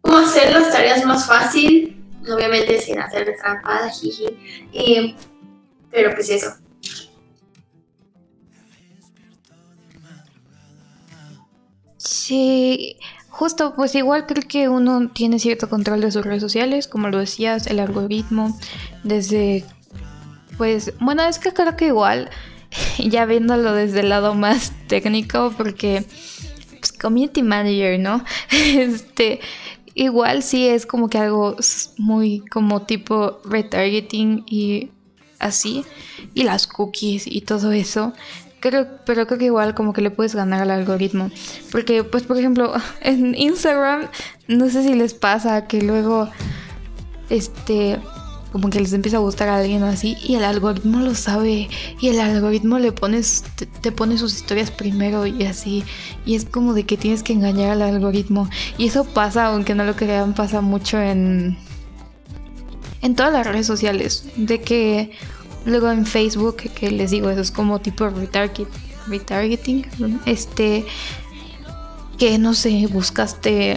cómo 0.03 0.18
hacer 0.18 0.53
las 0.53 0.70
tareas 0.70 1.05
más 1.05 1.26
fácil, 1.26 1.96
obviamente 2.30 2.80
sin 2.80 2.98
hacer 2.98 3.34
trampa, 3.40 3.88
jiji, 3.88 4.26
eh, 4.72 5.16
pero 5.90 6.14
pues 6.14 6.28
eso. 6.30 6.61
Sí, 12.05 12.96
justo, 13.28 13.74
pues 13.76 13.94
igual 13.94 14.26
creo 14.26 14.42
que 14.48 14.68
uno 14.68 15.09
tiene 15.11 15.38
cierto 15.38 15.68
control 15.68 16.00
de 16.00 16.11
sus 16.11 16.24
redes 16.24 16.42
sociales, 16.42 16.88
como 16.88 17.09
lo 17.09 17.18
decías, 17.18 17.68
el 17.68 17.78
algoritmo, 17.78 18.59
desde, 19.05 19.64
pues, 20.59 20.94
bueno, 20.98 21.22
es 21.22 21.38
que 21.38 21.53
creo 21.53 21.76
que 21.76 21.86
igual, 21.86 22.28
ya 22.98 23.24
viéndolo 23.24 23.72
desde 23.72 24.00
el 24.00 24.09
lado 24.09 24.34
más 24.34 24.72
técnico, 24.88 25.55
porque, 25.57 26.05
pues, 26.80 26.92
community 26.92 27.42
manager, 27.42 28.00
¿no? 28.00 28.24
Este, 28.50 29.38
igual 29.94 30.42
sí 30.42 30.66
es 30.66 30.86
como 30.86 31.09
que 31.09 31.18
algo 31.18 31.57
muy 31.98 32.40
como 32.50 32.82
tipo 32.82 33.40
retargeting 33.44 34.42
y 34.48 34.90
así, 35.38 35.84
y 36.34 36.42
las 36.42 36.66
cookies 36.66 37.28
y 37.28 37.42
todo 37.42 37.70
eso 37.70 38.12
pero 38.62 39.26
creo 39.26 39.38
que 39.38 39.46
igual 39.46 39.74
como 39.74 39.92
que 39.92 40.00
le 40.00 40.10
puedes 40.10 40.34
ganar 40.34 40.62
al 40.62 40.70
algoritmo. 40.70 41.30
Porque, 41.70 42.04
pues, 42.04 42.22
por 42.22 42.38
ejemplo, 42.38 42.72
en 43.00 43.34
Instagram, 43.34 44.08
no 44.48 44.68
sé 44.70 44.82
si 44.82 44.94
les 44.94 45.14
pasa 45.14 45.66
que 45.66 45.82
luego, 45.82 46.28
este, 47.28 47.98
como 48.52 48.68
que 48.68 48.80
les 48.80 48.92
empieza 48.92 49.16
a 49.16 49.20
gustar 49.20 49.48
a 49.48 49.56
alguien 49.56 49.82
así 49.82 50.16
y 50.22 50.34
el 50.34 50.44
algoritmo 50.44 51.00
lo 51.00 51.14
sabe 51.14 51.68
y 52.00 52.08
el 52.08 52.20
algoritmo 52.20 52.78
le 52.78 52.92
pones, 52.92 53.44
te, 53.80 53.92
pone 53.92 54.18
sus 54.18 54.34
historias 54.34 54.70
primero 54.70 55.26
y 55.26 55.44
así. 55.44 55.84
Y 56.26 56.34
es 56.34 56.44
como 56.44 56.74
de 56.74 56.84
que 56.84 56.96
tienes 56.96 57.22
que 57.22 57.32
engañar 57.32 57.70
al 57.70 57.82
algoritmo. 57.82 58.48
Y 58.78 58.86
eso 58.86 59.04
pasa, 59.04 59.46
aunque 59.46 59.74
no 59.74 59.84
lo 59.84 59.96
crean, 59.96 60.34
pasa 60.34 60.60
mucho 60.60 61.00
en... 61.00 61.56
En 63.00 63.16
todas 63.16 63.32
las 63.32 63.44
redes 63.44 63.66
sociales, 63.66 64.26
de 64.36 64.60
que 64.60 65.10
Luego 65.64 65.90
en 65.90 66.06
Facebook, 66.06 66.56
que 66.56 66.90
les 66.90 67.10
digo, 67.10 67.30
eso 67.30 67.40
es 67.40 67.50
como 67.50 67.80
tipo 67.80 68.08
retargeting, 68.08 69.86
este, 70.26 70.84
que 72.18 72.38
no 72.38 72.54
sé, 72.54 72.86
buscaste 72.90 73.76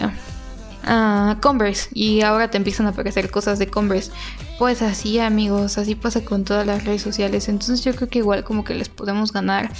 a 0.84 1.38
Converse 1.40 1.88
y 1.92 2.22
ahora 2.22 2.50
te 2.50 2.56
empiezan 2.56 2.86
a 2.86 2.90
aparecer 2.90 3.30
cosas 3.30 3.58
de 3.58 3.68
Converse. 3.68 4.10
Pues 4.58 4.82
así 4.82 5.18
amigos, 5.18 5.78
así 5.78 5.94
pasa 5.94 6.24
con 6.24 6.44
todas 6.44 6.66
las 6.66 6.84
redes 6.84 7.02
sociales. 7.02 7.48
Entonces 7.48 7.84
yo 7.84 7.94
creo 7.94 8.08
que 8.08 8.20
igual 8.20 8.44
como 8.44 8.64
que 8.64 8.74
les 8.74 8.88
podemos 8.88 9.32
ganar 9.32 9.70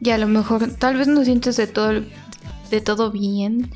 y 0.00 0.10
a 0.10 0.18
lo 0.18 0.26
mejor 0.26 0.70
tal 0.72 0.96
vez 0.96 1.08
no 1.08 1.24
sientes 1.24 1.56
de 1.56 1.66
todo, 1.66 2.02
de 2.70 2.80
todo 2.80 3.10
bien, 3.10 3.70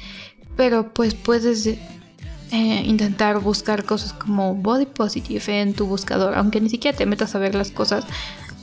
pero 0.57 0.93
pues 0.93 1.15
puedes 1.15 1.69
eh, 2.53 2.83
intentar 2.85 3.39
buscar 3.39 3.85
cosas 3.85 4.13
como 4.13 4.55
body 4.55 4.87
positive 4.87 5.61
en 5.61 5.73
tu 5.75 5.87
buscador, 5.87 6.35
aunque 6.35 6.61
ni 6.61 6.69
siquiera 6.69 6.97
te 6.97 7.07
metas 7.07 7.35
a 7.35 7.39
ver 7.39 7.55
las 7.55 7.71
cosas. 7.71 8.05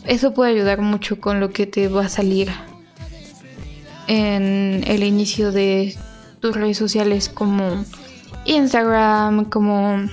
Eso 0.05 0.33
puede 0.33 0.51
ayudar 0.51 0.81
mucho 0.81 1.19
con 1.19 1.39
lo 1.39 1.51
que 1.51 1.67
te 1.67 1.87
va 1.87 2.05
a 2.05 2.09
salir 2.09 2.49
en 4.07 4.83
el 4.87 5.03
inicio 5.03 5.51
de 5.51 5.95
tus 6.39 6.55
redes 6.55 6.77
sociales 6.77 7.29
como 7.29 7.83
Instagram, 8.45 9.45
como 9.45 10.09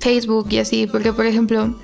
Facebook 0.00 0.48
y 0.50 0.58
así, 0.58 0.86
porque 0.86 1.12
por 1.12 1.26
ejemplo 1.26 1.76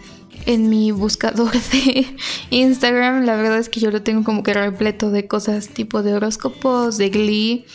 en 0.46 0.70
mi 0.70 0.92
buscador 0.92 1.52
de 1.72 2.07
Instagram 2.50 3.24
la 3.24 3.36
verdad 3.36 3.59
es 3.59 3.68
que 3.68 3.80
yo 3.80 3.90
lo 3.90 4.02
tengo 4.02 4.24
como 4.24 4.42
que 4.42 4.54
repleto 4.54 5.11
de 5.11 5.26
cosas 5.26 5.68
tipo 5.68 6.02
de 6.02 6.14
horóscopos, 6.14 6.96
de 6.96 7.11
Glee, 7.11 7.66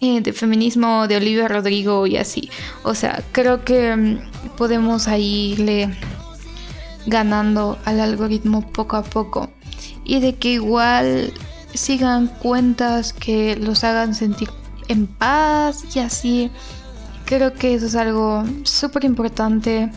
eh, 0.00 0.20
de 0.20 0.32
feminismo, 0.32 1.06
de 1.08 1.16
Olivia 1.16 1.48
Rodrigo 1.48 2.06
y 2.06 2.16
así. 2.16 2.50
O 2.82 2.94
sea, 2.94 3.22
creo 3.32 3.64
que 3.64 3.94
mm, 3.94 4.56
podemos 4.56 5.08
ahí 5.08 5.52
irle 5.52 5.90
ganando 7.06 7.78
al 7.84 8.00
algoritmo 8.00 8.70
poco 8.72 8.96
a 8.96 9.02
poco 9.02 9.50
y 10.04 10.20
de 10.20 10.34
que 10.34 10.52
igual 10.52 11.32
sigan 11.74 12.26
cuentas 12.26 13.12
que 13.12 13.56
los 13.56 13.84
hagan 13.84 14.14
sentir 14.14 14.50
en 14.88 15.06
paz 15.06 15.84
y 15.94 16.00
así. 16.00 16.50
Creo 17.24 17.54
que 17.54 17.74
eso 17.74 17.86
es 17.86 17.94
algo 17.94 18.44
súper 18.64 19.04
importante. 19.04 19.90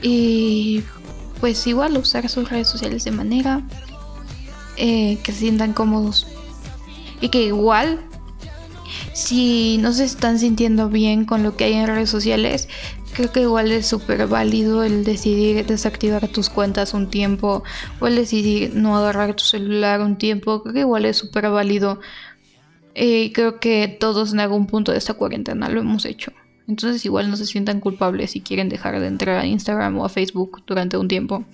Y 0.00 0.82
pues 1.40 1.66
igual 1.66 1.96
usar 1.96 2.28
sus 2.28 2.48
redes 2.48 2.68
sociales 2.68 3.04
de 3.04 3.10
manera 3.10 3.62
eh, 4.76 5.18
que 5.22 5.32
se 5.32 5.40
sientan 5.40 5.72
cómodos. 5.72 6.26
Y 7.20 7.28
que 7.28 7.42
igual, 7.42 8.00
si 9.12 9.78
no 9.78 9.92
se 9.92 10.04
están 10.04 10.38
sintiendo 10.38 10.88
bien 10.88 11.24
con 11.24 11.42
lo 11.42 11.56
que 11.56 11.64
hay 11.64 11.74
en 11.74 11.86
redes 11.86 12.10
sociales, 12.10 12.68
creo 13.12 13.32
que 13.32 13.42
igual 13.42 13.72
es 13.72 13.86
súper 13.86 14.26
válido 14.26 14.84
el 14.84 15.04
decidir 15.04 15.66
desactivar 15.66 16.28
tus 16.28 16.50
cuentas 16.50 16.94
un 16.94 17.10
tiempo 17.10 17.62
o 18.00 18.06
el 18.06 18.16
decidir 18.16 18.74
no 18.74 18.96
agarrar 18.96 19.34
tu 19.34 19.44
celular 19.44 20.00
un 20.00 20.16
tiempo. 20.16 20.62
Creo 20.62 20.74
que 20.74 20.80
igual 20.80 21.04
es 21.04 21.16
súper 21.16 21.50
válido. 21.50 22.00
Eh, 22.94 23.32
creo 23.32 23.60
que 23.60 23.96
todos 24.00 24.32
en 24.32 24.40
algún 24.40 24.66
punto 24.66 24.92
de 24.92 24.98
esta 24.98 25.14
cuarentena 25.14 25.68
lo 25.68 25.80
hemos 25.80 26.04
hecho. 26.04 26.32
Entonces 26.66 27.04
igual 27.04 27.30
no 27.30 27.36
se 27.36 27.46
sientan 27.46 27.80
culpables 27.80 28.32
si 28.32 28.40
quieren 28.40 28.68
dejar 28.68 29.00
de 29.00 29.06
entrar 29.06 29.38
a 29.38 29.46
Instagram 29.46 29.98
o 29.98 30.04
a 30.04 30.08
Facebook 30.08 30.62
durante 30.66 30.96
un 30.96 31.08
tiempo. 31.08 31.44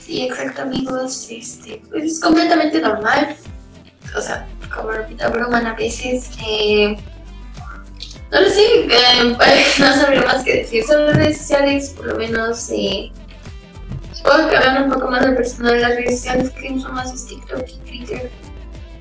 Sí, 0.00 0.22
exacto 0.22 0.62
amigos. 0.62 1.28
Este, 1.30 1.82
pues 1.88 2.04
es 2.04 2.20
completamente 2.20 2.80
normal. 2.80 3.36
O 4.16 4.20
sea, 4.20 4.46
como 4.74 4.90
repito, 4.90 5.30
broman 5.30 5.66
a 5.66 5.74
veces. 5.74 6.30
Eh, 6.46 6.96
no 8.30 8.40
lo 8.40 8.48
sé, 8.48 8.62
eh, 8.62 9.24
no 9.78 9.94
sabría 9.94 10.22
más 10.22 10.44
que 10.44 10.58
decir 10.58 10.84
sobre 10.84 11.12
redes 11.12 11.38
sociales, 11.38 11.94
por 11.96 12.06
lo 12.06 12.16
menos 12.16 12.70
eh, 12.70 13.10
supongo 14.12 14.48
que 14.48 14.56
un 14.82 14.90
poco 14.90 15.10
más 15.10 15.24
del 15.24 15.34
personal 15.34 15.74
de 15.74 15.80
las 15.80 15.90
redes 15.96 16.20
sociales 16.20 16.50
que 16.50 16.72
uso 16.72 16.88
más 16.90 17.12
es 17.12 17.26
TikTok 17.26 17.66
Twitter 17.84 18.30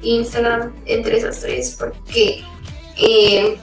Instagram, 0.01 0.73
entre 0.85 1.17
esas 1.17 1.41
tres, 1.41 1.75
porque 1.77 2.43
eh, 2.97 3.59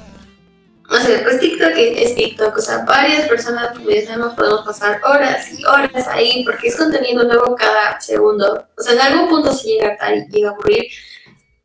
no 0.89 1.01
sé, 1.01 1.19
pues 1.25 1.41
TikTok 1.41 1.73
es 1.75 2.15
TikTok, 2.15 2.57
o 2.57 2.61
sea, 2.61 2.85
varias 2.85 3.27
personas, 3.27 3.77
como 3.77 3.91
ya 3.91 4.17
podemos 4.37 4.65
pasar 4.65 5.01
horas 5.05 5.51
y 5.53 5.65
horas 5.65 6.07
ahí 6.09 6.45
porque 6.45 6.69
es 6.69 6.77
contenido 6.77 7.25
nuevo 7.25 7.57
cada 7.57 8.01
segundo. 8.01 8.69
O 8.79 8.83
sea, 8.83 8.93
en 8.93 9.01
algún 9.01 9.29
punto 9.29 9.53
se 9.53 9.67
llega 9.67 9.97
a 9.99 10.15
y 10.15 10.29
llega 10.29 10.51
a 10.51 10.53
ocurrir 10.53 10.85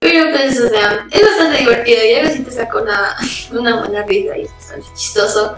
pero 0.01 0.31
pues, 0.31 0.59
o 0.59 0.67
sea, 0.67 1.05
es 1.11 1.21
bastante 1.21 1.59
divertido 1.59 1.99
y 2.03 2.13
a 2.15 2.21
veces 2.23 2.43
te 2.43 2.51
saca 2.51 2.81
una, 2.81 3.15
una 3.51 3.79
buena 3.81 4.03
vida 4.03 4.35
y 4.35 4.41
es 4.41 4.51
bastante 4.51 4.87
chistoso. 4.95 5.57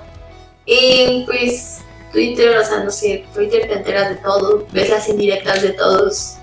Y 0.65 1.23
pues 1.25 1.79
Twitter, 2.11 2.57
o 2.57 2.65
sea, 2.65 2.83
no 2.83 2.91
sé, 2.91 3.25
Twitter 3.33 3.69
te 3.69 3.73
enteras 3.73 4.09
de 4.09 4.15
todo, 4.17 4.67
ves 4.73 4.89
las 4.89 5.07
indirectas 5.07 5.61
de 5.61 5.69
todos. 5.69 6.35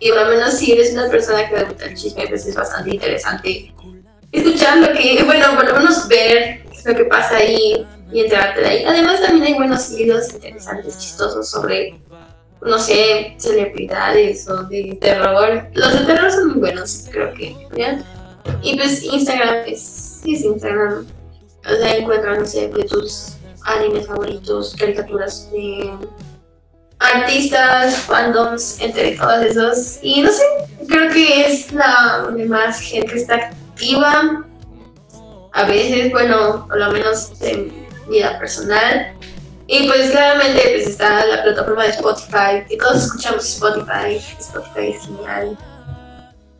Y 0.00 0.08
por 0.08 0.22
lo 0.22 0.30
menos 0.30 0.54
si 0.54 0.72
eres 0.72 0.92
una 0.92 1.08
persona 1.08 1.48
que 1.48 1.58
le 1.58 1.64
gusta 1.66 1.84
el 1.84 1.94
chisme, 1.94 2.26
pues 2.26 2.44
es 2.44 2.56
bastante 2.56 2.90
interesante 2.90 3.72
escuchar 4.32 4.78
lo 4.78 4.92
que, 4.92 5.22
bueno, 5.24 5.54
por 5.54 5.64
lo 5.64 5.74
menos 5.74 6.08
ver 6.08 6.64
lo 6.84 6.94
que 6.96 7.04
pasa 7.04 7.36
ahí 7.36 7.86
y 8.12 8.20
enterarte 8.20 8.62
de 8.62 8.66
ahí. 8.66 8.84
Además 8.84 9.20
también 9.20 9.44
hay 9.44 9.54
buenos 9.54 9.94
videos 9.94 10.32
interesantes, 10.34 10.98
chistosos 10.98 11.48
sobre 11.48 12.00
no 12.62 12.78
sé, 12.78 13.34
celebridades 13.38 14.48
o 14.48 14.64
de 14.64 14.98
terror. 15.00 15.68
Los 15.74 15.92
de 15.92 16.06
terror 16.06 16.30
son 16.30 16.48
muy 16.48 16.58
buenos, 16.58 17.06
creo 17.10 17.32
que. 17.34 17.56
Y 18.62 18.76
pues 18.76 19.02
Instagram 19.02 19.64
es, 19.66 20.20
es 20.26 20.44
Instagram. 20.44 21.06
O 21.64 21.76
sea, 21.76 21.96
encuentran, 21.96 22.40
no 22.40 22.46
sé, 22.46 22.68
de 22.68 22.84
tus 22.84 23.34
animes 23.64 24.06
favoritos, 24.06 24.74
caricaturas 24.78 25.50
de 25.52 25.92
artistas, 26.98 27.96
fandoms, 27.96 28.80
entre 28.80 29.16
todos 29.16 29.44
esos. 29.44 29.98
Y 30.02 30.22
no 30.22 30.30
sé, 30.30 30.42
creo 30.88 31.12
que 31.12 31.46
es 31.46 31.72
la 31.72 32.22
donde 32.24 32.46
más 32.46 32.80
gente 32.80 33.16
está 33.16 33.34
activa. 33.36 34.44
A 35.52 35.64
veces, 35.64 36.10
bueno, 36.12 36.66
por 36.66 36.78
lo 36.78 36.90
menos 36.90 37.32
en 37.40 37.72
vida 38.08 38.38
personal. 38.38 39.17
Y 39.70 39.86
pues 39.86 40.10
claramente 40.10 40.62
pues 40.62 40.88
está 40.88 41.26
la 41.26 41.42
plataforma 41.42 41.84
de 41.84 41.90
Spotify, 41.90 42.64
que 42.66 42.78
todos 42.78 43.04
escuchamos 43.04 43.44
Spotify, 43.44 44.16
Spotify 44.38 44.94
es 44.96 45.06
genial. 45.06 45.58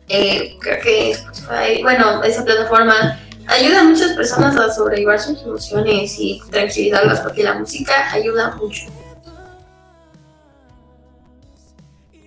Eh, 0.09 0.57
creo 0.61 0.79
que 0.83 1.11
Spotify, 1.11 1.81
bueno, 1.81 2.23
esa 2.23 2.45
plataforma 2.45 3.19
ayuda 3.47 3.81
a 3.81 3.83
muchas 3.83 4.11
personas 4.11 4.55
a 4.57 4.71
sobrellevar 4.71 5.19
sus 5.19 5.41
emociones 5.41 6.19
y 6.19 6.39
tranquilizarlas 6.51 7.21
porque 7.21 7.41
la 7.43 7.55
música 7.55 8.11
ayuda 8.11 8.55
mucho. 8.57 8.83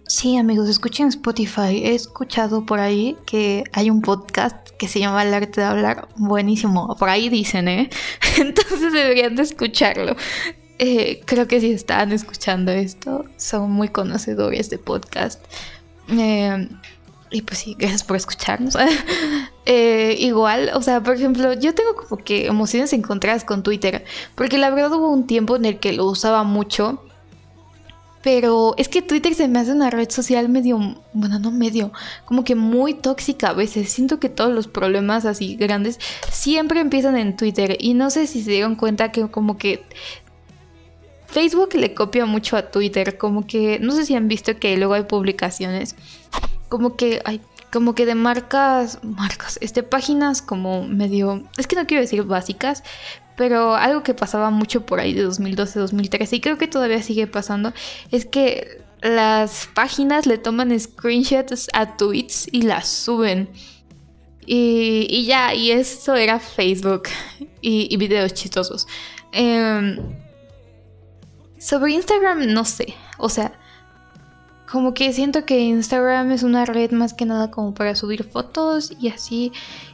Sí, 0.08 0.36
amigos, 0.36 0.68
escuchen 0.68 1.06
Spotify. 1.08 1.84
He 1.84 1.94
escuchado 1.94 2.66
por 2.66 2.80
ahí 2.80 3.16
que 3.24 3.62
hay 3.72 3.88
un 3.88 4.02
podcast 4.02 4.70
que 4.78 4.88
se 4.88 4.98
llama 4.98 5.22
El 5.22 5.32
arte 5.32 5.60
de 5.60 5.66
hablar. 5.66 6.08
Buenísimo. 6.16 6.96
Por 6.96 7.08
ahí 7.08 7.28
dicen, 7.28 7.68
¿eh? 7.68 7.88
Entonces 8.36 8.92
deberían 8.92 9.36
de 9.36 9.42
escucharlo. 9.42 10.16
Eh, 10.84 11.22
creo 11.24 11.46
que 11.46 11.60
si 11.60 11.70
están 11.70 12.10
escuchando 12.10 12.72
esto, 12.72 13.24
son 13.36 13.70
muy 13.70 13.88
conocedores 13.90 14.68
de 14.68 14.78
podcast. 14.78 15.40
Eh, 16.08 16.68
y 17.30 17.42
pues 17.42 17.60
sí, 17.60 17.76
gracias 17.78 18.02
por 18.02 18.16
escucharnos. 18.16 18.76
Eh, 19.64 20.16
igual, 20.18 20.72
o 20.74 20.82
sea, 20.82 21.00
por 21.04 21.14
ejemplo, 21.14 21.52
yo 21.52 21.72
tengo 21.72 21.94
como 21.94 22.24
que 22.24 22.46
emociones 22.46 22.92
encontradas 22.92 23.44
con 23.44 23.62
Twitter, 23.62 24.04
porque 24.34 24.58
la 24.58 24.70
verdad 24.70 24.92
hubo 24.94 25.08
un 25.08 25.28
tiempo 25.28 25.54
en 25.54 25.64
el 25.64 25.78
que 25.78 25.92
lo 25.92 26.06
usaba 26.06 26.42
mucho, 26.42 27.00
pero 28.22 28.74
es 28.76 28.88
que 28.88 29.02
Twitter 29.02 29.34
se 29.34 29.48
me 29.48 29.58
hace 29.58 29.72
una 29.72 29.90
red 29.90 30.10
social 30.10 30.48
medio, 30.48 30.78
bueno, 31.12 31.38
no 31.38 31.50
medio, 31.50 31.92
como 32.24 32.44
que 32.44 32.54
muy 32.54 32.94
tóxica 32.94 33.50
a 33.50 33.52
veces. 33.52 33.90
Siento 33.90 34.20
que 34.20 34.28
todos 34.28 34.52
los 34.52 34.68
problemas 34.68 35.24
así 35.26 35.56
grandes 35.56 35.98
siempre 36.30 36.80
empiezan 36.80 37.16
en 37.16 37.36
Twitter 37.36 37.76
y 37.78 37.94
no 37.94 38.10
sé 38.10 38.26
si 38.26 38.42
se 38.42 38.50
dieron 38.52 38.76
cuenta 38.76 39.12
que 39.12 39.28
como 39.28 39.58
que 39.58 39.84
Facebook 41.32 41.74
le 41.74 41.94
copia 41.94 42.26
mucho 42.26 42.58
a 42.58 42.70
Twitter, 42.70 43.16
como 43.16 43.46
que, 43.46 43.78
no 43.80 43.92
sé 43.92 44.04
si 44.04 44.14
han 44.14 44.28
visto 44.28 44.58
que 44.58 44.76
luego 44.76 44.92
hay 44.92 45.04
publicaciones, 45.04 45.96
como 46.68 46.94
que 46.94 47.22
hay, 47.24 47.40
como 47.72 47.94
que 47.94 48.04
de 48.04 48.14
marcas, 48.14 48.98
marcas, 49.02 49.58
este, 49.62 49.82
páginas 49.82 50.42
como 50.42 50.86
medio, 50.86 51.48
es 51.56 51.66
que 51.66 51.74
no 51.74 51.86
quiero 51.86 52.02
decir 52.02 52.22
básicas, 52.24 52.84
pero 53.34 53.74
algo 53.74 54.02
que 54.02 54.12
pasaba 54.12 54.50
mucho 54.50 54.84
por 54.84 55.00
ahí 55.00 55.14
de 55.14 55.22
2012, 55.22 55.80
2013, 55.80 56.36
y 56.36 56.40
creo 56.42 56.58
que 56.58 56.68
todavía 56.68 57.02
sigue 57.02 57.26
pasando, 57.26 57.72
es 58.10 58.26
que 58.26 58.82
las 59.00 59.70
páginas 59.72 60.26
le 60.26 60.36
toman 60.36 60.78
screenshots 60.78 61.68
a 61.72 61.96
tweets 61.96 62.46
y 62.52 62.62
las 62.62 62.88
suben. 62.88 63.48
Y, 64.44 65.24
ya, 65.24 65.54
y 65.54 65.70
eso 65.70 66.14
era 66.14 66.40
Facebook 66.40 67.04
y, 67.62 67.96
videos 67.96 68.34
chistosos. 68.34 68.86
Eh, 69.32 69.96
sobre 71.62 71.92
Instagram 71.92 72.52
no 72.52 72.64
sé, 72.64 72.94
o 73.18 73.28
sea, 73.28 73.52
como 74.70 74.94
que 74.94 75.12
siento 75.12 75.44
que 75.44 75.60
Instagram 75.60 76.32
es 76.32 76.42
una 76.42 76.64
red 76.64 76.90
más 76.92 77.14
que 77.14 77.26
nada 77.26 77.50
como 77.50 77.72
para 77.74 77.94
subir 77.94 78.24
fotos 78.24 78.92
y 79.00 79.08
así, 79.08 79.52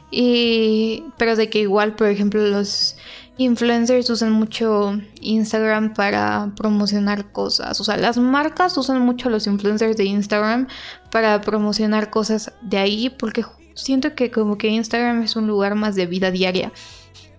y, 0.09 1.03
pero 1.17 1.35
de 1.35 1.49
que 1.49 1.59
igual, 1.59 1.95
por 1.95 2.07
ejemplo, 2.07 2.41
los 2.41 2.95
influencers 3.37 4.09
usan 4.09 4.31
mucho 4.31 4.99
Instagram 5.21 5.93
para 5.93 6.51
promocionar 6.55 7.31
cosas. 7.31 7.79
O 7.79 7.83
sea, 7.83 7.97
las 7.97 8.17
marcas 8.17 8.77
usan 8.77 9.01
mucho 9.01 9.29
los 9.29 9.45
influencers 9.45 9.95
de 9.97 10.05
Instagram 10.05 10.67
para 11.11 11.39
promocionar 11.41 12.09
cosas 12.09 12.53
de 12.61 12.77
ahí 12.77 13.09
porque 13.09 13.45
siento 13.75 14.15
que 14.15 14.31
como 14.31 14.57
que 14.57 14.69
Instagram 14.69 15.21
es 15.21 15.35
un 15.35 15.47
lugar 15.47 15.75
más 15.75 15.95
de 15.95 16.07
vida 16.07 16.31
diaria. 16.31 16.71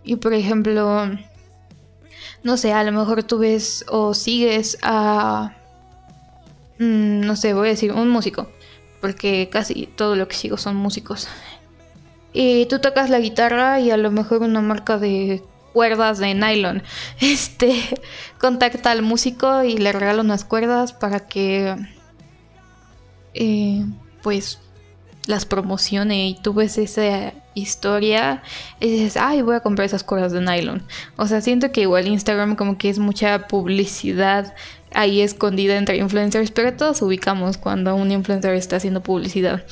Y 0.05 0.17
por 0.17 0.33
ejemplo, 0.33 1.11
no 2.43 2.57
sé, 2.57 2.73
a 2.73 2.85
lo 2.85 2.93
mejor 2.93 3.23
tú 3.23 3.39
ves 3.39 3.85
o 3.89 4.15
sigues 4.15 4.79
a, 4.83 5.55
mm, 6.79 7.21
no 7.21 7.37
sé, 7.37 7.55
voy 7.55 7.69
a 7.69 7.71
decir, 7.71 7.93
un 7.93 8.09
músico, 8.09 8.49
porque 9.01 9.49
casi 9.51 9.87
todo 9.87 10.17
lo 10.17 10.29
que 10.29 10.37
sigo 10.37 10.57
son 10.57 10.77
músicos. 10.77 11.29
Y 12.33 12.67
tú 12.67 12.79
tocas 12.79 13.11
la 13.11 13.19
guitarra 13.19 13.81
y 13.81 13.91
a 13.91 13.97
lo 13.97 14.11
mejor 14.11 14.43
una 14.43 14.61
marca 14.61 14.99
de 14.99 15.43
cuerdas 15.73 16.19
de 16.19 16.35
nylon. 16.35 16.83
Este 17.21 17.75
contacta 18.39 18.91
al 18.91 19.03
músico 19.03 19.63
y 19.63 19.79
le 19.79 19.93
regala 19.93 20.23
unas 20.23 20.45
cuerdas 20.45 20.93
para 20.93 21.27
que 21.27 21.77
eh, 23.35 23.85
pues 24.23 24.59
las 25.27 25.45
promocione 25.45 26.29
y 26.29 26.35
tú 26.35 26.55
ves 26.55 26.79
esa 26.79 27.33
historia 27.55 28.43
y 28.81 28.91
dices, 28.91 29.17
ay, 29.17 29.43
voy 29.43 29.57
a 29.57 29.61
comprar 29.61 29.87
esas 29.87 30.05
cuerdas 30.05 30.33
de 30.33 30.41
nylon. 30.41 30.83
O 31.17 31.27
sea, 31.27 31.41
siento 31.41 31.73
que 31.73 31.83
igual 31.83 32.07
Instagram 32.07 32.57
como 32.57 32.79
que 32.79 32.89
es 32.89 32.99
mucha 32.99 33.47
publicidad 33.47 34.55
ahí 34.93 35.21
escondida 35.21 35.77
entre 35.77 35.99
influencers, 35.99 36.51
pero 36.51 36.75
todos 36.75 37.03
ubicamos 37.03 37.59
cuando 37.59 37.95
un 37.95 38.11
influencer 38.11 38.55
está 38.55 38.77
haciendo 38.77 39.03
publicidad. 39.03 39.65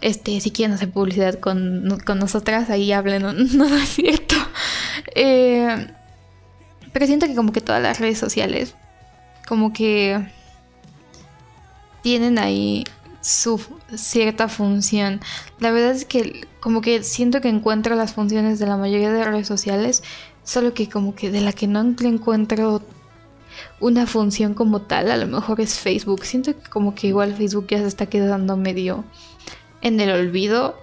Este, 0.00 0.40
si 0.40 0.50
quieren 0.50 0.74
hacer 0.74 0.90
publicidad 0.90 1.38
con, 1.38 1.98
con 2.04 2.18
nosotras, 2.18 2.70
ahí 2.70 2.92
hablen, 2.92 3.22
no, 3.56 3.76
es 3.76 3.88
cierto. 3.88 4.36
Eh, 5.14 5.88
pero 6.92 7.06
siento 7.06 7.26
que 7.26 7.34
como 7.34 7.52
que 7.52 7.60
todas 7.60 7.82
las 7.82 8.00
redes 8.00 8.18
sociales, 8.18 8.74
como 9.46 9.72
que 9.72 10.26
tienen 12.02 12.38
ahí 12.38 12.84
su 13.24 13.58
cierta 13.96 14.48
función. 14.48 15.20
La 15.58 15.72
verdad 15.72 15.92
es 15.92 16.04
que 16.04 16.46
como 16.60 16.82
que 16.82 17.02
siento 17.02 17.40
que 17.40 17.48
encuentro 17.48 17.96
las 17.96 18.12
funciones 18.12 18.58
de 18.58 18.66
la 18.66 18.76
mayoría 18.76 19.10
de 19.10 19.24
redes 19.24 19.46
sociales, 19.46 20.02
solo 20.44 20.74
que 20.74 20.90
como 20.90 21.14
que 21.14 21.30
de 21.30 21.40
la 21.40 21.52
que 21.52 21.66
no 21.66 21.80
encuentro 21.80 22.82
una 23.80 24.06
función 24.06 24.52
como 24.52 24.82
tal, 24.82 25.10
a 25.10 25.16
lo 25.16 25.26
mejor 25.26 25.60
es 25.62 25.78
Facebook. 25.78 26.24
Siento 26.24 26.54
que 26.54 26.68
como 26.68 26.94
que 26.94 27.06
igual 27.06 27.34
Facebook 27.34 27.66
ya 27.68 27.78
se 27.78 27.86
está 27.86 28.06
quedando 28.06 28.58
medio 28.58 29.04
en 29.80 30.00
el 30.00 30.10
olvido. 30.10 30.76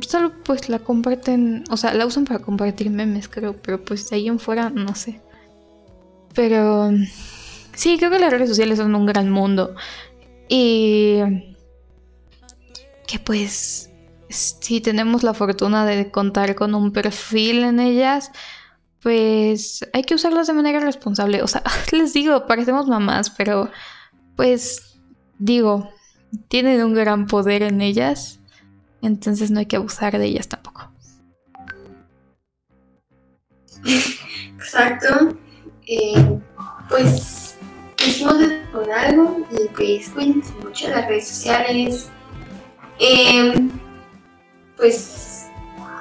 Solo 0.00 0.32
pues 0.44 0.68
la 0.68 0.78
comparten, 0.78 1.64
o 1.70 1.76
sea, 1.76 1.92
la 1.92 2.06
usan 2.06 2.24
para 2.24 2.38
compartir 2.38 2.88
memes, 2.90 3.28
creo, 3.28 3.56
pero 3.60 3.84
pues 3.84 4.08
de 4.10 4.16
ahí 4.16 4.28
en 4.28 4.38
fuera 4.38 4.70
no 4.70 4.94
sé. 4.94 5.20
Pero 6.34 6.92
sí, 7.74 7.96
creo 7.98 8.10
que 8.10 8.18
las 8.20 8.32
redes 8.32 8.48
sociales 8.48 8.78
son 8.78 8.94
un 8.94 9.06
gran 9.06 9.30
mundo. 9.30 9.74
Y 10.48 11.18
que 13.06 13.18
pues 13.18 13.90
si 14.28 14.80
tenemos 14.80 15.22
la 15.22 15.34
fortuna 15.34 15.84
de 15.86 16.10
contar 16.10 16.54
con 16.54 16.74
un 16.74 16.92
perfil 16.92 17.64
en 17.64 17.80
ellas, 17.80 18.30
pues 19.00 19.86
hay 19.92 20.02
que 20.02 20.14
usarlas 20.14 20.46
de 20.46 20.54
manera 20.54 20.80
responsable. 20.80 21.42
O 21.42 21.46
sea, 21.46 21.62
les 21.92 22.12
digo, 22.12 22.46
parecemos 22.46 22.88
mamás, 22.88 23.30
pero 23.30 23.70
pues 24.36 24.98
digo, 25.38 25.90
tienen 26.48 26.82
un 26.82 26.94
gran 26.94 27.26
poder 27.26 27.62
en 27.62 27.80
ellas, 27.80 28.40
entonces 29.02 29.50
no 29.50 29.60
hay 29.60 29.66
que 29.66 29.76
abusar 29.76 30.18
de 30.18 30.24
ellas 30.24 30.48
tampoco. 30.48 30.90
Exacto. 34.56 35.36
Eh, 35.86 36.40
pues 36.88 37.56
hicimos 38.04 38.36
con 38.72 38.90
algo 38.90 39.46
y 39.50 39.68
pues 39.68 40.08
cuídense 40.08 40.52
mucho 40.62 40.88
las 40.88 41.06
redes 41.06 41.28
sociales. 41.28 42.08
Eh, 42.98 43.68
pues 44.76 45.46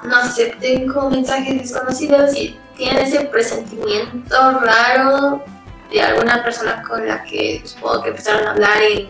no 0.04 0.16
acepten 0.18 0.88
como 0.88 1.12
mensajes 1.12 1.62
desconocidos 1.62 2.36
y 2.36 2.58
tienen 2.76 3.06
ese 3.06 3.22
presentimiento 3.26 4.60
raro 4.60 5.44
de 5.92 6.02
alguna 6.02 6.44
persona 6.44 6.84
con 6.84 7.08
la 7.08 7.24
que 7.24 7.62
supongo 7.64 8.04
que 8.04 8.10
empezaron 8.10 8.48
a 8.48 8.52
hablar 8.52 8.82
en 8.82 9.10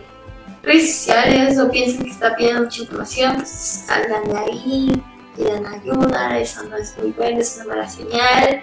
redes 0.62 0.96
sociales 0.96 1.58
o 1.58 1.70
piensen 1.70 2.04
que 2.04 2.10
está 2.10 2.34
pidiendo 2.36 2.64
mucha 2.64 2.82
información, 2.82 3.36
pues 3.36 3.48
salgan 3.48 4.24
de 4.24 4.38
ahí, 4.38 5.02
pidan 5.36 5.66
ayuda, 5.66 6.38
eso 6.38 6.62
no 6.64 6.76
es 6.76 6.96
muy 6.98 7.10
bueno, 7.12 7.40
es 7.40 7.56
una 7.56 7.74
mala 7.74 7.88
señal. 7.88 8.62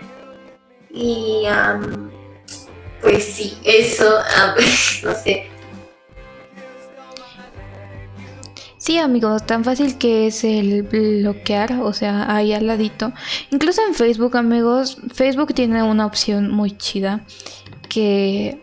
Y 0.90 1.46
pues 3.02 3.24
sí, 3.26 3.58
eso, 3.64 4.20
no 5.04 5.14
sé. 5.16 5.51
Sí, 8.82 8.98
amigos, 8.98 9.46
tan 9.46 9.64
fácil 9.64 10.00
que 10.00 10.26
es 10.26 10.44
el 10.44 10.82
bloquear, 10.82 11.74
o 11.84 11.94
sea, 11.94 12.36
ahí 12.36 12.52
al 12.52 12.66
ladito. 12.66 13.14
Incluso 13.52 13.80
en 13.88 13.94
Facebook, 13.94 14.36
amigos, 14.36 14.98
Facebook 15.14 15.54
tiene 15.54 15.84
una 15.84 16.08
opción 16.08 16.50
muy 16.50 16.76
chida 16.76 17.22
que 17.90 18.60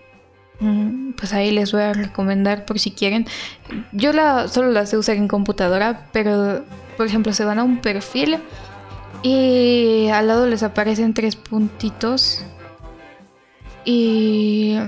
mm, 0.58 1.12
pues 1.12 1.32
ahí 1.32 1.52
les 1.52 1.70
voy 1.70 1.82
a 1.82 1.92
recomendar 1.92 2.64
por 2.64 2.80
si 2.80 2.90
quieren. 2.90 3.28
Yo 3.92 4.12
la 4.12 4.48
solo 4.48 4.72
la 4.72 4.86
sé 4.86 4.98
usar 4.98 5.14
en 5.14 5.28
computadora, 5.28 6.08
pero 6.12 6.64
por 6.96 7.06
ejemplo, 7.06 7.32
se 7.32 7.44
van 7.44 7.60
a 7.60 7.62
un 7.62 7.80
perfil 7.80 8.38
y 9.22 10.08
al 10.08 10.26
lado 10.26 10.48
les 10.48 10.64
aparecen 10.64 11.14
tres 11.14 11.36
puntitos 11.36 12.42
y 13.84 14.78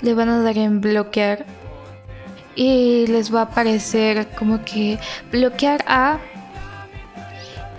le 0.00 0.14
van 0.14 0.30
a 0.30 0.40
dar 0.40 0.56
en 0.56 0.80
bloquear 0.80 1.44
y 2.54 3.06
les 3.06 3.34
va 3.34 3.40
a 3.40 3.44
aparecer 3.44 4.28
como 4.38 4.64
que 4.64 4.98
bloquear 5.30 5.84
a 5.86 6.18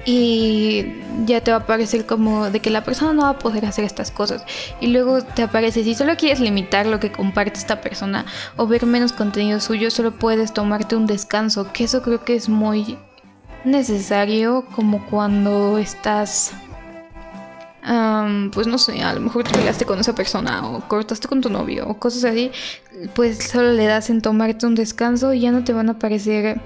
y 0.05 0.85
ya 1.25 1.41
te 1.41 1.51
va 1.51 1.57
a 1.57 1.59
aparecer 1.61 2.05
como 2.05 2.49
de 2.49 2.59
que 2.59 2.69
la 2.69 2.83
persona 2.83 3.13
no 3.13 3.21
va 3.23 3.29
a 3.29 3.39
poder 3.39 3.65
hacer 3.65 3.85
estas 3.85 4.11
cosas. 4.11 4.45
Y 4.81 4.87
luego 4.87 5.21
te 5.21 5.43
aparece 5.43 5.83
si 5.83 5.95
solo 5.95 6.17
quieres 6.17 6.39
limitar 6.39 6.85
lo 6.85 6.99
que 6.99 7.11
comparte 7.11 7.59
esta 7.59 7.81
persona 7.81 8.25
o 8.57 8.67
ver 8.67 8.85
menos 8.85 9.13
contenido 9.13 9.59
suyo 9.59 9.91
solo 9.91 10.11
puedes 10.11 10.53
tomarte 10.53 10.95
un 10.95 11.07
descanso 11.07 11.71
que 11.71 11.85
eso 11.85 12.01
creo 12.01 12.23
que 12.25 12.35
es 12.35 12.49
muy 12.49 12.97
necesario 13.63 14.65
como 14.75 15.05
cuando 15.05 15.77
estás 15.77 16.53
pues 18.53 18.67
no 18.67 18.77
sé, 18.77 19.01
a 19.01 19.13
lo 19.13 19.19
mejor 19.19 19.43
te 19.43 19.51
peleaste 19.51 19.85
con 19.85 19.99
esa 19.99 20.15
persona 20.15 20.65
o 20.67 20.87
cortaste 20.87 21.27
con 21.27 21.41
tu 21.41 21.49
novio 21.49 21.87
o 21.87 21.99
cosas 21.99 22.23
así, 22.23 22.51
pues 23.13 23.49
solo 23.49 23.73
le 23.73 23.85
das 23.85 24.09
en 24.09 24.21
tomarte 24.21 24.65
un 24.65 24.75
descanso 24.75 25.33
y 25.33 25.41
ya 25.41 25.51
no 25.51 25.63
te 25.63 25.73
van 25.73 25.89
a 25.89 25.93
aparecer 25.93 26.61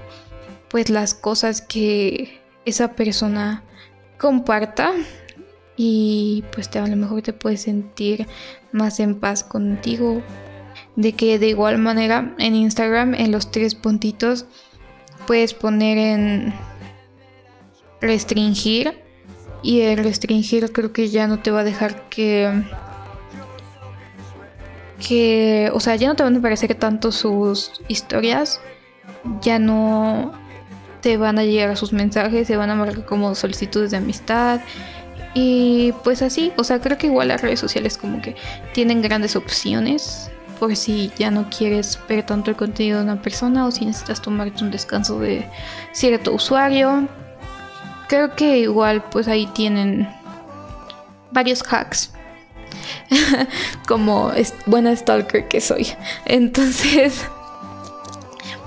pues 0.68 0.90
las 0.90 1.14
cosas 1.14 1.60
que 1.60 2.40
esa 2.64 2.92
persona 2.92 3.64
comparta 4.18 4.92
y 5.76 6.44
pues 6.52 6.68
te, 6.68 6.78
a 6.78 6.86
lo 6.86 6.96
mejor 6.96 7.22
te 7.22 7.32
puedes 7.32 7.62
sentir 7.62 8.26
más 8.72 9.00
en 9.00 9.14
paz 9.14 9.44
contigo. 9.44 10.22
De 10.96 11.12
que 11.12 11.38
de 11.38 11.48
igual 11.48 11.78
manera 11.78 12.34
en 12.38 12.56
Instagram 12.56 13.14
en 13.14 13.30
los 13.30 13.52
tres 13.52 13.76
puntitos 13.76 14.46
puedes 15.26 15.54
poner 15.54 15.98
en 15.98 16.54
restringir 18.00 19.07
y 19.62 19.80
el 19.80 19.98
restringir 19.98 20.72
creo 20.72 20.92
que 20.92 21.08
ya 21.08 21.26
no 21.26 21.40
te 21.40 21.50
va 21.50 21.60
a 21.60 21.64
dejar 21.64 22.08
que 22.08 22.64
que 25.06 25.70
o 25.74 25.80
sea 25.80 25.96
ya 25.96 26.08
no 26.08 26.16
te 26.16 26.22
van 26.22 26.34
a 26.34 26.38
aparecer 26.38 26.74
tanto 26.74 27.12
sus 27.12 27.72
historias 27.88 28.60
ya 29.40 29.58
no 29.58 30.32
te 31.00 31.16
van 31.16 31.38
a 31.38 31.44
llegar 31.44 31.70
a 31.70 31.76
sus 31.76 31.92
mensajes 31.92 32.46
se 32.46 32.56
van 32.56 32.70
a 32.70 32.74
marcar 32.74 33.04
como 33.04 33.34
solicitudes 33.34 33.90
de 33.90 33.98
amistad 33.98 34.60
y 35.34 35.92
pues 36.04 36.22
así 36.22 36.52
o 36.56 36.64
sea 36.64 36.80
creo 36.80 36.98
que 36.98 37.06
igual 37.06 37.28
las 37.28 37.42
redes 37.42 37.60
sociales 37.60 37.96
como 37.96 38.20
que 38.20 38.34
tienen 38.72 39.02
grandes 39.02 39.36
opciones 39.36 40.30
por 40.58 40.74
si 40.74 41.12
ya 41.16 41.30
no 41.30 41.48
quieres 41.50 41.98
ver 42.08 42.24
tanto 42.24 42.50
el 42.50 42.56
contenido 42.56 42.98
de 42.98 43.04
una 43.04 43.22
persona 43.22 43.66
o 43.66 43.70
si 43.70 43.86
necesitas 43.86 44.20
tomarte 44.20 44.64
un 44.64 44.72
descanso 44.72 45.20
de 45.20 45.46
cierto 45.92 46.32
usuario 46.32 47.08
creo 48.08 48.34
que 48.34 48.58
igual 48.58 49.04
pues 49.10 49.28
ahí 49.28 49.46
tienen 49.54 50.08
varios 51.30 51.62
hacks. 51.62 52.12
Como 53.86 54.32
es 54.32 54.54
buena 54.66 54.94
stalker 54.96 55.46
que 55.48 55.60
soy. 55.60 55.88
Entonces, 56.24 57.24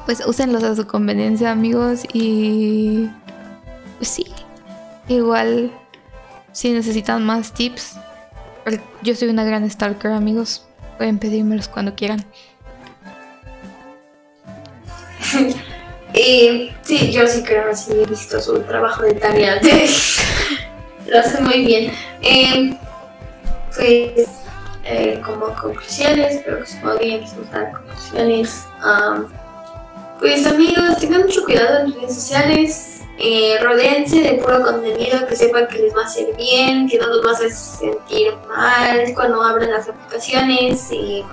pues 0.05 0.25
úsenlos 0.25 0.63
a 0.63 0.75
su 0.75 0.87
conveniencia, 0.87 1.51
amigos. 1.51 2.03
Y 2.13 3.09
pues 3.97 4.09
sí, 4.09 4.25
igual 5.07 5.71
si 6.53 6.71
necesitan 6.71 7.25
más 7.25 7.53
tips, 7.53 7.97
yo 9.01 9.15
soy 9.15 9.29
una 9.29 9.43
gran 9.43 9.69
stalker, 9.69 10.11
amigos. 10.11 10.65
Pueden 10.97 11.17
pedírmelos 11.17 11.67
cuando 11.67 11.95
quieran. 11.95 12.23
Y 16.13 16.71
sí, 16.81 17.11
yo 17.11 17.25
sí 17.27 17.43
creo 17.43 17.71
así, 17.71 17.93
he 17.93 18.05
visto 18.05 18.41
su 18.41 18.59
trabajo 18.61 19.03
de 19.03 19.13
tarea. 19.13 19.61
Lo 21.07 21.19
hace 21.19 21.41
muy 21.41 21.65
bien. 21.65 21.93
Eh, 22.21 22.77
pues, 23.75 24.27
eh, 24.83 25.21
como 25.23 25.53
conclusiones, 25.55 26.41
creo 26.43 26.59
que 26.59 26.65
se 26.65 26.79
podrían 26.79 27.21
dar 27.51 27.71
conclusiones. 27.71 28.63
Pues 30.19 30.45
amigos, 30.45 30.97
tengan 30.99 31.21
mucho 31.21 31.43
cuidado 31.45 31.79
en 31.79 31.93
redes 31.93 32.13
sociales, 32.13 33.01
eh, 33.17 33.57
rodeense 33.61 34.21
de 34.21 34.33
puro 34.33 34.61
contenido 34.61 35.25
que 35.27 35.35
sepan 35.35 35.67
que 35.67 35.79
les 35.79 35.95
va 35.95 36.03
a 36.03 36.05
hacer 36.05 36.35
bien, 36.35 36.87
que 36.87 36.99
no 36.99 37.07
los 37.07 37.25
va 37.25 37.31
a 37.31 37.49
sentir 37.49 38.33
mal 38.47 39.13
cuando 39.15 39.41
abren 39.41 39.71
las 39.71 39.89
aplicaciones 39.89 40.91
y 40.91 41.23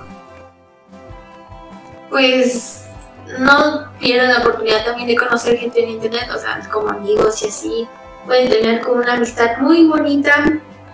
pues 2.09 2.88
no 3.37 3.91
pierdan 3.99 4.31
la 4.31 4.39
oportunidad 4.39 4.85
también 4.85 5.07
de 5.07 5.15
conocer 5.15 5.57
gente 5.57 5.83
en 5.83 5.89
internet, 5.89 6.29
o 6.33 6.37
sea, 6.37 6.59
como 6.71 6.89
amigos 6.89 7.41
y 7.43 7.47
así. 7.47 7.87
Pueden 8.25 8.49
tener 8.49 8.81
como 8.81 9.01
una 9.01 9.13
amistad 9.13 9.57
muy 9.59 9.85
bonita. 9.85 10.45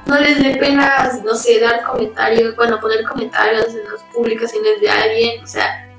No 0.05 0.19
les 0.19 0.41
dé 0.41 0.55
pena, 0.57 1.19
no 1.23 1.33
sé, 1.33 1.59
dar 1.59 1.83
comentarios, 1.83 2.55
bueno, 2.55 2.79
poner 2.79 3.03
comentarios 3.05 3.69
en 3.69 3.91
las 3.91 4.03
publicaciones 4.13 4.79
de 4.79 4.87
alguien, 4.87 5.43
o 5.43 5.47
sea, 5.47 5.89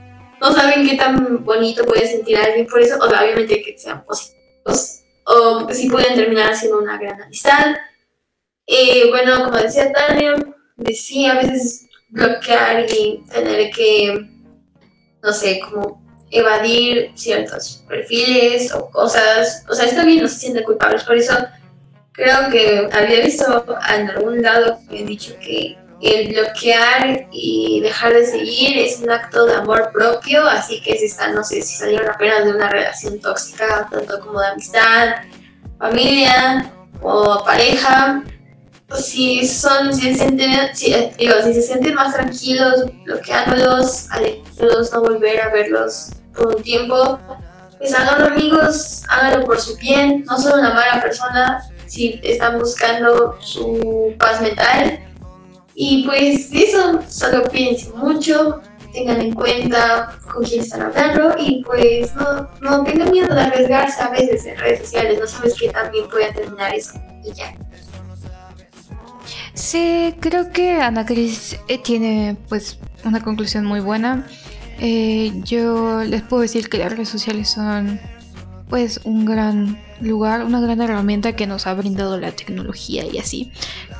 no 0.40 0.52
saben 0.52 0.86
qué 0.88 0.96
tan 0.96 1.44
bonito 1.44 1.84
puede 1.84 2.06
sentir 2.06 2.38
alguien 2.38 2.68
por 2.68 2.80
eso, 2.80 2.98
o 3.00 3.08
sea, 3.08 3.22
obviamente 3.22 3.60
que 3.62 3.76
sean 3.76 4.04
positivos, 4.04 5.00
o 5.24 5.66
sí 5.72 5.90
pueden 5.90 6.14
terminar 6.14 6.52
haciendo 6.52 6.78
una 6.78 6.96
gran 6.98 7.20
amistad. 7.20 7.74
Y 8.64 9.08
bueno, 9.10 9.44
como 9.44 9.56
decía 9.56 9.90
Daniel, 9.92 10.54
decía 10.76 11.32
a 11.32 11.42
veces 11.42 11.88
bloquear 12.08 12.86
y 12.88 13.24
tener 13.28 13.72
que, 13.72 14.28
no 15.20 15.32
sé, 15.32 15.58
como 15.60 16.05
evadir 16.38 17.12
ciertos 17.14 17.84
perfiles 17.88 18.72
o 18.72 18.90
cosas. 18.90 19.64
O 19.68 19.74
sea, 19.74 19.86
está 19.86 20.04
bien, 20.04 20.22
no 20.22 20.28
se 20.28 20.38
sienten 20.38 20.64
culpables. 20.64 21.04
Por 21.04 21.16
eso 21.16 21.34
creo 22.12 22.50
que 22.50 22.88
había 22.92 23.20
visto 23.20 23.64
en 23.94 24.10
algún 24.10 24.42
lado 24.42 24.78
que 24.88 25.00
he 25.00 25.04
dicho 25.04 25.34
que 25.40 25.78
el 26.00 26.28
bloquear 26.28 27.26
y 27.32 27.80
dejar 27.80 28.12
de 28.12 28.26
seguir 28.26 28.78
es 28.78 29.00
un 29.00 29.10
acto 29.10 29.46
de 29.46 29.54
amor 29.54 29.90
propio, 29.92 30.46
así 30.46 30.80
que 30.82 30.96
si 30.98 31.06
están, 31.06 31.34
no 31.34 31.42
sé, 31.42 31.62
si 31.62 31.76
salieron 31.76 32.10
apenas 32.10 32.44
de 32.44 32.50
una 32.50 32.68
relación 32.68 33.18
tóxica, 33.20 33.88
tanto 33.90 34.20
como 34.20 34.40
de 34.40 34.48
amistad, 34.48 35.14
familia 35.78 36.70
o 37.00 37.42
pareja, 37.44 38.22
pues 38.88 39.06
si 39.06 39.46
son, 39.46 39.94
si 39.94 40.14
se 40.14 40.28
sienten, 40.28 41.94
más 41.94 42.14
tranquilos, 42.14 42.84
bloqueándolos, 43.04 44.10
alejándolos, 44.10 44.92
no 44.92 45.00
volver 45.00 45.40
a 45.40 45.48
verlos 45.50 46.10
por 46.36 46.56
un 46.56 46.62
tiempo, 46.62 47.18
pues 47.78 47.94
háganlo 47.94 48.26
amigos, 48.26 49.02
háganlo 49.08 49.46
por 49.46 49.60
su 49.60 49.76
bien, 49.76 50.24
no 50.24 50.38
son 50.38 50.60
una 50.60 50.74
mala 50.74 51.00
persona, 51.02 51.62
si 51.86 52.20
están 52.22 52.58
buscando 52.58 53.36
su 53.40 54.14
paz 54.18 54.40
mental, 54.40 55.00
y 55.74 56.04
pues 56.06 56.48
eso, 56.52 57.00
solo 57.08 57.48
piensen 57.50 57.96
mucho, 57.96 58.60
tengan 58.92 59.20
en 59.20 59.34
cuenta 59.34 60.18
con 60.32 60.42
quién 60.42 60.62
están 60.62 60.82
hablando 60.82 61.34
y 61.38 61.62
pues 61.64 62.14
no, 62.14 62.48
no 62.62 62.82
tengan 62.82 63.10
miedo 63.10 63.34
de 63.34 63.42
arriesgarse 63.42 64.02
a 64.02 64.08
veces 64.08 64.46
en 64.46 64.56
redes 64.56 64.80
sociales, 64.80 65.20
no 65.20 65.26
sabes 65.26 65.54
que 65.54 65.68
también 65.68 66.08
puede 66.08 66.32
terminar 66.32 66.74
eso 66.74 66.98
y 67.22 67.32
ya. 67.32 67.54
Sí, 69.52 70.14
creo 70.20 70.50
que 70.50 70.80
Ana 70.80 71.04
Cris 71.04 71.58
eh, 71.68 71.78
tiene 71.78 72.36
pues 72.48 72.78
una 73.04 73.22
conclusión 73.22 73.64
muy 73.64 73.80
buena. 73.80 74.26
Eh, 74.78 75.32
yo 75.44 76.04
les 76.04 76.22
puedo 76.22 76.42
decir 76.42 76.68
que 76.68 76.78
las 76.78 76.92
redes 76.92 77.08
sociales 77.08 77.48
son 77.48 77.98
pues 78.68 79.00
un 79.04 79.24
gran 79.24 79.78
lugar, 80.00 80.44
una 80.44 80.60
gran 80.60 80.80
herramienta 80.82 81.34
que 81.34 81.46
nos 81.46 81.66
ha 81.66 81.74
brindado 81.74 82.18
la 82.18 82.32
tecnología 82.32 83.04
y 83.10 83.18
así. 83.18 83.52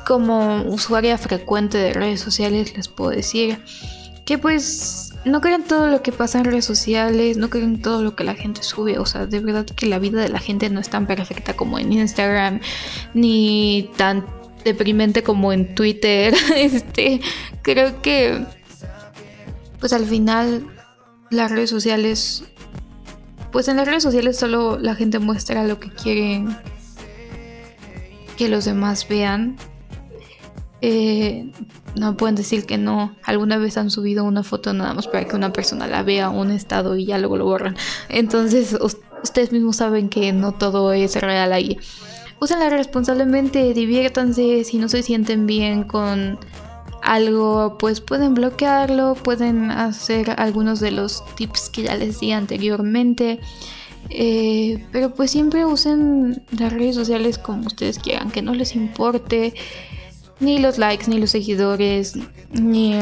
Como 0.05 0.63
usuaria 0.63 1.17
frecuente 1.17 1.77
de 1.77 1.93
redes 1.93 2.21
sociales 2.21 2.75
les 2.75 2.87
puedo 2.87 3.11
decir 3.11 3.59
que 4.25 4.37
pues 4.37 5.13
no 5.23 5.41
crean 5.41 5.63
todo 5.63 5.87
lo 5.87 6.01
que 6.01 6.11
pasa 6.11 6.39
en 6.39 6.45
redes 6.45 6.65
sociales, 6.65 7.37
no 7.37 7.49
crean 7.49 7.81
todo 7.81 8.03
lo 8.03 8.15
que 8.15 8.23
la 8.23 8.35
gente 8.35 8.61
sube, 8.61 8.99
o 8.99 9.05
sea, 9.05 9.25
de 9.25 9.39
verdad 9.39 9.65
que 9.65 9.85
la 9.85 9.99
vida 9.99 10.21
de 10.21 10.29
la 10.29 10.39
gente 10.39 10.69
no 10.69 10.79
es 10.79 10.89
tan 10.89 11.07
perfecta 11.07 11.53
como 11.53 11.79
en 11.79 11.93
Instagram, 11.93 12.59
ni 13.13 13.89
tan 13.95 14.25
deprimente 14.63 15.23
como 15.23 15.53
en 15.53 15.73
Twitter. 15.75 16.33
este, 16.55 17.21
creo 17.61 18.01
que 18.01 18.45
pues 19.79 19.93
al 19.93 20.05
final 20.05 20.67
las 21.29 21.51
redes 21.51 21.69
sociales 21.69 22.43
pues 23.51 23.67
en 23.67 23.77
las 23.77 23.87
redes 23.87 24.03
sociales 24.03 24.37
solo 24.37 24.77
la 24.77 24.95
gente 24.95 25.19
muestra 25.19 25.63
lo 25.63 25.79
que 25.79 25.89
quieren 25.89 26.57
que 28.37 28.49
los 28.49 28.65
demás 28.65 29.07
vean. 29.07 29.57
Eh, 30.81 31.51
no 31.95 32.15
pueden 32.15 32.35
decir 32.35 32.65
que 32.65 32.77
no. 32.77 33.15
Alguna 33.23 33.57
vez 33.57 33.77
han 33.77 33.89
subido 33.89 34.23
una 34.23 34.43
foto 34.43 34.73
nada 34.73 34.93
más 34.93 35.07
para 35.07 35.25
que 35.25 35.35
una 35.35 35.51
persona 35.51 35.87
la 35.87 36.03
vea, 36.03 36.29
un 36.29 36.51
estado 36.51 36.95
y 36.95 37.05
ya 37.05 37.17
luego 37.17 37.37
lo 37.37 37.45
borran. 37.45 37.75
Entonces 38.09 38.77
ustedes 39.23 39.51
mismos 39.51 39.77
saben 39.77 40.09
que 40.09 40.31
no 40.33 40.51
todo 40.51 40.93
es 40.93 41.19
real 41.19 41.51
ahí. 41.51 41.79
Úsenla 42.39 42.69
responsablemente, 42.69 43.73
diviértanse 43.73 44.63
si 44.63 44.77
no 44.77 44.87
se 44.87 45.01
sienten 45.01 45.47
bien 45.47 45.83
con 45.83 46.37
algo, 47.07 47.77
pues 47.79 48.01
pueden 48.01 48.33
bloquearlo, 48.33 49.15
pueden 49.15 49.71
hacer 49.71 50.35
algunos 50.37 50.81
de 50.81 50.91
los 50.91 51.23
tips 51.35 51.69
que 51.69 51.83
ya 51.83 51.95
les 51.95 52.19
di 52.19 52.33
anteriormente. 52.33 53.39
Eh, 54.09 54.85
pero 54.91 55.13
pues 55.13 55.31
siempre 55.31 55.65
usen 55.65 56.43
las 56.51 56.71
redes 56.71 56.95
sociales 56.95 57.37
como 57.37 57.67
ustedes 57.67 57.97
quieran, 57.97 58.29
que 58.29 58.41
no 58.41 58.53
les 58.53 58.75
importe 58.75 59.53
ni 60.39 60.59
los 60.59 60.77
likes, 60.77 61.07
ni 61.07 61.17
los 61.19 61.31
seguidores, 61.31 62.13
ni 62.51 62.99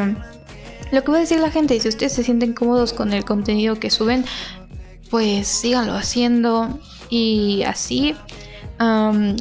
lo 0.92 1.04
que 1.04 1.12
va 1.12 1.18
a 1.18 1.22
decir 1.22 1.40
la 1.40 1.52
gente. 1.52 1.80
Si 1.80 1.90
ustedes 1.90 2.14
se 2.14 2.24
sienten 2.24 2.54
cómodos 2.54 2.94
con 2.94 3.12
el 3.12 3.26
contenido 3.26 3.80
que 3.80 3.90
suben, 3.90 4.24
pues 5.10 5.48
síganlo 5.48 5.96
haciendo 5.96 6.80
y 7.10 7.64
así. 7.64 8.16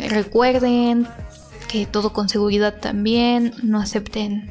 recuerden 0.09 1.07
todo 1.91 2.13
con 2.13 2.29
seguridad 2.29 2.81
también, 2.81 3.53
no 3.63 3.81
acepten 3.81 4.49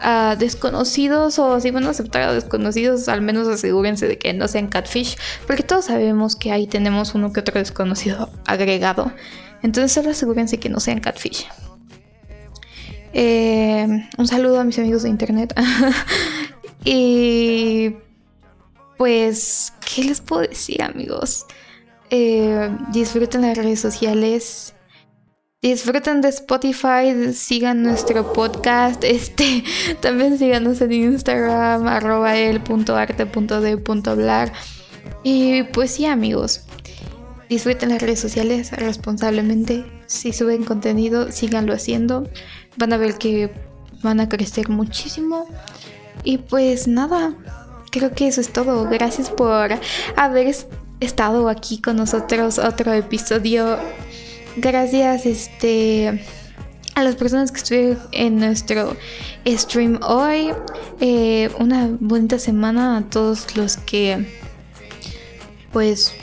a 0.00 0.36
desconocidos 0.36 1.38
o 1.38 1.60
si 1.60 1.70
van 1.70 1.84
a 1.84 1.90
aceptar 1.90 2.22
a 2.22 2.32
desconocidos, 2.32 3.08
al 3.08 3.22
menos 3.22 3.46
asegúrense 3.48 4.08
de 4.08 4.18
que 4.18 4.32
no 4.32 4.48
sean 4.48 4.68
catfish, 4.68 5.16
porque 5.46 5.62
todos 5.62 5.86
sabemos 5.86 6.36
que 6.36 6.52
ahí 6.52 6.66
tenemos 6.66 7.14
uno 7.14 7.32
que 7.32 7.40
otro 7.40 7.58
desconocido 7.58 8.30
agregado. 8.46 9.12
Entonces 9.62 9.92
solo 9.92 10.10
asegúrense 10.10 10.58
que 10.58 10.68
no 10.68 10.80
sean 10.80 11.00
catfish. 11.00 11.46
Eh, 13.12 13.86
un 14.16 14.26
saludo 14.26 14.60
a 14.60 14.64
mis 14.64 14.78
amigos 14.78 15.02
de 15.02 15.10
internet. 15.10 15.54
y 16.84 17.94
pues, 18.96 19.72
¿qué 19.94 20.04
les 20.04 20.20
puedo 20.20 20.42
decir 20.42 20.82
amigos? 20.82 21.46
Eh, 22.10 22.70
disfruten 22.92 23.42
las 23.42 23.56
redes 23.56 23.80
sociales 23.80 24.74
Disfruten 25.62 26.22
de 26.22 26.30
Spotify, 26.30 27.34
sigan 27.34 27.82
nuestro 27.82 28.32
podcast, 28.32 29.04
este, 29.08 29.62
también 30.00 30.38
síganos 30.38 30.80
en 30.80 30.90
Instagram, 30.90 31.86
arroba 31.86 32.34
el.arte.de.blar. 32.34 34.54
Y 35.22 35.64
pues 35.64 35.90
sí 35.90 36.06
amigos, 36.06 36.62
disfruten 37.50 37.90
las 37.90 38.00
redes 38.00 38.20
sociales 38.20 38.72
responsablemente. 38.72 39.84
Si 40.06 40.32
suben 40.32 40.64
contenido, 40.64 41.30
síganlo 41.30 41.74
haciendo. 41.74 42.26
Van 42.78 42.94
a 42.94 42.96
ver 42.96 43.18
que 43.18 43.52
van 44.02 44.20
a 44.20 44.30
crecer 44.30 44.70
muchísimo. 44.70 45.46
Y 46.24 46.38
pues 46.38 46.88
nada, 46.88 47.34
creo 47.92 48.14
que 48.14 48.28
eso 48.28 48.40
es 48.40 48.50
todo. 48.50 48.88
Gracias 48.88 49.28
por 49.28 49.72
haber 50.16 50.56
estado 51.00 51.50
aquí 51.50 51.82
con 51.82 51.96
nosotros 51.96 52.58
otro 52.58 52.94
episodio 52.94 53.78
Gracias 54.56 55.26
este, 55.26 56.24
a 56.96 57.04
las 57.04 57.14
personas 57.14 57.52
que 57.52 57.58
estuvieron 57.58 57.98
en 58.10 58.36
nuestro 58.40 58.96
stream 59.46 60.00
hoy. 60.02 60.52
Eh, 61.00 61.50
una 61.58 61.88
bonita 62.00 62.38
semana 62.38 62.96
a 62.96 63.08
todos 63.08 63.56
los 63.56 63.76
que 63.76 64.26
pues 65.72 66.14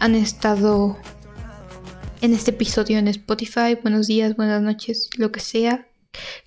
han 0.00 0.16
estado 0.16 0.98
en 2.22 2.34
este 2.34 2.50
episodio 2.50 2.98
en 2.98 3.06
Spotify. 3.06 3.78
Buenos 3.80 4.08
días, 4.08 4.34
buenas 4.34 4.60
noches, 4.60 5.08
lo 5.16 5.30
que 5.30 5.40
sea. 5.40 5.86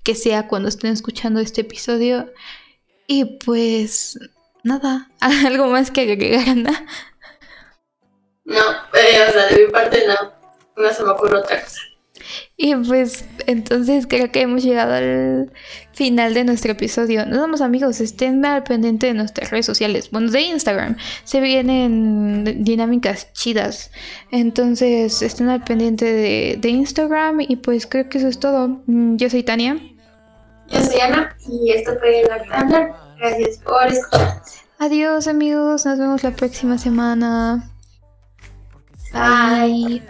Que 0.04 0.14
sea 0.14 0.48
cuando 0.48 0.68
estén 0.68 0.92
escuchando 0.92 1.40
este 1.40 1.62
episodio. 1.62 2.32
Y 3.08 3.38
pues 3.46 4.20
nada, 4.64 5.10
algo 5.22 5.68
más 5.68 5.90
que 5.90 6.02
agregar, 6.02 6.58
¿no? 6.58 6.72
No, 8.44 8.72
eh, 8.94 9.26
o 9.30 9.34
sea, 9.34 9.48
de 9.48 9.66
mi 9.66 9.72
parte 9.72 10.06
no 10.06 10.37
no 10.78 10.94
se 10.94 11.04
me 11.04 11.10
ocurre 11.12 11.38
otra 11.38 11.62
cosa. 11.62 11.82
Y 12.56 12.76
pues 12.76 13.26
entonces 13.46 14.08
creo 14.08 14.32
que 14.32 14.42
hemos 14.42 14.64
llegado 14.64 14.94
al 14.94 15.52
final 15.94 16.34
de 16.34 16.44
nuestro 16.44 16.72
episodio. 16.72 17.26
Nos 17.26 17.40
vamos 17.40 17.62
amigos, 17.62 18.02
estén 18.02 18.44
al 18.46 18.64
pendiente 18.64 19.08
de 19.08 19.14
nuestras 19.14 19.52
redes 19.52 19.66
sociales, 19.66 20.10
bueno, 20.12 20.32
de 20.32 20.42
Instagram. 20.42 20.98
Se 21.24 21.40
vienen 21.40 22.64
dinámicas 22.64 23.32
chidas. 23.34 23.92
Entonces 24.32 25.22
estén 25.22 25.50
al 25.50 25.64
pendiente 25.64 26.06
de, 26.06 26.58
de 26.60 26.70
Instagram 26.70 27.42
y 27.42 27.58
pues 27.58 27.86
creo 27.86 28.10
que 28.10 28.18
eso 28.18 28.28
es 28.28 28.40
todo. 28.40 28.82
Mm, 28.88 29.18
yo 29.18 29.30
soy 29.30 29.44
Tania. 29.44 29.78
Yo 30.70 30.82
soy 30.82 31.00
Ana 31.00 31.36
y 31.48 31.72
esto 31.72 31.98
fue 32.00 32.22
el 32.22 32.28
Gracias 32.28 33.58
por 33.60 33.88
escucharnos. 33.88 34.64
Adiós 34.80 35.28
amigos, 35.28 35.86
nos 35.86 35.98
vemos 35.98 36.24
la 36.24 36.32
próxima 36.32 36.78
semana. 36.78 37.72
Bye. 39.12 40.04